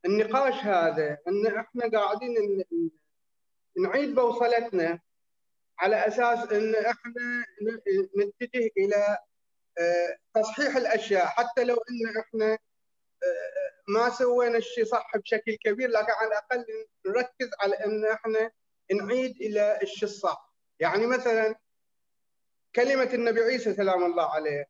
النقاش 0.06 0.54
هذا 0.54 1.18
إن 1.28 1.48
إحنا 1.48 1.90
قاعدين 2.00 2.64
نعيد 3.78 4.16
بوصلتنا 4.16 5.00
على 5.80 6.08
أساس 6.08 6.52
إن 6.52 6.76
إحنا 6.76 7.46
نتجه 8.18 8.70
إلى 8.78 9.18
تصحيح 10.34 10.76
الأشياء 10.76 11.26
حتى 11.26 11.64
لو 11.64 11.76
إن 11.76 12.20
إحنا 12.20 12.52
آه، 13.24 13.82
ما 13.88 14.10
سوينا 14.10 14.58
الشيء 14.58 14.86
صح 14.86 15.18
بشكل 15.18 15.56
كبير 15.56 15.90
لكن 15.90 16.12
على 16.12 16.28
الأقل 16.28 16.66
نركز 17.06 17.50
على 17.62 17.76
إن 17.76 18.06
إحنا 18.06 18.52
نعيد 18.92 19.36
إلى 19.42 19.80
الشيء 19.82 20.10
الصح. 20.10 20.54
يعني 20.80 21.08
مثلا 21.08 21.56
كلمة 22.76 23.14
النبي 23.14 23.42
عيسى 23.42 23.74
سلام 23.74 24.04
الله 24.06 24.34
عليه 24.34 24.70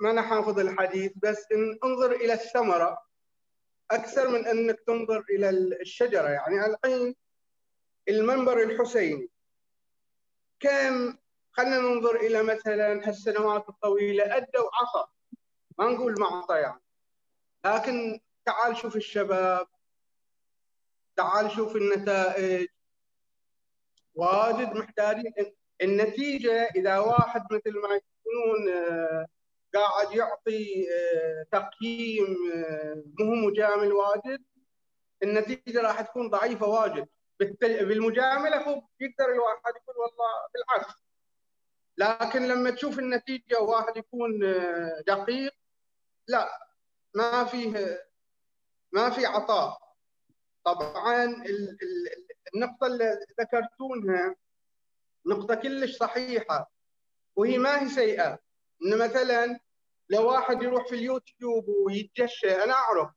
ما 0.00 0.10
أنا 0.10 0.22
حافظ 0.22 0.58
الحديث 0.58 1.12
بس 1.16 1.46
إن 1.52 1.78
انظر 1.84 2.12
إلى 2.12 2.32
الثمرة 2.32 3.06
أكثر 3.90 4.28
من 4.28 4.46
إنك 4.46 4.80
تنظر 4.86 5.24
إلى 5.30 5.48
الشجرة. 5.50 6.28
يعني 6.28 6.66
الحين 6.66 7.14
المنبر 8.08 8.62
الحسيني 8.62 9.28
كم 10.60 11.16
خلينا 11.56 11.78
ننظر 11.78 12.16
إلى 12.16 12.42
مثلا 12.42 13.08
هالسنوات 13.08 13.68
الطويلة 13.68 14.36
ادوا 14.36 14.70
عصا 14.74 15.08
ما 15.78 15.88
نقول 15.88 16.14
معطى 16.20 16.54
يعني. 16.54 16.80
لكن 17.64 18.20
تعال 18.44 18.76
شوف 18.76 18.96
الشباب 18.96 19.66
تعال 21.16 21.50
شوف 21.50 21.76
النتائج. 21.76 22.68
واجد 24.14 24.72
محتاجين 24.72 25.32
النتيجة 25.82 26.68
إذا 26.76 26.98
واحد 26.98 27.42
مثل 27.50 27.72
ما 27.72 27.88
يكونون 28.00 28.68
آه، 28.68 29.26
قاعد 29.74 30.16
يعطي 30.16 30.86
آه، 30.92 31.46
تقييم 31.52 32.36
آه، 32.54 33.02
مو 33.18 33.34
مجامل 33.34 33.92
واجد 33.92 34.44
النتيجة 35.22 35.80
راح 35.82 36.00
تكون 36.00 36.30
ضعيفة 36.30 36.66
واجد. 36.66 37.08
بالمجاملة 37.60 38.56
هو 38.56 38.82
يقدر 39.00 39.32
الواحد 39.32 39.74
يقول 39.76 39.96
والله 39.96 40.30
بالعكس. 40.54 41.05
لكن 41.98 42.48
لما 42.48 42.70
تشوف 42.70 42.98
النتيجة 42.98 43.60
وواحد 43.60 43.96
يكون 43.96 44.44
آه، 44.44 45.02
دقيق 45.06 45.52
لا 46.28 46.48
ما 47.14 47.44
فيه 47.44 47.98
ما 48.92 49.10
في 49.10 49.26
عطاء. 49.26 49.78
طبعا 50.64 51.24
النقطة 52.54 52.86
اللي 52.86 53.18
ذكرتونها 53.40 54.36
نقطة 55.26 55.54
كلش 55.54 55.96
صحيحة 55.96 56.72
وهي 57.36 57.58
ما 57.58 57.82
هي 57.82 57.88
سيئة. 57.88 58.38
إن 58.84 58.98
مثلا 58.98 59.60
لو 60.10 60.28
واحد 60.30 60.62
يروح 60.62 60.88
في 60.88 60.94
اليوتيوب 60.94 61.68
ويتجشى 61.68 62.64
أنا 62.64 62.72
أعرف 62.72 63.10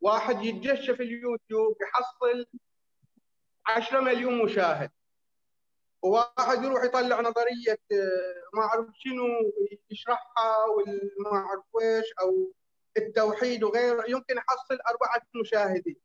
واحد 0.00 0.44
يتجشى 0.44 0.96
في 0.96 1.02
اليوتيوب 1.02 1.76
يحصل 1.82 2.46
10 3.66 4.00
مليون 4.00 4.44
مشاهد. 4.44 4.90
وواحد 6.04 6.64
يروح 6.64 6.84
يطلع 6.84 7.20
نظرية 7.20 7.78
آه، 7.92 8.42
ما 8.54 8.62
أعرف 8.62 8.86
شنو 8.94 9.26
يشرحها 9.90 10.66
والما 10.66 11.32
أعرف 11.32 11.64
إيش 11.82 12.04
أو 12.20 12.52
التوحيد 12.96 13.64
وغيره. 13.64 14.04
يمكن 14.08 14.36
يحصل 14.36 14.78
أربعة 14.88 15.22
مشاهدين. 15.34 15.96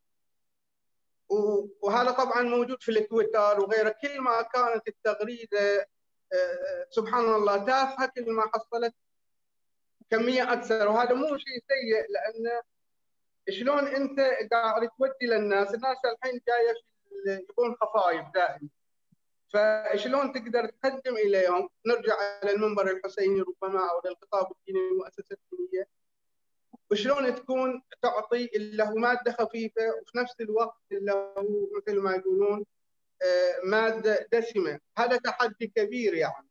وهذا 1.80 2.10
طبعا 2.10 2.42
موجود 2.42 2.82
في 2.82 2.90
التويتر 2.90 3.60
وغيره. 3.60 3.94
كل 4.02 4.20
ما 4.20 4.42
كانت 4.42 4.88
التغريدة 4.88 5.88
آه، 6.32 6.86
سبحان 6.90 7.34
الله 7.34 7.64
تافهة 7.64 8.06
كل 8.06 8.32
ما 8.32 8.42
حصلت 8.54 8.94
كمية 10.10 10.52
أكثر. 10.52 10.88
وهذا 10.88 11.14
مو 11.14 11.26
شيء 11.26 11.58
سيء 11.68 12.06
لأن 12.10 12.62
شلون 13.50 13.86
أنت 13.86 14.20
قاعد 14.52 14.88
تودي 14.98 15.26
للناس؟ 15.26 15.74
الناس 15.74 15.98
الحين 16.04 16.40
جاية 16.48 16.74
يبون 17.50 17.76
خفايف 17.80 18.26
دائما. 18.34 18.68
فشلون 19.52 20.32
تقدر 20.32 20.66
تقدم 20.66 21.16
إليهم؟ 21.16 21.68
نرجع 21.86 22.14
على 22.42 22.52
المنبر 22.52 22.90
الحسيني 22.90 23.40
ربما 23.40 23.90
أو 23.90 24.02
للخطاب 24.04 24.52
الديني 24.52 24.88
المؤسسة 24.92 25.36
الدينية. 25.52 25.88
وشلون 26.90 27.34
تكون 27.34 27.82
تعطي 28.02 28.50
له 28.56 28.94
مادة 28.94 29.32
خفيفة 29.32 29.82
وفي 30.02 30.18
نفس 30.18 30.40
الوقت 30.40 30.82
له 30.90 31.34
مثل 31.76 32.00
ما 32.00 32.12
يقولون 32.14 32.64
آه، 33.22 33.60
مادة 33.64 34.28
دسمة. 34.32 34.80
هذا 34.98 35.16
تحدي 35.16 35.66
كبير 35.66 36.14
يعني. 36.14 36.48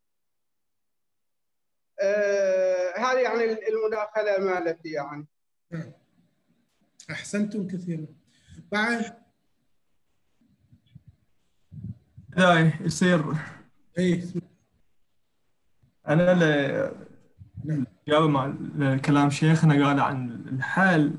آه، 2.02 2.98
هذه 2.98 3.20
يعني 3.20 3.70
المداخلة 3.70 4.38
مالتي 4.38 4.90
يعني. 4.90 5.28
نعم. 5.72 5.92
أحسنتم 7.12 7.68
كثيرا. 7.68 8.06
بعد 8.72 9.29
لا 12.40 12.72
يصير. 12.82 13.24
اي 13.98 14.24
أنا 16.08 16.34
ل- 16.34 17.86
جاوب 18.08 18.30
مع 18.30 18.54
كلام 18.98 19.30
شيخنا 19.30 19.88
قال 19.88 20.00
عن 20.00 20.32
الحل 20.32 21.16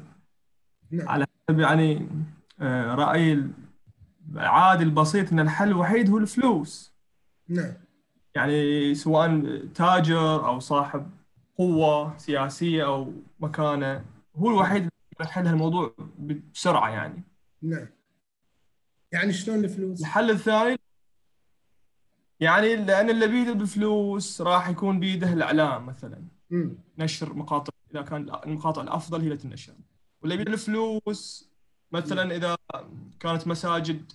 نعم. 0.91 1.09
على 1.09 1.27
حسب 1.49 1.61
يعني 1.61 2.09
آه، 2.61 2.95
رأيي 2.95 3.45
العادي 4.33 4.85
البسيط 4.85 5.33
إن 5.33 5.41
الحل 5.41 5.69
الوحيد 5.69 6.11
هو 6.11 6.19
الفلوس. 6.19 6.93
نعم. 7.49 7.73
يعني 8.35 8.95
سواء 8.95 9.61
تاجر 9.75 10.47
أو 10.47 10.59
صاحب 10.61 11.11
قوة 11.59 12.17
سياسية 12.19 12.87
أو 12.87 13.13
مكانة 13.41 14.05
هو 14.37 14.51
الوحيد 14.51 14.83
اللي 14.83 14.91
يحل 15.21 15.47
هالموضوع 15.47 15.95
بسرعة 16.19 16.91
يعني. 16.91 17.23
نعم. 17.63 17.87
يعني 19.13 19.33
شلون 19.33 19.65
الفلوس؟ 19.65 20.01
الحل 20.01 20.31
الثاني 20.31 20.80
يعني 22.41 22.77
لأن 22.77 23.11
اللي 23.11 23.27
بيده 23.27 23.53
بالفلوس 23.53 24.41
راح 24.41 24.69
يكون 24.69 25.01
بيده 25.01 25.33
الإعلام 25.33 25.87
مثلا. 25.87 26.25
مم. 26.51 26.75
نشر 26.99 27.35
مقاطع 27.35 27.73
إذا 27.91 28.03
كان 28.03 28.35
المقاطع 28.47 28.83
الأفضل 28.83 29.21
هي 29.21 29.27
اللي 29.27 29.37
تنشر 29.37 29.75
واللي 30.23 30.37
بيده 30.37 30.53
الفلوس 30.53 31.51
مثلا 31.93 32.37
إذا 32.37 32.57
كانت 33.21 33.47
مساجد 33.47 34.13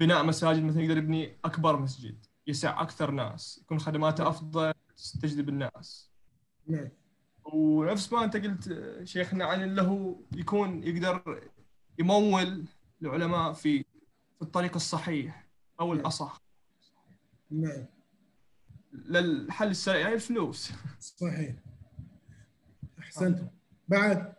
بناء 0.00 0.24
مساجد 0.24 0.62
مثلا 0.62 0.82
يقدر 0.82 0.98
يبني 0.98 1.36
أكبر 1.44 1.76
مسجد 1.76 2.26
يسع 2.46 2.82
أكثر 2.82 3.10
ناس 3.10 3.60
يكون 3.62 3.80
خدماته 3.80 4.28
أفضل 4.28 4.72
تجذب 5.22 5.48
الناس. 5.48 6.10
نعم 6.66 6.88
ونفس 7.44 8.12
ما 8.12 8.24
أنت 8.24 8.36
قلت 8.36 8.78
شيخنا 9.04 9.44
عن 9.44 9.62
اللي 9.62 9.82
هو 9.82 10.14
يكون 10.36 10.82
يقدر 10.84 11.42
يمول 11.98 12.64
العلماء 13.02 13.52
في 13.52 13.84
في 14.36 14.42
الطريق 14.42 14.74
الصحيح 14.74 15.48
أو 15.80 15.92
الأصح. 15.92 16.40
نعم. 17.50 17.86
للحل 18.92 19.68
السريع 19.70 20.00
يعني 20.00 20.14
الفلوس. 20.14 20.70
صحيح. 21.00 21.54
أحسنتم. 22.98 23.48
بعد. 23.88 24.34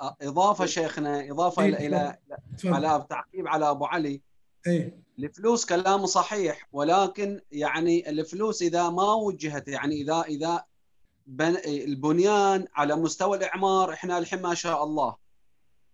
إضافة 0.00 0.66
شيخنا 0.66 1.30
إضافة 1.30 1.62
إيه، 1.62 1.76
إلى 1.76 1.86
إلى 1.86 2.18
تفضل. 2.58 2.74
على 2.74 3.06
تعقيب 3.10 3.48
على 3.48 3.70
أبو 3.70 3.84
علي. 3.84 4.22
اي 4.66 5.02
الفلوس 5.18 5.66
كلامه 5.66 6.06
صحيح 6.06 6.68
ولكن 6.72 7.40
يعني 7.50 8.10
الفلوس 8.10 8.62
إذا 8.62 8.90
ما 8.90 9.12
وجهت 9.12 9.68
يعني 9.68 9.94
اذا 10.02 10.20
إذا 10.20 10.64
بن 11.26 11.56
البنيان 11.66 12.66
على 12.74 12.96
مستوى 12.96 13.38
الإعمار 13.38 13.92
إحنا 13.92 14.18
الحين 14.18 14.42
ما 14.42 14.54
شاء 14.54 14.84
الله. 14.84 15.16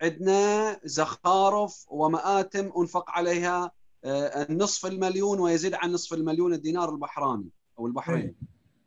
عندنا 0.02 0.80
زخارف 0.84 1.86
ومآتم 1.88 2.72
أنفق 2.78 3.10
عليها 3.10 3.64
آه، 3.64 3.72
النصف 4.08 4.86
المليون 4.86 5.40
ويزيد 5.40 5.74
عن 5.74 5.92
نصف 5.92 6.12
المليون 6.12 6.54
الدينار 6.54 6.90
البحراني 6.90 7.48
أو 7.78 7.86
البحريني 7.86 8.34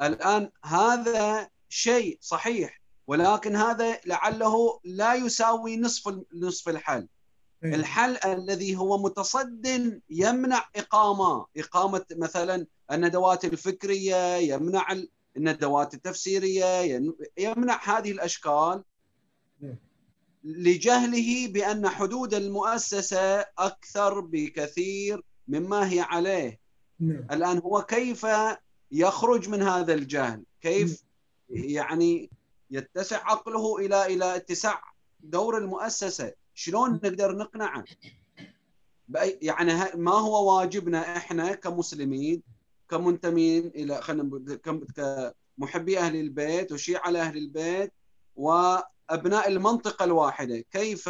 الآن 0.01 0.49
هذا 0.65 1.49
شيء 1.69 2.17
صحيح 2.21 2.81
ولكن 3.07 3.55
هذا 3.55 3.99
لعله 4.05 4.79
لا 4.83 5.13
يساوي 5.13 5.77
نصف 5.77 6.15
نصف 6.33 6.69
الحل. 6.69 7.07
الحل 7.63 8.17
الذي 8.25 8.75
هو 8.75 8.97
متصد 9.03 9.99
يمنع 10.09 10.69
إقامة 10.75 11.45
إقامة 11.57 12.05
مثلا 12.11 12.67
الندوات 12.91 13.45
الفكرية 13.45 14.35
يمنع 14.35 14.95
الندوات 15.37 15.93
التفسيرية 15.93 16.81
ين- 16.81 17.13
يمنع 17.37 17.79
هذه 17.83 18.11
الأشكال 18.11 18.83
نعم. 19.61 19.75
لجهله 20.43 21.47
بأن 21.47 21.89
حدود 21.89 22.33
المؤسسة 22.33 23.39
أكثر 23.57 24.19
بكثير 24.19 25.23
مما 25.47 25.91
هي 25.91 25.99
عليه. 25.99 26.59
نعم. 26.99 27.27
الآن 27.31 27.57
هو 27.57 27.81
كيف 27.81 28.27
يخرج 28.91 29.49
من 29.49 29.61
هذا 29.61 29.93
الجهل؟ 29.93 30.43
كيف 30.61 31.03
يعني 31.49 32.29
يتسع 32.71 33.17
عقله 33.25 33.77
إلى 33.77 34.05
إلى 34.05 34.35
اتساع 34.35 34.83
دور 35.19 35.57
المؤسسة؟ 35.57 36.33
شلون 36.53 36.93
نقدر 36.93 37.37
نقنعه؟ 37.37 37.85
يعني 39.41 39.73
ما 39.95 40.11
هو 40.11 40.57
واجبنا 40.57 41.17
إحنا 41.17 41.55
كمسلمين 41.55 42.43
كمنتمين 42.89 43.67
إلى 43.67 44.01
خلينا 44.01 44.59
كمحبي 45.57 45.99
أهل 45.99 46.15
البيت 46.15 46.71
وشيعة 46.71 47.09
لاهل 47.09 47.37
البيت 47.37 47.93
وابناء 49.11 49.47
المنطقة 49.47 50.03
الواحدة. 50.05 50.59
كيف 50.71 51.09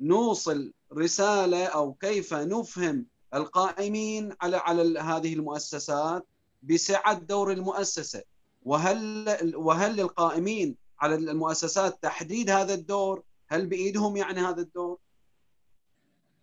نوصل 0.00 0.72
رسالة 0.92 1.66
أو 1.66 1.94
كيف 1.94 2.34
نفهم 2.34 3.06
القائمين 3.34 4.32
على 4.40 4.56
على 4.56 5.00
هذه 5.00 5.34
المؤسسات 5.34 6.26
بسعة 6.62 7.18
دور 7.18 7.52
المؤسسة؟ 7.52 8.22
وهل 8.62 9.52
وهل 9.56 9.96
للقائمين 9.96 10.76
على 11.00 11.14
المؤسسات 11.14 12.02
تحديد 12.02 12.50
هذا 12.50 12.74
الدور؟ 12.74 13.22
هل 13.48 13.66
بإيدهم 13.66 14.16
يعني 14.16 14.40
هذا 14.40 14.60
الدور؟ 14.62 14.98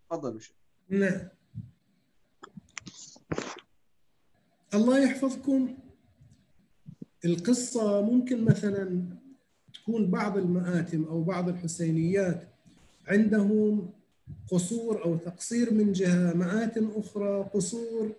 تفضل 0.09 0.39
نعم 0.89 1.27
الله 4.73 4.99
يحفظكم. 4.99 5.77
القصة 7.25 8.01
ممكن 8.01 8.45
مثلا 8.45 9.22
تكون 9.83 10.11
بعض 10.11 10.37
المآتم 10.37 11.03
أو 11.03 11.23
بعض 11.23 11.49
الحسينيات 11.49 12.43
عندهم 13.07 13.89
قصور 14.51 15.05
أو 15.05 15.15
تقصير 15.15 15.73
من 15.73 15.91
جهة 15.91 16.33
مآتم 16.33 16.91
أخرى 16.95 17.49
قصور 17.53 18.11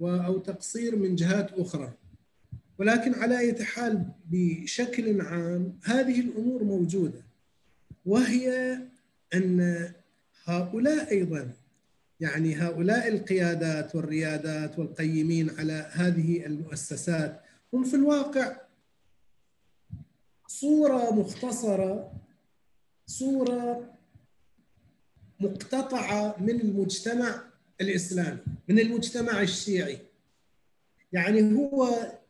أو 0.00 0.38
تقصير 0.38 0.96
من 0.96 1.16
جهات 1.16 1.52
أخرى. 1.52 1.92
ولكن 2.78 3.14
على 3.14 3.38
أي 3.38 3.64
حال 3.64 4.04
بشكل 4.30 5.20
عام 5.20 5.78
هذه 5.84 6.20
الأمور 6.20 6.64
موجودة. 6.64 7.20
وهي 8.06 8.78
أن 9.34 9.88
هؤلاء 10.44 11.10
أيضا 11.10 11.50
يعني 12.20 12.54
هؤلاء 12.54 13.08
القيادات 13.08 13.94
والريادات 13.94 14.78
والقيمين 14.78 15.50
على 15.58 15.90
هذه 15.92 16.46
المؤسسات 16.46 17.40
هم 17.72 17.84
في 17.84 17.96
الواقع 17.96 18.65
صورة 20.48 21.14
مختصرة 21.14 22.12
صورة 23.06 23.96
مقتطعة 25.40 26.36
من 26.40 26.60
المجتمع 26.60 27.42
الإسلامي 27.80 28.38
من 28.68 28.78
المجتمع 28.78 29.42
الشيعي. 29.42 29.98
يعني 31.12 31.56
هو 31.56 31.88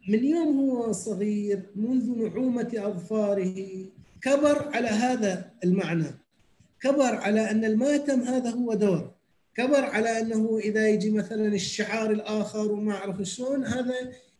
من 0.09 0.25
يوم 0.25 0.71
هو 0.71 0.93
صغير 0.93 1.62
منذ 1.77 2.19
نعومة 2.19 2.73
أظفاره 2.77 3.87
كبر 4.23 4.69
على 4.75 4.89
هذا 4.89 5.51
المعنى. 5.64 6.11
كبر 6.81 7.14
على 7.14 7.51
أن 7.51 7.64
الماتم 7.64 8.21
هذا 8.21 8.51
هو 8.51 8.75
دور. 8.75 9.12
كبر 9.55 9.85
على 9.85 10.21
أنه 10.21 10.59
إذا 10.59 10.89
يجي 10.89 11.11
مثلا 11.11 11.47
الشعار 11.47 12.11
الآخر 12.11 12.73
وما 12.73 12.93
أعرف 12.93 13.23
شلون 13.23 13.64
هذا 13.64 13.95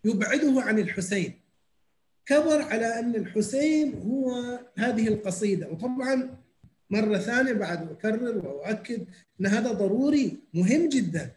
يبعده 0.05 0.63
عن 0.63 0.79
الحسين. 0.79 1.46
كبر 2.27 2.63
على 2.63 2.99
أن 2.99 3.15
الحسين 3.15 4.03
هو 4.03 4.59
هذه 4.79 5.09
القصيدة. 5.09 5.69
وطبعا 5.69 6.37
مرة 6.91 7.19
ثانية 7.19 7.53
بعد 7.53 7.91
أكرر 7.91 8.47
وأؤكد 8.47 9.07
أن 9.41 9.47
هذا 9.47 9.73
ضروري 9.73 10.37
مهم 10.55 10.89
جدا. 10.89 11.31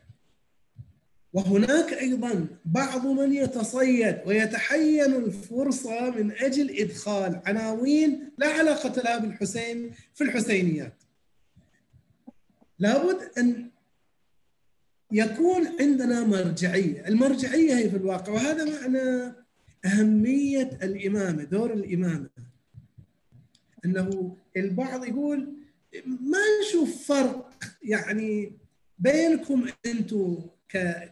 وهناك 1.34 1.94
أيضا 1.94 2.48
بعض 2.66 3.08
من 3.08 3.34
يتصيد 3.34 4.18
ويتحين 4.26 5.16
الفرصة 5.16 6.10
من 6.10 6.32
أجل 6.32 6.80
إدخال 6.80 7.42
عناوين 7.46 8.32
لا 8.38 8.48
علاقة 8.48 9.02
لها 9.02 9.18
بالحسين 9.18 9.92
في 10.14 10.24
الحسينيات. 10.24 10.94
لابد 12.80 13.20
أن 13.38 13.70
يكون 15.12 15.68
عندنا 15.80 16.24
مرجعية. 16.24 17.08
المرجعية 17.08 17.76
هي 17.76 17.90
في 17.90 17.98
الواقع 17.98 18.34
وهذا 18.34 18.66
معنى 18.66 19.34
أهمية 19.86 20.80
الإمامة 20.84 21.44
دور 21.44 21.74
الإمامة. 21.74 22.30
أنه 23.86 24.36
البعض 24.58 25.06
يقول 25.06 25.54
ما 26.06 26.40
نشوف 26.62 27.08
فرق 27.08 27.54
يعني 27.84 28.52
بينكم 29.00 29.66
أنتم 29.86 30.38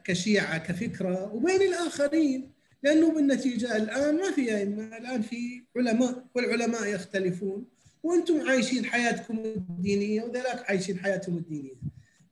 كشيعة 0.03 0.57
كفكرة 0.57 1.33
وبين 1.33 1.61
الآخرين 1.61 2.51
لأنه 2.83 3.11
بالنتيجة 3.11 3.75
الآن 3.77 4.15
ما 4.17 4.31
في 4.31 4.57
أئمة 4.57 4.97
الآن 4.97 5.21
في 5.21 5.63
علماء 5.75 6.25
والعلماء 6.35 6.85
يختلفون. 6.87 7.65
وأنتم 8.03 8.49
عايشين 8.49 8.85
حياتكم 8.85 9.37
الدينية 9.39 10.23
وذلك 10.23 10.63
عايشين 10.69 10.99
حياتهم 10.99 11.37
الدينية. 11.37 11.75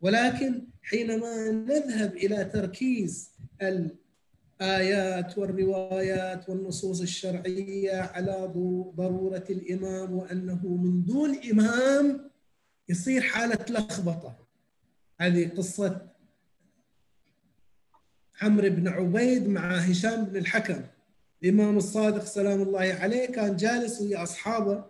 ولكن 0.01 0.61
حينما 0.83 1.51
نذهب 1.51 2.17
إلى 2.17 2.45
تركيز 2.45 3.29
آيات 4.61 5.37
والروايات 5.37 6.49
والنصوص 6.49 7.01
الشرعية 7.01 8.01
على 8.01 8.51
ضرورة 8.95 9.43
الإمام 9.49 10.13
وأنه 10.13 10.67
من 10.67 11.05
دون 11.05 11.37
إمام 11.51 12.29
يصير 12.89 13.21
حالة 13.21 13.65
لخبطة. 13.69 14.35
هذه 15.19 15.51
قصة 15.57 16.07
عمرو 18.41 18.69
بن 18.69 18.87
عبيد 18.87 19.47
مع 19.47 19.75
هشام 19.75 20.25
بن 20.25 20.37
الحكم. 20.37 20.81
الإمام 21.43 21.77
الصادق 21.77 22.23
سلام 22.23 22.61
الله 22.61 22.97
عليه 22.99 23.25
كان 23.25 23.55
جالس 23.55 24.01
ويا 24.01 24.23
أصحابه. 24.23 24.85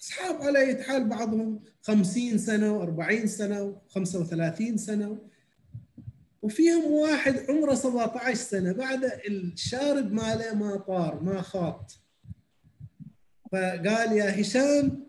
أصحاب 0.00 0.42
على 0.42 0.82
حال 0.82 1.08
بعضهم 1.08 1.60
خمسين 1.82 2.38
سنة 2.38 2.72
وأربعين 2.72 3.26
سنة 3.26 3.62
وخمسة 3.62 4.20
وثلاثين 4.20 4.76
سنة 4.76 5.18
وفيهم 6.42 6.92
واحد 6.92 7.50
عمره 7.50 7.74
17 7.74 8.34
سنة 8.34 8.72
بعد 8.72 9.04
الشارب 9.28 10.12
ماله 10.12 10.54
ما 10.54 10.76
طار 10.76 11.22
ما 11.22 11.42
خاط. 11.42 11.98
فقال 13.52 14.12
يا 14.12 14.40
هشام 14.40 15.06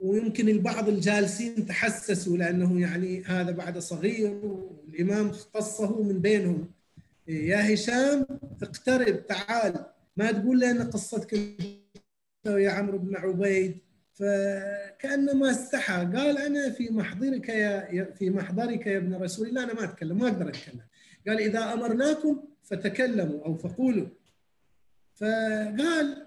ويمكن 0.00 0.48
البعض 0.48 0.88
الجالسين 0.88 1.66
تحسسوا 1.66 2.36
لأنه 2.36 2.80
يعني 2.80 3.24
هذا 3.24 3.50
بعد 3.50 3.78
صغير 3.78 4.30
والإمام 4.32 5.28
اختصه 5.28 6.02
من 6.02 6.20
بينهم. 6.20 6.70
يا 7.28 7.74
هشام 7.74 8.26
اقترب 8.62 9.26
تعال. 9.26 9.86
ما 10.16 10.32
تقول 10.32 10.60
لنا 10.60 10.84
قصتك 10.84 11.32
يا 12.46 12.70
عمرو 12.70 12.98
بن 12.98 13.16
عبيد؟ 13.16 13.78
فكأنما 14.20 15.50
استحى. 15.50 15.94
قال 15.94 16.38
أنا 16.38 16.70
في 16.70 16.90
محضرك 16.90 17.48
يا 17.48 18.04
في 18.04 18.30
محضرك 18.30 18.86
يا 18.86 18.96
ابن 18.96 19.14
رسول 19.14 19.48
الله. 19.48 19.64
أنا 19.64 19.74
ما 19.74 19.84
أتكلم 19.84 20.18
ما 20.18 20.28
أقدر 20.28 20.48
أتكلم. 20.48 20.80
قال 21.28 21.40
إذا 21.40 21.72
أمرناكم 21.72 22.44
فتكلموا 22.62 23.44
أو 23.44 23.54
فقولوا. 23.54 24.08
فقال 25.14 26.26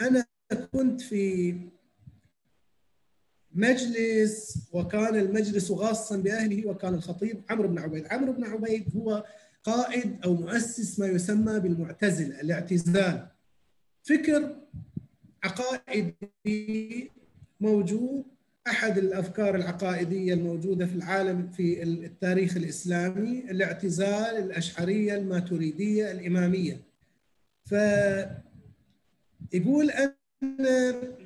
أنا 0.00 0.26
كنت 0.72 1.00
في 1.00 1.56
مجلس 3.52 4.58
وكان 4.72 5.16
المجلس 5.16 5.70
غاصا 5.70 6.16
بأهله 6.16 6.68
وكان 6.68 6.94
الخطيب 6.94 7.42
عمرو 7.50 7.68
بن 7.68 7.78
عبيد، 7.78 8.06
عمرو 8.06 8.32
بن 8.32 8.44
عبيد 8.44 8.96
هو 8.96 9.24
قائد 9.64 10.24
أو 10.24 10.34
مؤسس 10.34 10.98
ما 10.98 11.06
يسمى 11.06 11.60
بالمعتزلة 11.60 12.40
الاعتزال. 12.40 13.28
فكر 14.02 14.56
عقائدي 15.46 17.10
موجود 17.60 18.24
أحد 18.66 18.98
الأفكار 18.98 19.54
العقائدية 19.54 20.34
الموجودة 20.34 20.86
في 20.86 20.94
العالم 20.94 21.50
في 21.56 21.82
التاريخ 21.82 22.56
الإسلامي 22.56 23.50
الاعتزال 23.50 24.36
الأشعرية 24.36 25.14
الماتريدية 25.14 26.10
الإمامية. 26.10 26.80
ف 27.64 27.74
يقول 29.52 29.90
ان 29.90 30.14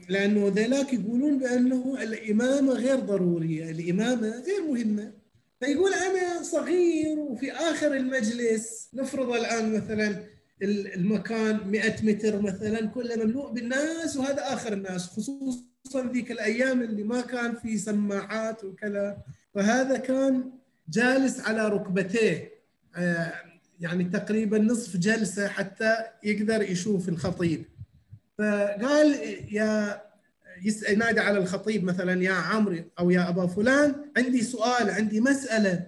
لأنه 0.09 0.49
ذلاك 0.49 0.93
يقولون 0.93 1.39
بأنه 1.39 2.03
الإمامة 2.03 2.73
غير 2.73 3.01
ضرورية، 3.01 3.71
الإمامة 3.71 4.29
غير 4.29 4.63
مهمة. 4.69 5.13
فيقول 5.61 5.93
أنا 5.95 6.43
صغير 6.43 7.19
وفي 7.19 7.53
آخر 7.53 7.97
المجلس 7.97 8.89
نفرض 8.95 9.33
الآن 9.33 9.75
مثلا 9.77 10.25
المكان 10.63 11.71
100 11.71 12.03
متر 12.03 12.43
مثلا 12.43 12.87
كله 12.87 13.17
مملوء 13.17 13.53
بالناس 13.53 14.17
وهذا 14.17 14.53
آخر 14.53 14.73
الناس 14.73 15.07
خصوصا 15.07 16.13
ذيك 16.13 16.31
الأيام 16.31 16.83
اللي 16.83 17.03
ما 17.03 17.21
كان 17.21 17.55
في 17.55 17.79
سماعات 17.79 18.65
وكذا. 18.65 19.19
فهذا 19.55 19.97
كان 19.97 20.51
جالس 20.89 21.41
على 21.41 21.69
ركبتيه 21.69 22.53
يعني 23.81 24.05
تقريبا 24.05 24.59
نصف 24.59 24.97
جلسة 24.97 25.49
حتى 25.49 25.97
يقدر 26.25 26.63
يشوف 26.63 27.09
الخطيب. 27.09 27.65
فقال 28.39 29.15
يا 29.53 30.03
ينادي 30.89 31.21
على 31.21 31.39
الخطيب 31.39 31.85
مثلا 31.85 32.23
يا 32.23 32.33
عمرو 32.33 32.85
أو 32.99 33.11
يا 33.11 33.29
أبا 33.29 33.47
فلان 33.47 33.95
عندي 34.17 34.43
سؤال 34.43 34.91
عندي 34.91 35.21
مسألة. 35.21 35.87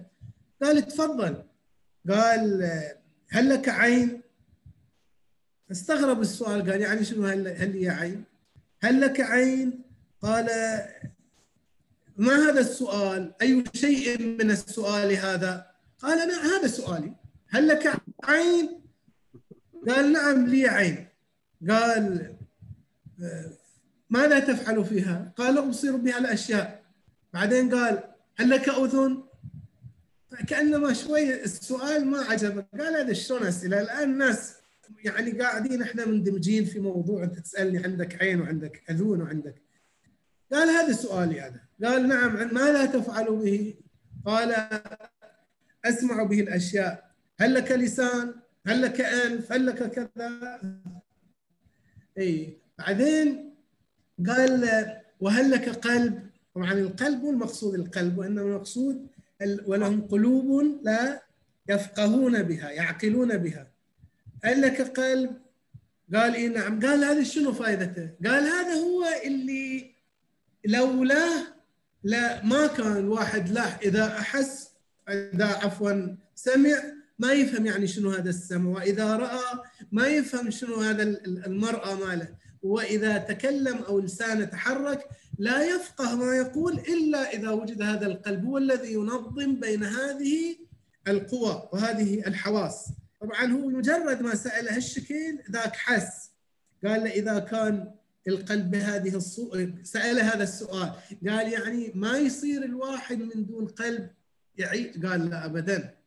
قال 0.63 0.87
تفضل. 0.87 1.43
قال 2.09 2.71
هل 3.29 3.49
لك 3.49 3.69
عين؟ 3.69 4.22
استغرب 5.71 6.21
السؤال 6.21 6.71
قال 6.71 6.81
يعني 6.81 7.05
شنو 7.05 7.25
هل 7.25 7.47
هل 7.47 7.71
لي 7.79 7.89
عين؟ 7.89 8.23
هل 8.83 9.01
لك 9.01 9.21
عين؟ 9.21 9.81
قال 10.21 10.45
ما 12.17 12.49
هذا 12.49 12.59
السؤال؟ 12.59 13.33
أي 13.41 13.63
شيء 13.73 14.21
من 14.21 14.51
السؤال 14.51 15.11
هذا؟ 15.11 15.67
قال 15.99 16.27
نعم 16.27 16.45
هذا 16.45 16.67
سؤالي. 16.67 17.13
هل 17.49 17.67
لك 17.67 17.93
عين؟ 18.23 18.81
قال 19.87 20.11
نعم 20.11 20.47
لي 20.47 20.67
عين. 20.67 21.07
قال 21.69 22.35
ماذا 24.09 24.39
تفعل 24.39 24.85
فيها؟ 24.85 25.33
قال 25.37 25.57
أبصر 25.57 25.95
بها 25.95 26.17
الأشياء. 26.17 26.83
بعدين 27.33 27.75
قال 27.75 28.03
هل 28.35 28.49
لك 28.49 28.69
أذن؟ 28.69 29.23
كأنما 30.47 30.93
شوي 30.93 31.43
السؤال 31.43 32.05
ما 32.05 32.21
عجبه. 32.21 32.65
قال 32.79 32.95
هذا 32.95 33.13
شلون 33.13 33.43
أسئلة؟ 33.43 33.81
الآن 33.81 34.11
الناس 34.11 34.62
يعني 35.03 35.31
قاعدين 35.31 35.81
إحنا 35.81 36.05
مندمجين 36.05 36.65
في 36.65 36.79
موضوع 36.79 37.23
انت 37.23 37.39
تسألني 37.39 37.83
عندك 37.83 38.21
عين 38.21 38.41
وعندك 38.41 38.83
أذون 38.89 39.21
وعندك 39.21 39.61
قال 40.51 40.69
هذا 40.69 40.93
سؤالي 40.93 41.47
أنا 41.47 41.59
قال 41.83 42.07
نعم 42.07 42.53
ماذا 42.53 42.85
تفعل 42.85 43.25
به؟ 43.25 43.75
قال 44.25 44.55
أسمع 45.85 46.23
به 46.23 46.39
الأشياء 46.39 47.11
هل 47.39 47.53
لك 47.53 47.71
لسان؟ 47.71 48.33
هل 48.67 48.81
لك 48.81 49.01
أنف؟ 49.01 49.51
هل 49.51 49.65
لك 49.65 49.91
كذا؟ 49.91 50.61
اي 52.17 52.57
بعدين 52.79 53.53
قال 54.27 54.69
وهل 55.19 55.51
لك 55.51 55.69
قلب؟ 55.69 56.29
طبعا 56.55 56.71
القلب 56.73 57.25
المقصود 57.25 57.75
القلب 57.75 58.17
وإنما 58.17 58.41
المقصود 58.41 59.07
ولهم 59.65 60.07
قلوب 60.07 60.79
لا 60.83 61.21
يفقهون 61.69 62.43
بها 62.43 62.71
يعقلون 62.71 63.37
بها 63.37 63.72
هل 64.43 64.61
لك 64.61 64.81
قلب؟ 64.81 65.37
قال 66.13 66.35
اي 66.35 66.47
نعم 66.47 66.79
قال 66.79 67.03
هذا 67.03 67.23
شنو 67.23 67.53
فائدته؟ 67.53 68.09
قال 68.25 68.43
هذا 68.43 68.73
هو 68.73 69.05
اللي 69.25 69.95
لولاه 70.65 71.43
لا 72.03 72.45
ما 72.45 72.67
كان 72.67 72.97
الواحد 72.97 73.49
له 73.49 73.77
إذا 73.83 74.07
أحس 74.19 74.69
إذا 75.09 75.45
عفوا 75.45 76.15
سمع 76.35 76.83
ما 77.19 77.31
يفهم 77.31 77.65
يعني 77.65 77.87
شنو 77.87 78.09
هذا 78.09 78.29
السمع 78.29 78.69
وإذا 78.69 79.15
رأى 79.15 79.63
ما 79.91 80.07
يفهم 80.07 80.51
شنو 80.51 80.75
هذا 80.75 81.03
المرأة 81.25 81.95
ماله 81.95 82.27
وإذا 82.63 83.17
تكلم 83.17 83.77
أو 83.77 83.99
لسانه 83.99 84.45
تحرك 84.45 85.07
لا 85.39 85.75
يفقه 85.75 86.15
ما 86.15 86.35
يقول 86.35 86.73
إلا 86.73 87.33
إذا 87.33 87.49
وجد 87.49 87.81
هذا 87.81 88.05
القلب 88.05 88.45
هو 88.45 88.57
الذي 88.57 88.93
ينظم 88.93 89.55
بين 89.59 89.83
هذه 89.83 90.55
القوى 91.07 91.69
وهذه 91.73 92.27
الحواس 92.27 92.89
طبعا 93.23 93.45
هو 93.45 93.67
مجرد 93.69 94.21
ما 94.21 94.35
سأل 94.35 94.69
هالشكل 94.69 95.39
ذاك 95.51 95.75
حس. 95.75 96.31
قال 96.85 97.03
له 97.03 97.09
إذا 97.09 97.39
كان 97.39 97.91
القلب 98.27 98.71
بهذه 98.71 99.15
الصورة 99.15 99.73
سأل 99.83 100.19
هذا 100.19 100.43
السؤال. 100.43 100.91
قال 101.29 101.53
يعني 101.53 101.91
ما 101.95 102.17
يصير 102.17 102.63
الواحد 102.63 103.19
من 103.19 103.45
دون 103.45 103.67
قلب 103.67 104.09
يعيش؟ 104.57 104.97
قال 104.97 105.29
لا 105.29 105.45
أبدا. 105.45 105.97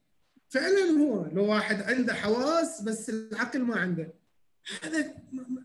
فعلا 0.48 0.90
هو 1.00 1.26
لو 1.32 1.44
واحد 1.44 1.82
عنده 1.82 2.14
حواس 2.14 2.82
بس 2.82 3.10
العقل 3.10 3.62
ما 3.62 3.76
عنده. 3.76 4.12
هذا 4.82 5.14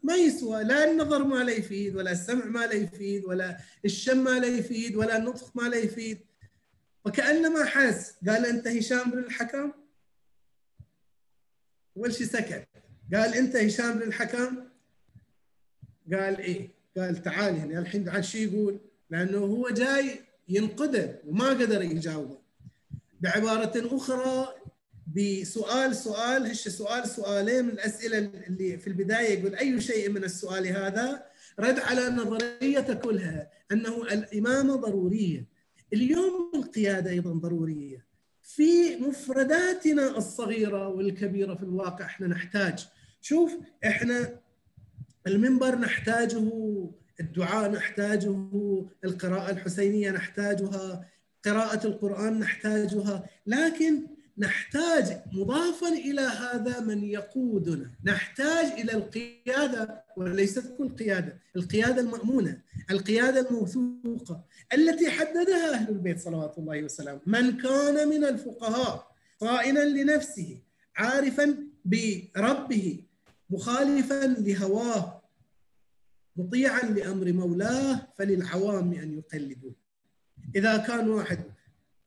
ما 0.04 0.16
يسوى. 0.16 0.64
لا 0.64 0.92
النظر 0.92 1.24
ما 1.24 1.44
لا 1.44 1.52
يفيد 1.52 1.96
ولا 1.96 2.12
السمع 2.12 2.46
ما 2.46 2.68
لا 2.68 2.74
يفيد 2.74 3.26
ولا 3.26 3.58
الشم 3.86 4.24
ما 4.24 4.40
لا 4.40 4.48
يفيد 4.48 4.96
ولا 4.96 5.18
النطق 5.18 5.52
ما 5.56 5.70
لا 5.70 5.78
يفيد. 5.78 6.20
وكأنما 7.06 7.66
حس. 7.66 8.14
قال 8.28 8.46
أنت 8.46 8.68
هشام 8.68 9.12
بن 9.12 9.20
الحكم؟ 9.20 9.72
أول 11.98 12.14
شيء 12.14 12.28
سكت. 12.28 12.68
قال 13.14 13.34
أنت 13.34 13.56
هشام 13.56 13.94
بن 13.94 14.02
الحكم 14.02 14.58
قال 16.14 16.38
إيه؟ 16.38 16.70
قال 16.98 17.22
تعال 17.22 17.56
هنا 17.56 17.80
الحين 17.80 18.10
عاد 18.10 18.24
شو 18.24 18.38
يقول؟ 18.38 18.80
لأنه 19.10 19.38
هو 19.38 19.70
جاي 19.70 20.20
ينقده 20.50 21.20
وما 21.28 21.50
قدر 21.50 21.82
يجاوبه. 21.82 22.38
بعبارة 23.22 23.96
أخرى 23.98 24.48
بسؤال 25.16 25.96
سؤال 25.96 26.48
هش 26.52 26.68
سؤال 26.68 27.08
سؤالين 27.08 27.66
من 27.66 27.72
الأسئلة 27.72 28.18
اللي 28.18 28.78
في 28.78 28.88
البداية 28.88 29.40
يقول 29.40 29.56
أي 29.56 29.82
شيء 29.82 30.10
من 30.10 30.24
السؤال 30.24 30.68
هذا؟ 30.68 31.26
رد 31.60 31.80
على 31.80 32.10
نظرية 32.10 32.94
كلها 32.94 33.52
أنه 33.72 34.02
الإمامة 34.02 34.76
ضرورية. 34.76 35.46
اليوم 35.94 36.52
القيادة 36.56 37.10
أيضا 37.10 37.34
ضرورية. 37.34 38.06
في 38.56 38.96
مفرداتنا 38.96 40.18
الصغيرة 40.18 40.88
والكبيرة 40.88 41.56
في 41.56 41.64
الواقع 41.64 42.06
إحنا 42.06 42.28
نحتاج. 42.28 42.88
شوف 43.22 43.58
إحنا 43.86 44.40
المنبر 45.28 45.76
نحتاجه 45.76 46.52
الدعاء 47.20 47.72
نحتاجه 47.72 48.46
القراءة 49.04 49.52
الحسينية 49.52 50.12
نحتاجها 50.12 51.08
قراءة 51.46 51.88
القرآن 51.88 52.40
نحتاجها 52.40 53.30
لكن 53.48 54.08
نحتاج 54.42 55.22
مضافا 55.32 55.88
إلى 55.88 56.22
هذا 56.22 56.80
من 56.80 57.04
يقودنا، 57.04 57.92
نحتاج 58.04 58.66
إلى 58.66 58.92
القيادة 58.92 60.04
وليست 60.18 60.74
كل 60.78 60.90
قيادة، 60.90 61.38
القيادة 61.56 62.02
المأمونة، 62.02 62.62
القيادة 62.92 63.50
الموثوقة 63.50 64.44
التي 64.74 65.10
حددها 65.10 65.74
أهل 65.74 65.90
البيت 65.90 66.20
صلوات 66.20 66.58
الله 66.58 66.84
وسلامه، 66.84 67.22
من 67.26 67.58
كان 67.58 68.08
من 68.08 68.24
الفقهاء 68.24 69.12
صائنا 69.40 69.80
لنفسه 69.80 70.62
عارفا 70.96 71.58
بربه 71.86 73.04
مخالفا 73.50 74.26
لهواه 74.26 75.22
مطيعا 76.36 76.82
لأمر 76.82 77.34
مولاه 77.34 78.08
فللعوام 78.18 78.94
أن 78.94 79.18
يقلدوه. 79.18 79.76
إذا 80.56 80.78
كان 80.78 81.10
واحد 81.10 81.40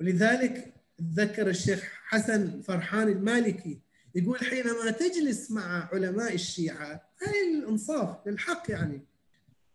ولذلك 0.00 0.73
تذكر 0.98 1.48
الشيخ 1.48 1.82
حسن 2.08 2.60
فرحان 2.60 3.08
المالكي 3.08 3.80
يقول 4.14 4.38
حينما 4.38 4.90
تجلس 4.90 5.50
مع 5.50 5.88
علماء 5.92 6.34
الشيعة 6.34 7.10
هاي 7.22 7.58
الإنصاف 7.58 8.16
للحق 8.26 8.70
يعني. 8.70 9.06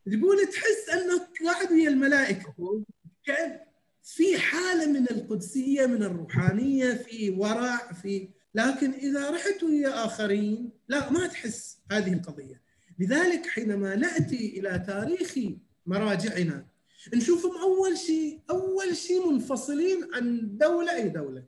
يقول 0.05 0.37
تحس 0.47 0.89
أنك 0.93 1.27
قاعد 1.45 1.71
ويا 1.71 1.89
الملائكة 1.89 2.53
كأن 3.25 3.59
في 4.03 4.37
حالة 4.37 4.85
من 4.91 5.07
القدسية 5.11 5.85
من 5.85 6.03
الروحانية 6.03 6.93
في 6.93 7.29
ورع 7.29 7.91
في 7.91 8.29
لكن 8.55 8.91
إذا 8.91 9.29
رحت 9.29 9.63
ويا 9.63 10.05
آخرين 10.05 10.69
لا 10.87 11.11
ما 11.11 11.27
تحس 11.27 11.77
هذه 11.91 12.13
القضية. 12.13 12.61
لذلك 12.99 13.47
حينما 13.47 13.95
نأتي 13.95 14.59
إلى 14.59 14.83
تاريخ 14.87 15.37
مراجعنا 15.85 16.65
نشوفهم 17.13 17.57
أول 17.61 17.97
شيء 17.97 18.39
أول 18.49 18.95
شيء 18.95 19.31
منفصلين 19.31 20.07
عن 20.13 20.57
دولة 20.57 20.95
أي 20.95 21.09
دولة. 21.09 21.43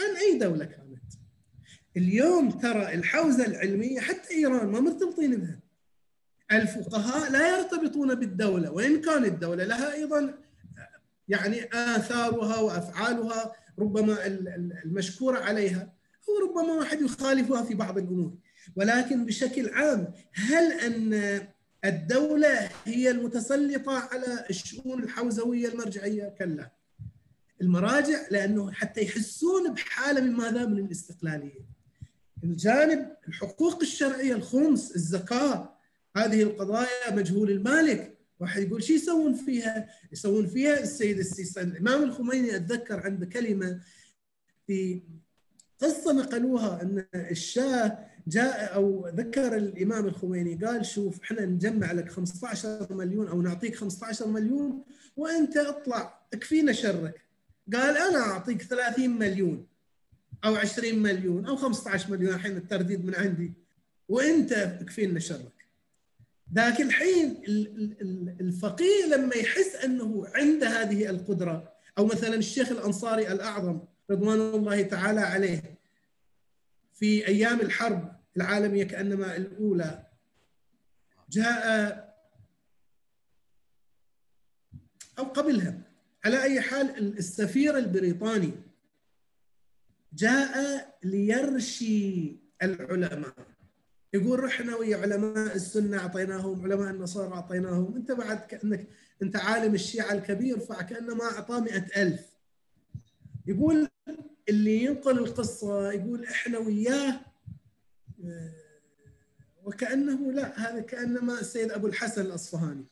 عن 0.00 0.16
أي 0.16 0.38
دولة 0.38 0.64
كانت. 0.64 1.02
اليوم 1.96 2.50
ترى 2.50 2.94
الحوزة 2.94 3.46
العلمية 3.46 4.00
حتى 4.00 4.34
إيران 4.34 4.66
ما 4.66 4.80
مرتبطين 4.80 5.36
بها. 5.36 5.58
الفقهاء 6.52 7.30
لا 7.30 7.58
يرتبطون 7.58 8.14
بالدولة 8.14 8.70
وإن 8.70 9.00
كانت 9.00 9.26
الدولة 9.26 9.64
لها 9.64 9.92
أيضا 9.92 10.38
يعني 11.28 11.64
آثارها 11.74 12.60
وأفعالها 12.60 13.52
ربما 13.78 14.26
المشكورة 14.84 15.38
عليها 15.38 15.92
أو 16.28 16.48
ربما 16.48 16.72
واحد 16.72 17.02
يخالفها 17.02 17.62
في 17.62 17.74
بعض 17.74 17.98
الأمور. 17.98 18.34
ولكن 18.76 19.26
بشكل 19.26 19.70
عام 19.70 20.12
هل 20.32 20.72
أن 20.72 21.12
الدولة 21.84 22.70
هي 22.84 23.10
المتسلطة 23.10 23.98
على 23.98 24.46
الشؤون 24.50 25.02
الحوزوية 25.02 25.68
المرجعية 25.68 26.28
كلا 26.38 26.70
المراجع 27.60 28.18
لأنه 28.30 28.72
حتى 28.72 29.02
يحسون 29.02 29.74
بحالة 29.74 30.20
من 30.20 30.32
ماذا؟ 30.32 30.66
من 30.66 30.78
الاستقلالية. 30.78 31.66
الجانب 32.44 33.16
الحقوق 33.28 33.80
الشرعية 33.82 34.34
الخمس 34.34 34.96
الزكاة 34.96 35.76
هذه 36.16 36.42
القضايا 36.42 37.10
مجهول 37.12 37.50
المالك. 37.50 38.18
واحد 38.40 38.62
يقول 38.62 38.82
شو 38.82 38.92
يسوون 38.92 39.34
فيها؟ 39.34 39.88
يسوون 40.12 40.46
فيها 40.46 40.80
السيد 40.80 41.18
السيسي. 41.18 41.60
الإمام 41.60 42.02
الخميني 42.02 42.56
أتذكر 42.56 43.00
عنده 43.00 43.26
كلمة 43.26 43.80
في 44.66 45.02
قصة 45.78 46.12
نقلوها 46.12 46.82
أن 46.82 47.06
الشاه 47.14 47.98
جاء 48.26 48.74
أو 48.74 49.08
ذكر 49.08 49.56
الإمام 49.56 50.06
الخميني 50.06 50.54
قال 50.64 50.86
شوف 50.86 51.20
إحنا 51.22 51.46
نجمع 51.46 51.92
لك 51.92 52.10
15 52.10 52.86
مليون 52.90 53.28
أو 53.28 53.42
نعطيك 53.42 53.76
15 53.76 54.26
مليون 54.26 54.82
وأنت 55.16 55.56
اطلع 55.56 56.20
اكفينا 56.34 56.72
شرك. 56.72 57.20
قال 57.72 57.96
أنا 57.96 58.18
أعطيك 58.18 58.62
30 58.62 59.10
مليون 59.10 59.66
أو 60.44 60.56
20 60.56 60.98
مليون 60.98 61.46
أو 61.46 61.56
15 61.56 62.10
مليون 62.10 62.34
الحين 62.34 62.56
الترديد 62.56 63.04
من 63.04 63.14
عندي 63.14 63.52
وأنت 64.08 64.52
اكفينا 64.52 65.20
شرك. 65.20 65.52
ذاك 66.54 66.80
الحين 66.80 67.42
الفقيه 68.40 69.06
لما 69.10 69.34
يحس 69.34 69.74
أنه 69.84 70.26
عنده 70.34 70.68
هذه 70.82 71.10
القدرة 71.10 71.72
أو 71.98 72.06
مثلا 72.06 72.34
الشيخ 72.34 72.72
الأنصاري 72.72 73.32
الأعظم 73.32 73.80
رضوان 74.10 74.40
الله 74.40 74.82
تعالى 74.82 75.20
عليه 75.20 75.62
في 76.94 77.26
أيام 77.26 77.60
الحرب 77.60 78.11
العالمية 78.36 78.84
كأنما 78.84 79.36
الأولى. 79.36 80.06
جاء 81.30 82.12
أو 85.18 85.24
قبلها. 85.24 85.82
على 86.24 86.42
أي 86.42 86.60
حال 86.60 87.18
السفير 87.18 87.78
البريطاني 87.78 88.52
جاء 90.12 90.98
ليرشي 91.04 92.36
العلماء. 92.62 93.34
يقول 94.14 94.44
رحنا 94.44 94.76
ويا 94.76 94.96
علماء 94.96 95.56
السنة 95.56 95.98
أعطيناهم 95.98 96.62
علماء 96.62 96.90
النصارى 96.90 97.34
أعطيناهم. 97.34 97.96
أنت 97.96 98.12
بعد 98.12 98.38
كأنك 98.38 98.88
أنت 99.22 99.36
عالم 99.36 99.74
الشيعة 99.74 100.12
الكبير 100.12 100.58
فكأنما 100.58 101.24
اعطاه 101.24 101.60
مئة 101.60 102.02
ألف. 102.02 102.32
يقول 103.46 103.88
اللي 104.48 104.84
ينقل 104.84 105.18
القصة 105.18 105.92
يقول 105.92 106.24
إحنا 106.24 106.58
وياه 106.58 107.20
وكأنه 109.64 110.32
لا 110.32 110.60
هذا 110.60 110.80
كأنما 110.80 111.40
السيد 111.40 111.70
أبو 111.70 111.86
الحسن 111.86 112.22
الأصفهاني. 112.22 112.84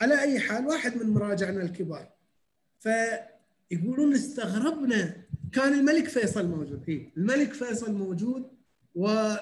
على 0.00 0.20
أي 0.20 0.40
حال 0.40 0.66
واحد 0.66 0.96
من 0.96 1.10
مراجعنا 1.10 1.62
الكبار. 1.62 2.12
فيقولون 2.78 4.14
استغربنا 4.14 5.16
كان 5.52 5.72
الملك 5.72 6.08
فيصل 6.08 6.48
موجود. 6.48 6.84
إيه؟ 6.88 7.12
الملك 7.16 7.52
فيصل 7.52 7.92
موجود 7.92 8.50
و 8.94 9.34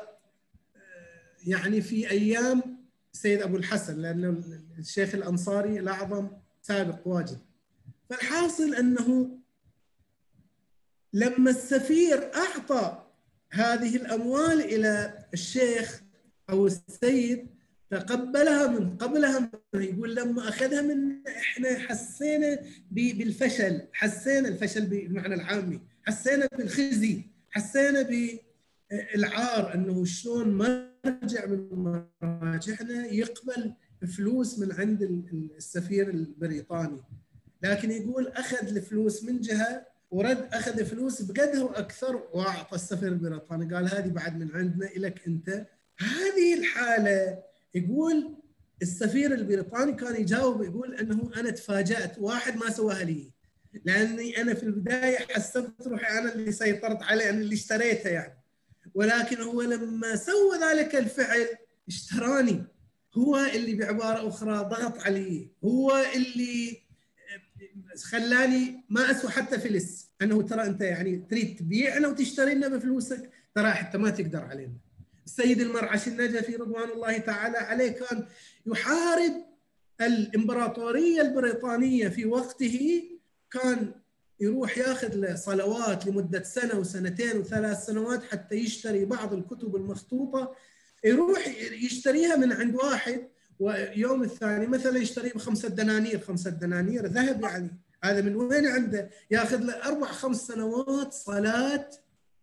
يعني 1.46 1.80
في 1.80 2.10
أيام 2.10 2.78
السيد 3.14 3.42
أبو 3.42 3.56
الحسن 3.56 3.98
لأنه 3.98 4.42
الشيخ 4.78 5.14
الأنصاري 5.14 5.78
الأعظم 5.78 6.28
سابق 6.62 7.08
واجد. 7.08 7.38
فالحاصل 8.10 8.74
أنه 8.74 9.38
لما 11.12 11.50
السفير 11.50 12.30
أعطى 12.34 13.04
هذه 13.50 13.96
الأموال 13.96 14.60
إلى 14.60 15.17
الشيخ 15.34 16.02
أو 16.50 16.66
السيد 16.66 17.46
تقبلها 17.90 18.66
من 18.66 18.96
قبلها 18.96 19.50
يقول 19.74 20.16
لما 20.16 20.48
أخذها 20.48 20.82
من 20.82 21.26
إحنا 21.26 21.78
حسينا 21.78 22.58
بالفشل 22.90 23.82
حسينا 23.92 24.48
الفشل 24.48 24.86
بالمعنى 24.86 25.34
العامي 25.34 25.80
حسينا 26.02 26.48
بالخزي 26.58 27.22
حسينا 27.50 28.02
بالعار 28.02 29.74
إنه 29.74 30.04
شلون 30.04 30.54
مرجع 30.54 31.46
من 31.46 31.68
مراجعنا 32.22 33.06
يقبل 33.06 33.74
فلوس 34.16 34.58
من 34.58 34.72
عند 34.72 35.02
السفير 35.56 36.10
البريطاني. 36.10 37.02
لكن 37.62 37.90
يقول 37.90 38.28
أخذ 38.28 38.76
الفلوس 38.76 39.24
من 39.24 39.40
جهة 39.40 39.86
ورد 40.10 40.48
أخذ 40.52 40.84
فلوس 40.84 41.22
بقدها 41.22 41.62
وأكثر 41.62 42.28
وأعطى 42.32 42.74
السفير 42.76 43.08
البريطاني 43.08 43.74
قال 43.74 43.94
هذه 43.94 44.08
بعد 44.08 44.38
من 44.38 44.50
عندنا 44.54 44.90
لك 44.96 45.22
أنت. 45.26 45.66
هذه 45.98 46.54
الحالة 46.58 47.42
يقول 47.74 48.34
السفير 48.82 49.34
البريطاني 49.34 49.92
كان 49.92 50.20
يجاوب 50.20 50.62
يقول 50.62 50.94
أنه 50.94 51.30
أنا 51.36 51.50
تفاجأت. 51.50 52.18
واحد 52.18 52.56
ما 52.56 52.70
سواها 52.70 53.04
لي. 53.04 53.32
لأني 53.84 54.40
أنا 54.42 54.54
في 54.54 54.62
البداية 54.62 55.18
حسبت 55.30 55.86
روحي 55.86 56.18
أنا 56.18 56.34
اللي 56.34 56.52
سيطرت 56.52 57.02
عليه 57.02 57.30
أنا 57.30 57.38
اللي 57.38 57.54
اشتريته 57.54 58.10
يعني. 58.10 58.38
ولكن 58.94 59.40
هو 59.40 59.62
لما 59.62 60.16
سوى 60.16 60.58
ذلك 60.62 60.96
الفعل 60.96 61.46
اشتراني. 61.88 62.64
هو 63.14 63.36
اللي 63.36 63.74
بعبارة 63.74 64.28
أخرى 64.28 64.56
ضغط 64.56 64.98
علي 64.98 65.50
هو 65.64 66.04
اللي 66.14 66.87
خلاني 68.04 68.84
ما 68.88 69.10
أسوى 69.10 69.30
حتى 69.30 69.58
فلس 69.58 70.08
أنه 70.22 70.42
ترى 70.42 70.66
أنت 70.66 70.80
يعني 70.80 71.26
تريد 71.30 71.56
تبيعنا 71.56 72.08
وتشتري 72.08 72.54
لنا 72.54 72.68
بفلوسك 72.68 73.30
ترى 73.54 73.70
حتى 73.70 73.98
ما 73.98 74.10
تقدر 74.10 74.40
علينا. 74.40 74.72
السيد 75.26 75.60
المرعش 75.60 76.08
النجفي 76.08 76.56
رضوان 76.56 76.90
الله 76.90 77.18
تعالى 77.18 77.58
عليه 77.58 77.90
كان 77.90 78.26
يحارب 78.66 79.32
الإمبراطورية 80.00 81.20
البريطانية 81.20 82.08
في 82.08 82.24
وقته 82.26 83.02
كان 83.50 83.92
يروح 84.40 84.78
ياخذ 84.78 85.14
له 85.14 85.34
صلوات 85.34 86.06
لمدة 86.06 86.42
سنة 86.42 86.74
وسنتين 86.78 87.38
وثلاث 87.38 87.86
سنوات 87.86 88.22
حتى 88.24 88.54
يشتري 88.54 89.04
بعض 89.04 89.34
الكتب 89.34 89.76
المخطوطة. 89.76 90.54
يروح 91.04 91.46
يشتريها 91.72 92.36
من 92.36 92.52
عند 92.52 92.74
واحد 92.74 93.28
ويوم 93.58 94.22
الثاني 94.22 94.66
مثلا 94.66 94.98
يشتري 94.98 95.28
بخمسة 95.28 95.68
دنانير 95.68 96.20
خمسة 96.20 96.50
دنانير 96.50 97.06
ذهب 97.06 97.42
يعني. 97.42 97.70
هذا 98.04 98.20
من 98.20 98.36
وين 98.36 98.66
عنده؟ 98.66 99.10
ياخذ 99.30 99.58
له 99.58 99.72
أربع 99.72 100.06
خمس 100.06 100.46
سنوات 100.46 101.12
صلاة 101.12 101.90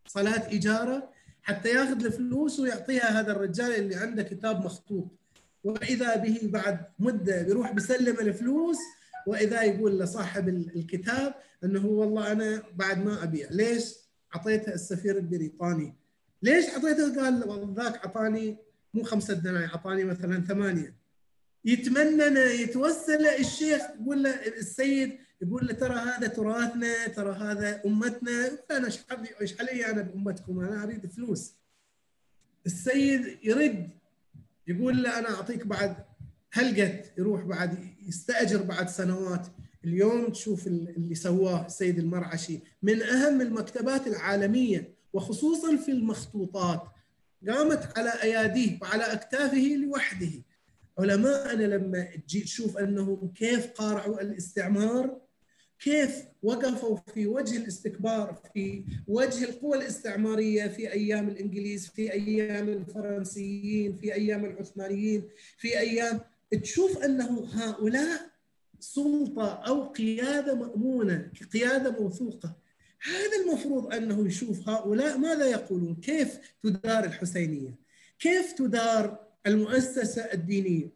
صلاة 0.07 0.47
إجارة 0.55 1.09
حتى 1.43 1.69
ياخذ 1.69 2.05
الفلوس 2.05 2.59
ويعطيها 2.59 3.19
هذا 3.19 3.31
الرجال 3.31 3.75
اللي 3.75 3.95
عنده 3.95 4.23
كتاب 4.23 4.65
مخطوط. 4.65 5.07
وإذا 5.63 6.15
به 6.15 6.39
بعد 6.43 6.85
مدة 6.99 7.41
بيروح 7.41 7.71
بيسلم 7.71 8.19
الفلوس 8.19 8.77
وإذا 9.27 9.61
يقول 9.63 9.99
لصاحب 9.99 10.49
الكتاب 10.49 11.33
إنه 11.63 11.85
والله 11.85 12.31
أنا 12.31 12.63
بعد 12.75 13.05
ما 13.05 13.23
أبيع. 13.23 13.47
ليش؟ 13.51 13.95
أعطيته 14.35 14.73
السفير 14.73 15.17
البريطاني؟ 15.17 15.95
ليش 16.41 16.65
أعطيته؟ 16.69 17.21
قال 17.21 17.73
ذاك 17.75 17.95
أعطاني 17.95 18.57
مو 18.93 19.03
خمسة 19.03 19.33
دنانير 19.33 19.69
أعطاني 19.69 20.03
مثلا 20.03 20.41
ثمانية. 20.41 20.95
يتمنى 21.65 22.39
يتوسل 22.39 23.25
الشيخ 23.25 23.81
يقول 24.01 24.23
له 24.23 24.29
السيد 24.29 25.17
يقول 25.41 25.67
له 25.67 25.73
ترى 25.73 25.93
هذا 25.93 26.27
تراثنا 26.27 27.07
ترى 27.07 27.35
هذا 27.35 27.81
أمتنا. 27.85 28.59
أنا 28.71 28.89
إيش 29.41 29.61
علي 29.61 29.85
أنا 29.85 30.01
بأمتكم؟ 30.01 30.59
أنا 30.59 30.83
أريد 30.83 31.11
فلوس. 31.11 31.53
السيد 32.65 33.37
يرد 33.43 33.89
يقول 34.67 35.03
له 35.03 35.19
أنا 35.19 35.29
أعطيك 35.29 35.67
بعد 35.67 35.95
هلقت 36.51 37.13
يروح 37.17 37.43
بعد 37.43 37.77
يستأجر 38.07 38.61
بعد 38.61 38.89
سنوات. 38.89 39.47
اليوم 39.85 40.31
تشوف 40.31 40.67
اللي 40.67 41.15
سواه 41.15 41.65
السيد 41.65 41.99
المرعشي 41.99 42.59
من 42.81 43.01
أهم 43.01 43.41
المكتبات 43.41 44.07
العالمية 44.07 44.93
وخصوصا 45.13 45.77
في 45.77 45.91
المخطوطات. 45.91 46.83
قامت 47.49 47.97
على 47.97 48.09
أياديه 48.23 48.79
وعلى 48.81 49.03
أكتافه 49.03 49.75
لوحده. 49.75 50.31
علماءنا 50.99 51.63
لما 51.63 52.15
تجي 52.15 52.41
تشوف 52.41 52.77
أنهم 52.77 53.31
كيف 53.35 53.71
قارعوا 53.71 54.21
الاستعمار 54.21 55.24
كيف 55.79 56.25
وقفوا 56.43 56.97
في 57.13 57.27
وجه 57.27 57.57
الاستكبار 57.57 58.41
في 58.53 58.83
وجه 59.07 59.43
القوى 59.43 59.77
الاستعمارية 59.77 60.67
في 60.67 60.91
أيام 60.91 61.27
الإنجليز 61.27 61.87
في 61.87 62.13
أيام 62.13 62.69
الفرنسيين 62.69 63.95
في 63.95 64.13
أيام 64.13 64.45
العثمانيين 64.45 65.23
في 65.57 65.79
أيام 65.79 66.19
تشوف 66.61 66.97
أنه 66.97 67.47
هؤلاء 67.53 68.35
سلطة 68.79 69.51
أو 69.53 69.83
قيادة 69.83 70.55
مأمونة 70.55 71.31
قيادة 71.53 71.91
موثوقة. 71.91 72.55
هذا 73.01 73.43
المفروض 73.45 73.93
أنه 73.93 74.27
يشوف 74.27 74.69
هؤلاء 74.69 75.17
ماذا 75.17 75.45
يقولون؟ 75.45 75.95
كيف 75.95 76.39
تدار 76.63 77.03
الحسينية؟ 77.03 77.75
كيف 78.19 78.51
تدار 78.51 79.27
المؤسسة 79.47 80.21
الدينية؟ 80.21 80.89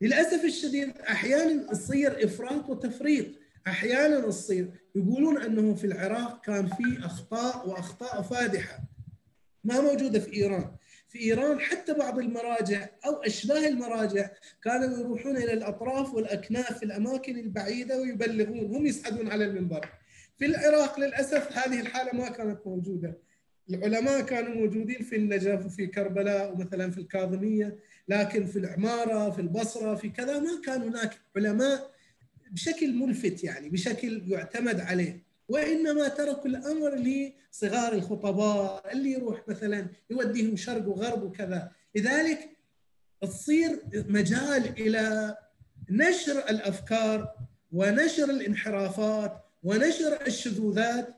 للأسف 0.00 0.44
الشديد 0.44 0.90
أحيانا 0.98 1.72
تصير 1.72 2.24
إفراط 2.24 2.68
وتفريط. 2.68 3.26
أحيانا 3.66 4.20
تصير. 4.20 4.70
يقولون 4.94 5.42
أنه 5.42 5.74
في 5.74 5.86
العراق 5.86 6.44
كان 6.44 6.66
في 6.66 6.98
أخطاء 7.06 7.68
وأخطاء 7.68 8.22
فادحة. 8.22 8.78
ما 9.64 9.80
موجودة 9.80 10.20
في 10.20 10.32
إيران. 10.34 10.70
في 11.08 11.18
إيران 11.18 11.60
حتى 11.60 11.94
بعض 11.94 12.18
المراجع 12.18 12.88
أو 13.06 13.12
أشباه 13.12 13.68
المراجع 13.68 14.30
كانوا 14.62 14.98
يروحون 14.98 15.36
إلى 15.36 15.52
الأطراف 15.52 16.14
والأكناف 16.14 16.78
في 16.78 16.84
الأماكن 16.84 17.38
البعيدة 17.38 18.00
ويبلغون 18.00 18.74
هم 18.74 18.86
يصعدون 18.86 19.28
على 19.28 19.44
المنبر. 19.44 19.88
في 20.38 20.46
العراق 20.46 21.00
للأسف 21.00 21.58
هذه 21.58 21.80
الحالة 21.80 22.18
ما 22.18 22.28
كانت 22.28 22.66
موجودة. 22.66 23.18
العلماء 23.70 24.20
كانوا 24.20 24.54
موجودين 24.54 25.02
في 25.02 25.16
النجف 25.16 25.66
وفي 25.66 25.86
كربلاء 25.86 26.52
ومثلا 26.52 26.90
في 26.90 26.98
الكاظمية 26.98 27.76
لكن 28.08 28.46
في 28.46 28.58
العمارة 28.58 29.30
في 29.30 29.40
البصرة 29.40 29.94
في 29.94 30.08
كذا 30.08 30.38
ما 30.38 30.60
كان 30.66 30.82
هناك 30.82 31.18
علماء 31.36 31.95
بشكل 32.50 32.94
ملفت 32.94 33.44
يعني 33.44 33.68
بشكل 33.68 34.22
يعتمد 34.32 34.80
عليه. 34.80 35.26
وإنما 35.48 36.08
تركوا 36.08 36.46
الأمر 36.46 36.94
لصغار 36.94 37.92
الخطباء 37.92 38.92
اللي 38.92 39.12
يروح 39.12 39.48
مثلا 39.48 39.88
يوديهم 40.10 40.56
شرق 40.56 40.88
وغرب 40.88 41.22
وكذا. 41.22 41.70
لذلك 41.94 42.50
تصير 43.22 43.82
مجال 43.94 44.80
إلى 44.80 45.36
نشر 45.90 46.38
الأفكار 46.38 47.34
ونشر 47.72 48.30
الانحرافات 48.30 49.44
ونشر 49.62 50.26
الشذوذات. 50.26 51.16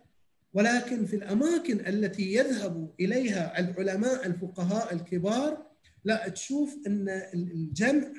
ولكن 0.54 1.06
في 1.06 1.16
الأماكن 1.16 1.86
التي 1.86 2.34
يذهب 2.34 2.94
إليها 3.00 3.58
العلماء 3.58 4.26
الفقهاء 4.26 4.94
الكبار 4.94 5.66
لا 6.04 6.28
تشوف 6.28 6.76
أن 6.86 7.08
الجمع 7.34 8.12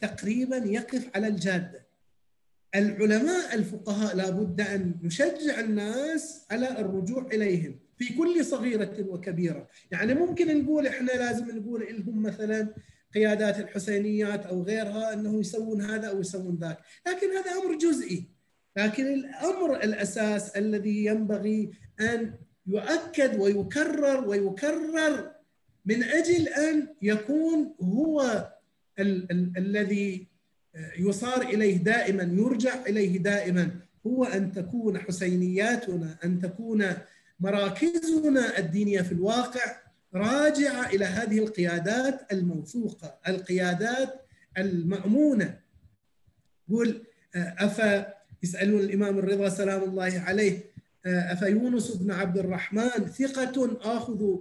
تقريبا 0.00 0.56
يقف 0.56 1.08
على 1.14 1.26
الجادة. 1.28 1.88
العلماء 2.74 3.54
الفقهاء 3.54 4.16
لابد 4.16 4.60
أن 4.60 4.94
نشجع 5.02 5.60
الناس 5.60 6.46
على 6.50 6.80
الرجوع 6.80 7.26
إليهم 7.32 7.78
في 7.96 8.14
كل 8.14 8.44
صغيرة 8.44 9.06
وكبيرة، 9.08 9.68
يعني 9.90 10.14
ممكن 10.14 10.62
نقول 10.62 10.86
إحنا 10.86 11.12
لازم 11.12 11.58
نقول 11.58 11.86
لهم 11.90 12.22
مثلا 12.22 12.74
قيادات 13.14 13.58
الحسينيات 13.58 14.46
أو 14.46 14.62
غيرها 14.62 15.12
أنه 15.12 15.40
يسوون 15.40 15.82
هذا 15.82 16.08
أو 16.08 16.20
يسوون 16.20 16.58
ذاك، 16.60 16.78
لكن 17.06 17.26
هذا 17.30 17.50
أمر 17.62 17.78
جزئي. 17.78 18.28
لكن 18.76 19.06
الأمر 19.06 19.76
الأساس 19.76 20.50
الذي 20.50 21.04
ينبغي 21.04 21.70
أن 22.00 22.34
يؤكد 22.66 23.40
ويكرر 23.40 24.28
ويكرر 24.28 25.30
من 25.84 26.02
أجل 26.02 26.48
أن 26.48 26.88
يكون 27.02 27.74
هو 27.80 28.48
ال- 28.98 29.30
ال- 29.30 29.52
الذي 29.56 30.26
يصار 30.98 31.42
إليه 31.42 31.76
دائما 31.76 32.22
يرجع 32.22 32.86
إليه 32.86 33.18
دائما 33.18 33.70
هو 34.06 34.24
أن 34.24 34.52
تكون 34.52 34.98
حسينياتنا 34.98 36.16
أن 36.24 36.40
تكون 36.40 36.84
مراكزنا 37.40 38.58
الدينية 38.58 39.00
في 39.02 39.12
الواقع 39.12 39.76
راجعة 40.14 40.86
إلى 40.90 41.04
هذه 41.04 41.38
القيادات 41.38 42.32
الموثوقة، 42.32 43.18
القيادات 43.28 44.20
المأمونة. 44.58 45.58
يقول 46.68 47.02
أفا 47.36 48.14
يسألون 48.42 48.80
الإمام 48.80 49.18
الرضا 49.18 49.48
سلام 49.48 49.82
الله 49.82 50.20
عليه 50.26 50.60
افيونس 51.06 51.90
بن 51.96 52.10
عبد 52.10 52.38
الرحمن 52.38 52.88
ثقة 53.18 53.78
آخذ 53.96 54.36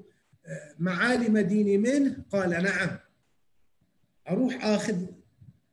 معالم 0.80 1.38
ديني 1.38 1.78
منه؟ 1.78 2.16
قال 2.32 2.50
نعم. 2.50 2.90
أروح 4.30 4.66
آخذ 4.66 4.96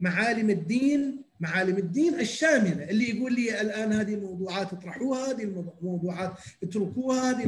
معالم 0.01 0.51
الدين 0.51 1.25
معالم 1.41 1.79
الدين 1.79 2.21
الشاملة 2.21 2.91
اللي 2.91 3.17
يقول 3.17 3.33
لي 3.35 3.61
الآن 3.61 3.93
هذه 3.93 4.15
الموضوعات 4.15 4.73
اطرحوها 4.73 5.31
هذه 5.31 5.43
الموضوعات 5.43 6.33
اتركوها 6.63 7.31
هذه 7.31 7.45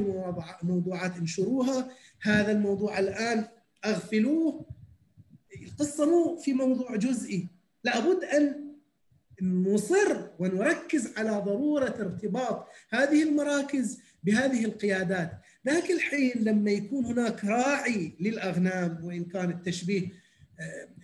الموضوعات 0.62 1.16
انشروها. 1.16 1.90
هذا 2.22 2.52
الموضوع 2.52 2.98
الآن 2.98 3.44
أغفلوه. 3.84 4.66
القصة 5.62 6.06
مو 6.06 6.36
في 6.36 6.52
موضوع 6.52 6.96
جزئي. 6.96 7.48
لابد 7.84 8.24
أن 8.24 8.66
نصر 9.42 10.30
ونركز 10.38 11.12
على 11.16 11.30
ضرورة 11.30 11.94
ارتباط 12.00 12.66
هذه 12.90 13.22
المراكز 13.22 13.98
بهذه 14.24 14.64
القيادات. 14.64 15.32
ذاك 15.66 15.90
الحين 15.90 16.32
لما 16.36 16.70
يكون 16.70 17.04
هناك 17.04 17.44
راعي 17.44 18.16
للأغنام 18.20 19.04
وإن 19.04 19.24
كان 19.24 19.50
التشبيه 19.50 20.08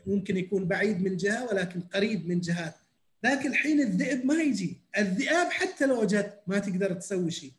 ممكن 0.06 0.36
يكون 0.36 0.64
بعيد 0.68 1.02
من 1.02 1.16
جهة 1.16 1.46
ولكن 1.46 1.80
قريب 1.80 2.28
من 2.28 2.40
جهات 2.40 2.74
ذاك 3.24 3.46
الحين 3.46 3.80
الذئب 3.80 4.26
ما 4.26 4.34
يجي. 4.34 4.80
الذئاب 4.98 5.50
حتى 5.50 5.86
لو 5.86 6.04
جت 6.04 6.40
ما 6.46 6.58
تقدر 6.58 6.92
تسوي 6.92 7.30
شيء. 7.30 7.52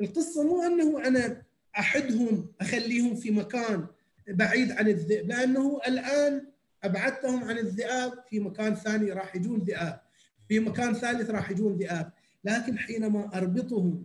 القصة 0.00 0.42
مو 0.42 0.62
أنه 0.62 1.06
أنا 1.06 1.42
أحدهم 1.78 2.46
أخليهم 2.60 3.16
في 3.16 3.30
مكان 3.30 3.86
بعيد 4.28 4.72
عن 4.72 4.88
الذئب 4.88 5.28
لأنه 5.28 5.80
الآن 5.88 6.46
أبعدتهم 6.84 7.44
عن 7.44 7.58
الذئاب 7.58 8.12
في 8.30 8.40
مكان 8.40 8.74
ثاني 8.74 9.12
راح 9.12 9.36
يجون 9.36 9.60
ذئاب. 9.60 10.00
في 10.48 10.60
مكان 10.60 10.94
ثالث 10.94 11.30
راح 11.30 11.50
يجون 11.50 11.76
ذئاب. 11.76 12.12
لكن 12.44 12.78
حينما 12.78 13.30
أربطهم 13.34 14.04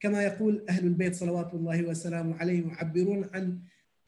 كما 0.00 0.22
يقول 0.22 0.64
أهل 0.68 0.84
البيت 0.86 1.14
صلوات 1.14 1.54
الله 1.54 1.82
وسلامه 1.82 2.36
عليهم 2.36 2.70
يعبرون 2.70 3.30
عن 3.34 3.58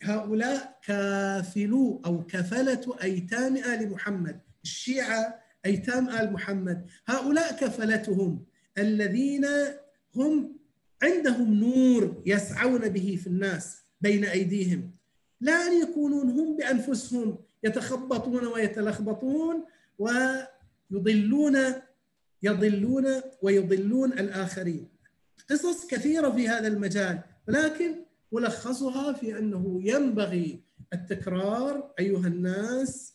هؤلاء 0.05 0.79
كافلو 0.87 2.03
أو 2.07 2.27
كفلة 2.27 2.97
أيتام 3.03 3.57
آل 3.57 3.91
محمد، 3.91 4.41
الشيعة 4.65 5.43
أيتام 5.66 6.09
آل 6.09 6.33
محمد، 6.33 6.87
هؤلاء 7.07 7.57
كفلتهم 7.57 8.45
الذين 8.79 9.47
هم 10.16 10.57
عندهم 11.03 11.55
نور 11.55 12.23
يسعون 12.27 12.89
به 12.89 13.19
في 13.20 13.27
الناس 13.27 13.83
بين 14.01 14.24
أيديهم، 14.24 14.91
لا 15.41 15.66
ان 15.66 15.83
يكونون 15.83 16.31
هم 16.31 16.57
بأنفسهم 16.57 17.39
يتخبطون 17.65 18.47
ويتلخبطون 18.47 19.65
ويضلون 19.99 21.59
يضلون 22.43 23.07
ويضلون 23.43 24.12
الآخرين. 24.12 24.89
قصص 25.51 25.87
كثيرة 25.87 26.31
في 26.31 26.49
هذا 26.49 26.69
المجال، 26.69 27.20
ولكن 27.49 27.95
ملخصها 28.33 29.13
في 29.13 29.39
أنه 29.39 29.81
ينبغي 29.85 30.61
التكرار 30.93 31.93
أيها 31.99 32.27
الناس 32.27 33.15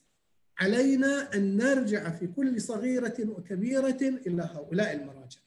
علينا 0.60 1.36
أن 1.36 1.58
نرجع 1.58 2.10
في 2.10 2.28
كل 2.28 2.62
صغيرة 2.62 3.16
وكبيرة 3.20 3.98
إلى 4.02 4.50
هؤلاء 4.56 4.94
المراجع. 4.94 5.40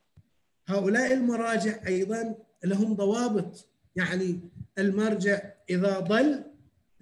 هؤلاء 0.69 1.13
المراجع 1.13 1.87
أيضا 1.87 2.35
لهم 2.65 2.95
ضوابط. 2.95 3.67
يعني 3.97 4.41
المرجع 4.79 5.41
إذا 5.71 5.99
ضل 6.01 6.45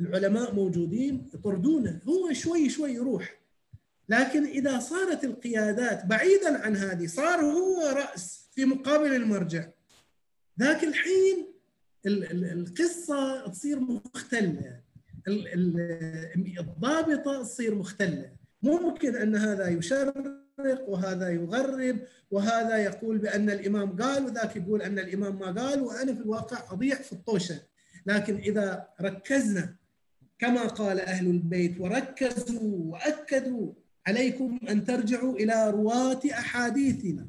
العلماء 0.00 0.54
موجودين 0.54 1.28
يطردونه. 1.34 2.00
هو 2.08 2.32
شوي 2.32 2.68
شوي 2.68 2.92
يروح. 2.92 3.38
لكن 4.08 4.44
إذا 4.46 4.78
صارت 4.80 5.24
القيادات 5.24 6.06
بعيدا 6.06 6.58
عن 6.58 6.76
هذه 6.76 7.06
صار 7.06 7.40
هو 7.40 7.80
رأس 7.96 8.48
في 8.54 8.64
مقابل 8.64 9.14
المرجع. 9.14 9.68
ذاك 10.60 10.84
الحين 10.84 11.36
ال- 11.36 11.46
ال- 11.46 11.47
القصة 12.06 13.48
تصير 13.48 13.80
مختلة. 13.80 14.80
ال- 15.28 15.48
ال- 15.48 16.58
الضابطة 16.58 17.42
تصير 17.42 17.74
مختلة. 17.74 18.30
ممكن 18.62 19.16
أن 19.16 19.36
هذا 19.36 19.68
يشرق 19.68 20.24
وهذا 20.88 21.28
يغرب 21.28 21.98
وهذا 22.30 22.76
يقول 22.76 23.18
بأن 23.18 23.50
الإمام 23.50 23.96
قال 23.96 24.24
وذاك 24.24 24.56
يقول 24.56 24.82
أن 24.82 24.98
الإمام 24.98 25.38
ما 25.38 25.50
قال 25.62 25.80
وأنا 25.80 26.14
في 26.14 26.20
الواقع 26.20 26.72
أضيع 26.72 26.94
في 26.96 27.12
الطوشة. 27.12 27.60
لكن 28.06 28.36
إذا 28.36 28.88
ركزنا 29.00 29.74
كما 30.38 30.62
قال 30.66 31.00
أهل 31.00 31.26
البيت 31.26 31.80
وركزوا 31.80 32.60
وأكدوا 32.92 33.72
عليكم 34.06 34.58
أن 34.70 34.84
ترجعوا 34.84 35.34
إلى 35.36 35.70
رواة 35.70 36.20
أحاديثنا 36.32 37.28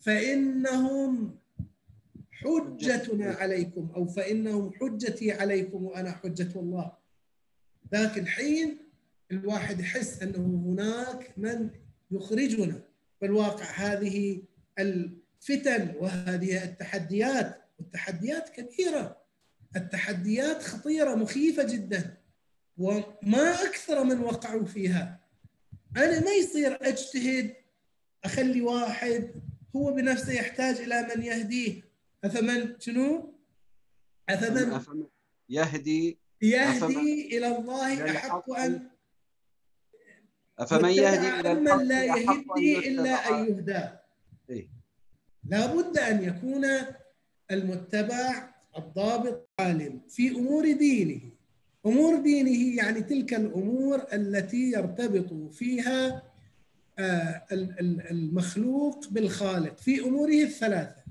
فإنهم 0.00 1.38
حجتنا 2.36 3.32
عليكم 3.32 3.90
أو 3.96 4.06
فإنهم 4.06 4.72
حجتي 4.80 5.32
عليكم 5.32 5.84
وأنا 5.84 6.12
حجة 6.12 6.60
الله. 6.60 6.92
ذاك 7.92 8.18
الحين 8.18 8.78
الواحد 9.30 9.80
يحس 9.80 10.22
أنه 10.22 10.62
هناك 10.66 11.32
من 11.36 11.70
يخرجنا. 12.10 12.82
في 13.20 13.26
الواقع 13.26 13.64
هذه 13.64 14.42
الفتن 14.78 15.94
وهذه 16.00 16.64
التحديات 16.64 17.62
والتحديات 17.78 18.48
كبيرة. 18.48 19.16
التحديات 19.76 20.62
خطيرة 20.62 21.14
مخيفة 21.14 21.62
جدا. 21.62 22.16
وما 22.78 23.52
أكثر 23.64 24.04
من 24.04 24.20
وقعوا 24.20 24.64
فيها. 24.64 25.20
أنا 25.96 26.20
ما 26.20 26.30
يصير 26.30 26.78
أجتهد 26.82 27.54
أخلي 28.24 28.60
واحد 28.60 29.30
هو 29.76 29.92
بنفسه 29.92 30.32
يحتاج 30.32 30.76
إلى 30.76 31.08
من 31.16 31.22
يهديه. 31.22 31.85
افمن 32.24 32.80
شنو؟ 32.80 33.34
افمن 34.28 34.72
أفمن 34.72 35.06
يهدي. 35.48 36.18
يهدي 36.42 37.36
إلى 37.38 37.56
الله 37.56 38.16
أحق 38.16 38.50
أن 38.50 38.90
أفمن 40.58 40.88
يهدي 40.90 41.40
إلى 41.40 41.52
الحق 41.52 41.82
لا 41.82 42.10
أحق 42.10 42.56
أن 42.56 42.62
يهدي 42.62 42.86
يتبع. 42.88 43.28
أن 43.38 43.44
يهدى. 43.46 43.88
إيه. 44.50 44.68
لا 45.48 45.66
بد 45.76 45.98
أن 45.98 46.22
يكون 46.24 46.64
المتبع 47.50 48.54
الضابط 48.78 49.48
عالم 49.60 50.00
في 50.08 50.28
أمور 50.30 50.72
دينه. 50.72 51.20
أمور 51.86 52.16
دينه 52.20 52.76
يعني 52.76 53.00
تلك 53.00 53.34
الأمور 53.34 54.06
التي 54.12 54.70
يرتبط 54.70 55.52
فيها 55.54 56.22
آه، 56.98 57.42
ال- 57.52 57.80
ال- 57.80 58.10
المخلوق 58.10 59.08
بالخالق 59.08 59.78
في 59.78 60.00
أموره 60.00 60.42
الثلاثة. 60.42 61.02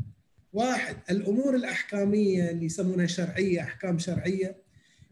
واحد 0.55 0.95
الأمور 1.09 1.55
الأحكامية 1.55 2.49
اللي 2.49 2.65
يسمونها 2.65 3.05
شرعية 3.05 3.61
أحكام 3.61 3.99
شرعية. 3.99 4.55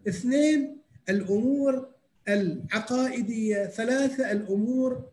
اثنين 0.08 0.78
الأمور 1.10 1.88
العقائدية. 2.28 3.66
ثلاثة 3.66 4.32
الأمور 4.32 5.04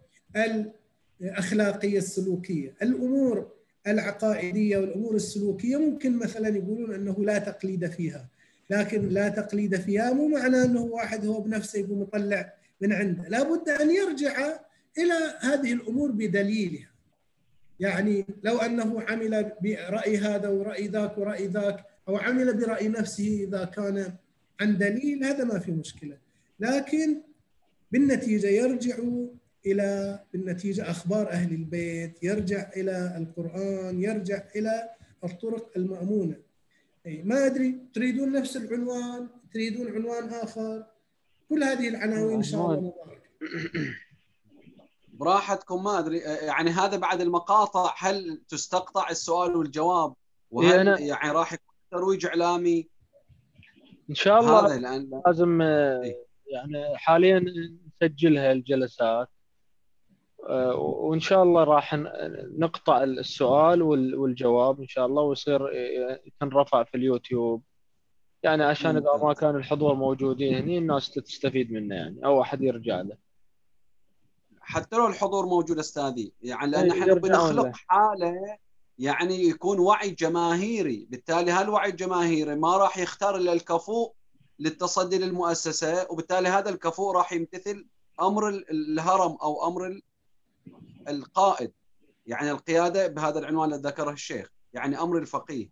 الأخلاقية 1.20 1.98
السلوكية. 1.98 2.74
الأمور 2.82 3.52
العقائدية 3.86 4.78
والأمور 4.78 5.14
السلوكية 5.14 5.76
ممكن 5.76 6.18
مثلا 6.18 6.48
يقولون 6.48 6.94
أنه 6.94 7.24
لا 7.24 7.38
تقليد 7.38 7.86
فيها 7.86 8.26
لكن 8.70 9.08
لا 9.08 9.28
تقليد 9.28 9.76
فيها 9.76 10.12
مو 10.12 10.28
معناه 10.28 10.64
أنه 10.64 10.82
واحد 10.82 11.26
هو 11.26 11.40
بنفسه 11.40 11.78
يقوم 11.78 12.02
يطلع 12.02 12.52
من 12.80 12.92
عنده. 12.92 13.28
لابد 13.28 13.68
أن 13.68 13.90
يرجع 13.90 14.60
إلى 14.98 15.34
هذه 15.40 15.72
الأمور 15.72 16.10
بدليلها. 16.10 16.89
يعني 17.80 18.26
لو 18.42 18.58
أنه 18.58 19.00
عمل 19.00 19.52
برأي 19.62 20.18
هذا 20.18 20.48
ورأي 20.48 20.88
ذاك 20.88 21.18
ورأي 21.18 21.46
ذاك 21.46 21.84
أو 22.08 22.16
عمل 22.16 22.56
برأي 22.56 22.88
نفسه 22.88 23.44
إذا 23.48 23.64
كان 23.64 24.12
عن 24.60 24.78
دليل 24.78 25.24
هذا 25.24 25.44
ما 25.44 25.58
في 25.58 25.72
مشكلة. 25.72 26.18
لكن 26.60 27.20
بالنتيجة 27.92 28.46
يرجع 28.46 28.98
إلى 29.66 30.20
بالنتيجة 30.32 30.90
أخبار 30.90 31.30
أهل 31.30 31.52
البيت 31.54 32.22
يرجع 32.22 32.70
إلى 32.76 33.16
القرآن 33.16 34.02
يرجع 34.02 34.42
إلى 34.56 34.88
الطرق 35.24 35.70
المأمونة. 35.76 36.36
أي 37.06 37.22
ما 37.22 37.46
أدري 37.46 37.78
تريدون 37.94 38.32
نفس 38.32 38.56
العنوان؟ 38.56 39.28
تريدون 39.52 39.92
عنوان 39.92 40.28
آخر؟ 40.28 40.84
كل 41.48 41.64
هذه 41.64 41.88
العناوين 41.88 42.36
إن 42.36 42.42
شاء 42.42 42.60
الله 42.60 42.80
مباركة. 42.80 43.30
براحتكم 45.20 45.84
ما 45.84 45.98
أدري 45.98 46.18
يعني 46.18 46.70
هذا 46.70 46.96
بعد 46.96 47.20
المقاطع 47.20 47.94
هل 47.98 48.42
تستقطع 48.48 49.10
السؤال 49.10 49.56
والجواب 49.56 50.10
إيه، 50.10 50.14
وهل 50.50 50.96
أنا- 50.96 51.00
يعني 51.00 51.30
راح 51.32 51.52
يكون 51.52 51.74
ترويج 51.90 52.26
إعلامي 52.26 52.88
إن 54.10 54.14
شاء 54.14 54.40
الله 54.40 54.66
هذا 54.66 54.78
لأن 54.80 55.22
لازم 55.26 55.62
آه، 55.62 56.02
إيه. 56.02 56.16
يعني 56.46 56.96
حاليا 56.98 57.44
نسجلها 58.02 58.52
الجلسات 58.52 59.28
آه، 60.48 60.74
وإن 60.74 61.20
شاء 61.20 61.42
الله 61.42 61.64
راح 61.64 61.94
نقطع 62.58 63.02
السؤال 63.02 63.82
وال- 63.82 64.14
والجواب 64.14 64.80
إن 64.80 64.88
شاء 64.88 65.06
الله 65.06 65.22
ويصير 65.22 65.66
آه، 65.68 66.20
تنرفع 66.40 66.82
في 66.84 66.96
اليوتيوب 66.96 67.62
يعني 68.42 68.64
عشان 68.64 68.96
إذا 68.96 69.16
ما. 69.22 69.32
كان 69.34 69.56
الحضور 69.56 69.94
موجودين 69.94 70.54
هني 70.54 70.78
الناس 70.78 71.10
تستفيد 71.10 71.72
منه 71.72 71.94
يعني 71.94 72.24
أو 72.24 72.42
أحد 72.42 72.62
يرجع 72.62 73.00
له 73.00 73.16
حتى 74.70 74.96
لو 74.96 75.06
الحضور 75.06 75.46
موجود 75.46 75.78
أستاذي 75.78 76.32
يعني 76.42 76.70
لأن 76.70 76.92
إيه، 76.92 77.00
إحنا 77.02 77.14
بنخلق 77.14 77.64
له. 77.64 77.72
حالة 77.74 78.58
يعني 78.98 79.48
يكون 79.48 79.78
وعي 79.78 80.10
جماهيري. 80.10 81.06
بالتالي 81.10 81.50
هالوعي 81.50 81.90
الجماهيري 81.90 82.54
ما 82.56 82.76
راح 82.76 82.98
يختار 82.98 83.36
إلا 83.36 83.52
الكفؤ 83.52 84.12
للتصدي 84.58 85.18
للمؤسسة 85.18 86.06
وبالتالي 86.10 86.48
هذا 86.48 86.70
الكفؤ 86.70 87.10
راح 87.10 87.32
يمتثل 87.32 87.86
أمر 88.20 88.48
ال- 88.48 88.70
الهرم 88.70 89.36
أو 89.42 89.68
أمر 89.68 89.86
ال- 89.86 90.02
القائد. 91.08 91.72
يعني 92.26 92.50
القيادة 92.50 93.06
بهذا 93.06 93.38
العنوان 93.38 93.72
اللي 93.72 93.88
ذكره 93.88 94.10
الشيخ 94.10 94.50
يعني 94.72 95.00
أمر 95.00 95.18
الفقيه. 95.18 95.70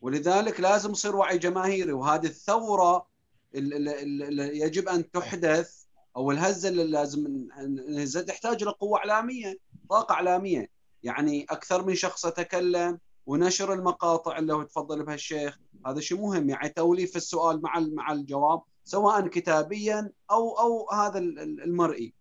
ولذلك 0.00 0.60
لازم 0.60 0.90
يصير 0.90 1.16
وعي 1.16 1.38
جماهيري 1.38 1.92
وهذه 1.92 2.26
الثورة 2.26 3.06
اللي 3.54 4.58
يجب 4.60 4.88
أن 4.88 5.10
تحدث 5.10 5.77
أو 6.18 6.30
الهزة 6.30 6.68
اللي 6.68 6.84
لازم 6.84 7.48
نهزها 7.88 8.22
تحتاج 8.22 8.64
لقوة 8.64 8.98
إعلامية 8.98 9.58
طاقة 9.90 10.12
إعلامية. 10.12 10.70
يعني 11.02 11.46
أكثر 11.50 11.86
من 11.86 11.94
شخص 11.94 12.24
يتكلم 12.24 12.98
ونشر 13.26 13.72
المقاطع 13.72 14.38
اللي 14.38 14.52
هو 14.52 14.62
تفضل 14.62 15.04
بها 15.04 15.14
الشيخ. 15.14 15.58
هذا 15.86 16.00
شيء 16.00 16.20
مهم. 16.20 16.48
يعني 16.50 16.68
توليف 16.68 17.16
السؤال 17.16 17.62
مع 17.62 17.80
مع 17.80 18.12
الجواب 18.12 18.62
سواء 18.84 19.28
كتابيا 19.28 20.10
أو 20.30 20.58
أو 20.58 20.90
هذا 20.90 21.18
ال- 21.18 21.38
ال- 21.38 21.62
المرئي. 21.62 22.12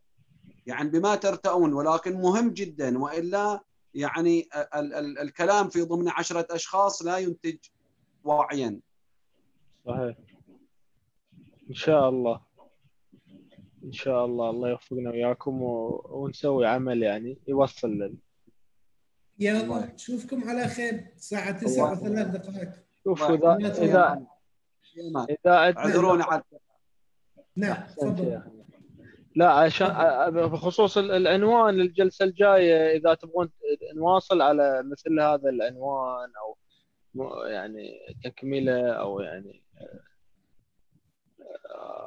يعني 0.65 0.89
بما 0.89 1.15
ترتؤون 1.15 1.73
ولكن 1.73 2.13
مهم 2.21 2.49
جدا. 2.49 2.99
وإلا 2.99 3.61
يعني 3.93 4.49
ال 4.75 4.93
ال 4.93 5.19
الكلام 5.19 5.69
في 5.69 5.81
ضمن 5.81 6.09
عشرة 6.09 6.47
أشخاص 6.51 7.01
لا 7.03 7.17
ينتج 7.17 7.57
وعيا 8.23 8.79
صحيح. 9.85 10.17
إن 11.69 11.75
شاء 11.75 12.09
الله. 12.09 12.46
إن 13.87 13.91
شاء 13.91 14.25
الله 14.25 14.49
الله 14.49 14.69
يوفقنا 14.69 15.09
وياكم 15.11 15.61
و... 15.61 16.01
ونسوي 16.09 16.67
عمل 16.67 17.03
يعني 17.03 17.37
يوصل 17.47 17.89
لل... 17.91 18.15
يلا 19.39 19.93
نشوفكم 19.93 20.49
على 20.49 20.67
خير. 20.67 21.05
الساعة 21.15 21.59
9 21.59 21.91
وثلاث 21.91 22.27
دقائق. 22.27 22.69
شوف 23.03 23.23
اذا 23.31 23.55
اذا. 23.55 24.27
إذا 25.29 25.51
اعذرونا 25.77 26.23
على 26.23 26.43
نعم 27.55 27.87
تفضل. 27.97 28.41
لا 29.35 29.49
عشان 29.51 29.87
بخصوص 30.29 30.97
ال- 30.97 31.11
العنوان 31.11 31.73
للجلسه 31.73 32.25
الجاية 32.25 32.97
إذا 32.97 33.13
تبغون 33.13 33.49
نواصل 33.95 34.41
على 34.41 34.83
مثل 34.83 35.19
هذا 35.19 35.49
العنوان 35.49 36.29
أو 36.41 36.57
يعني 37.45 37.89
تكملة 38.23 38.91
أو 38.91 39.19
يعني 39.19 39.63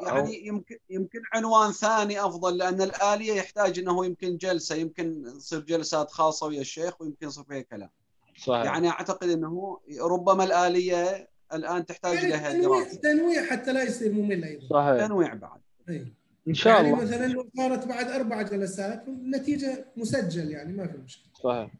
يعني 0.06 0.46
يمكن 0.46 0.76
يمكن 0.90 1.18
عنوان 1.32 1.72
ثاني 1.72 2.20
أفضل 2.20 2.58
لأن 2.58 2.82
الآلية 2.82 3.32
يحتاج 3.32 3.78
إنه 3.78 4.06
يمكن 4.06 4.36
جلسة 4.36 4.74
يمكن 4.74 5.24
تصير 5.38 5.60
جلسات 5.60 6.10
خاصة 6.10 6.46
ويا 6.46 6.60
الشيخ 6.60 7.00
ويمكن 7.00 7.26
يصير 7.26 7.44
فيها 7.44 7.60
كلام. 7.60 7.90
صحيح. 8.38 8.64
يعني 8.64 8.88
أعتقد 8.88 9.28
إنه 9.28 9.80
ربما 10.00 10.44
الآلية 10.44 11.28
الآن 11.54 11.86
تحتاج 11.86 12.14
يعني 12.14 12.28
لها 12.28 12.52
تنويع 12.52 12.82
دراسه 12.82 13.00
تنويع 13.00 13.44
حتى 13.44 13.72
لا 13.72 13.82
يصير 13.82 14.12
ممل 14.12 14.44
أيضا. 14.44 14.68
صحيح. 14.68 15.06
تنويع 15.06 15.34
بعد. 15.34 15.60
أي. 15.88 16.12
إن 16.48 16.54
شاء 16.54 16.74
يعني 16.74 16.90
الله. 16.90 17.02
مثلا 17.04 17.26
لو 17.26 17.50
صارت 17.56 17.86
بعد 17.86 18.06
أربع 18.10 18.42
جلسات 18.42 19.08
النتيجه 19.08 19.84
مسجل 19.96 20.50
يعني 20.50 20.72
ما 20.72 20.86
في 20.86 20.98
مشكلة. 20.98 21.32
صحيح. 21.44 21.70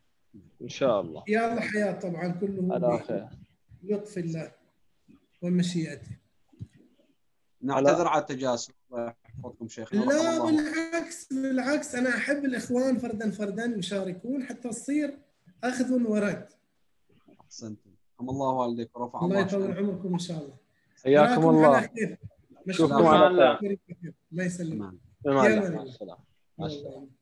إن 0.63 0.69
شاء 0.69 1.01
الله. 1.01 1.25
يا 1.29 1.53
الله 1.53 1.61
حياة 1.61 1.93
طبعا 1.93 2.29
كله 2.29 2.75
على 2.75 3.03
خير. 3.03 3.27
بلطف 3.83 4.19
الله 4.19 4.53
ومشيئته. 5.43 6.20
نعتذر 7.63 8.09
على 8.09 8.21
التجاسس 8.21 8.71
الله 8.93 9.15
يحفظكم 9.29 9.69
شيخنا 9.69 10.01
لا. 10.01 10.45
بالعكس 10.45 11.33
بالعكس. 11.33 11.95
أنا 11.95 12.09
أحب 12.17 12.45
الإخوان 12.45 12.99
فردا 12.99 13.31
فردا 13.31 13.65
يشاركون 13.65 14.45
حتى 14.45 14.69
تصير 14.69 15.19
أخذ 15.65 16.03
ورد. 16.03 16.49
أحسنتم. 17.41 17.91
الله 18.21 18.49
والديك 18.49 18.99
ورفع 18.99 19.21
الله 19.21 19.41
الله 19.41 19.47
يطول. 19.47 19.79
عمركم 19.79 20.13
إن 20.13 20.19
شاء 20.19 20.39
الله. 20.39 20.57
حياكم 21.05 21.49
الله. 21.49 21.91
نشوفكم 22.67 22.97
مشكور. 22.97 23.15
على 23.15 23.57
خير. 23.57 23.79
الله 24.33 24.45
يسلمك. 24.45 24.95
مع 25.25 25.47
السلامة. 25.47 26.17
مع 26.59 26.67
السلامة. 26.67 27.20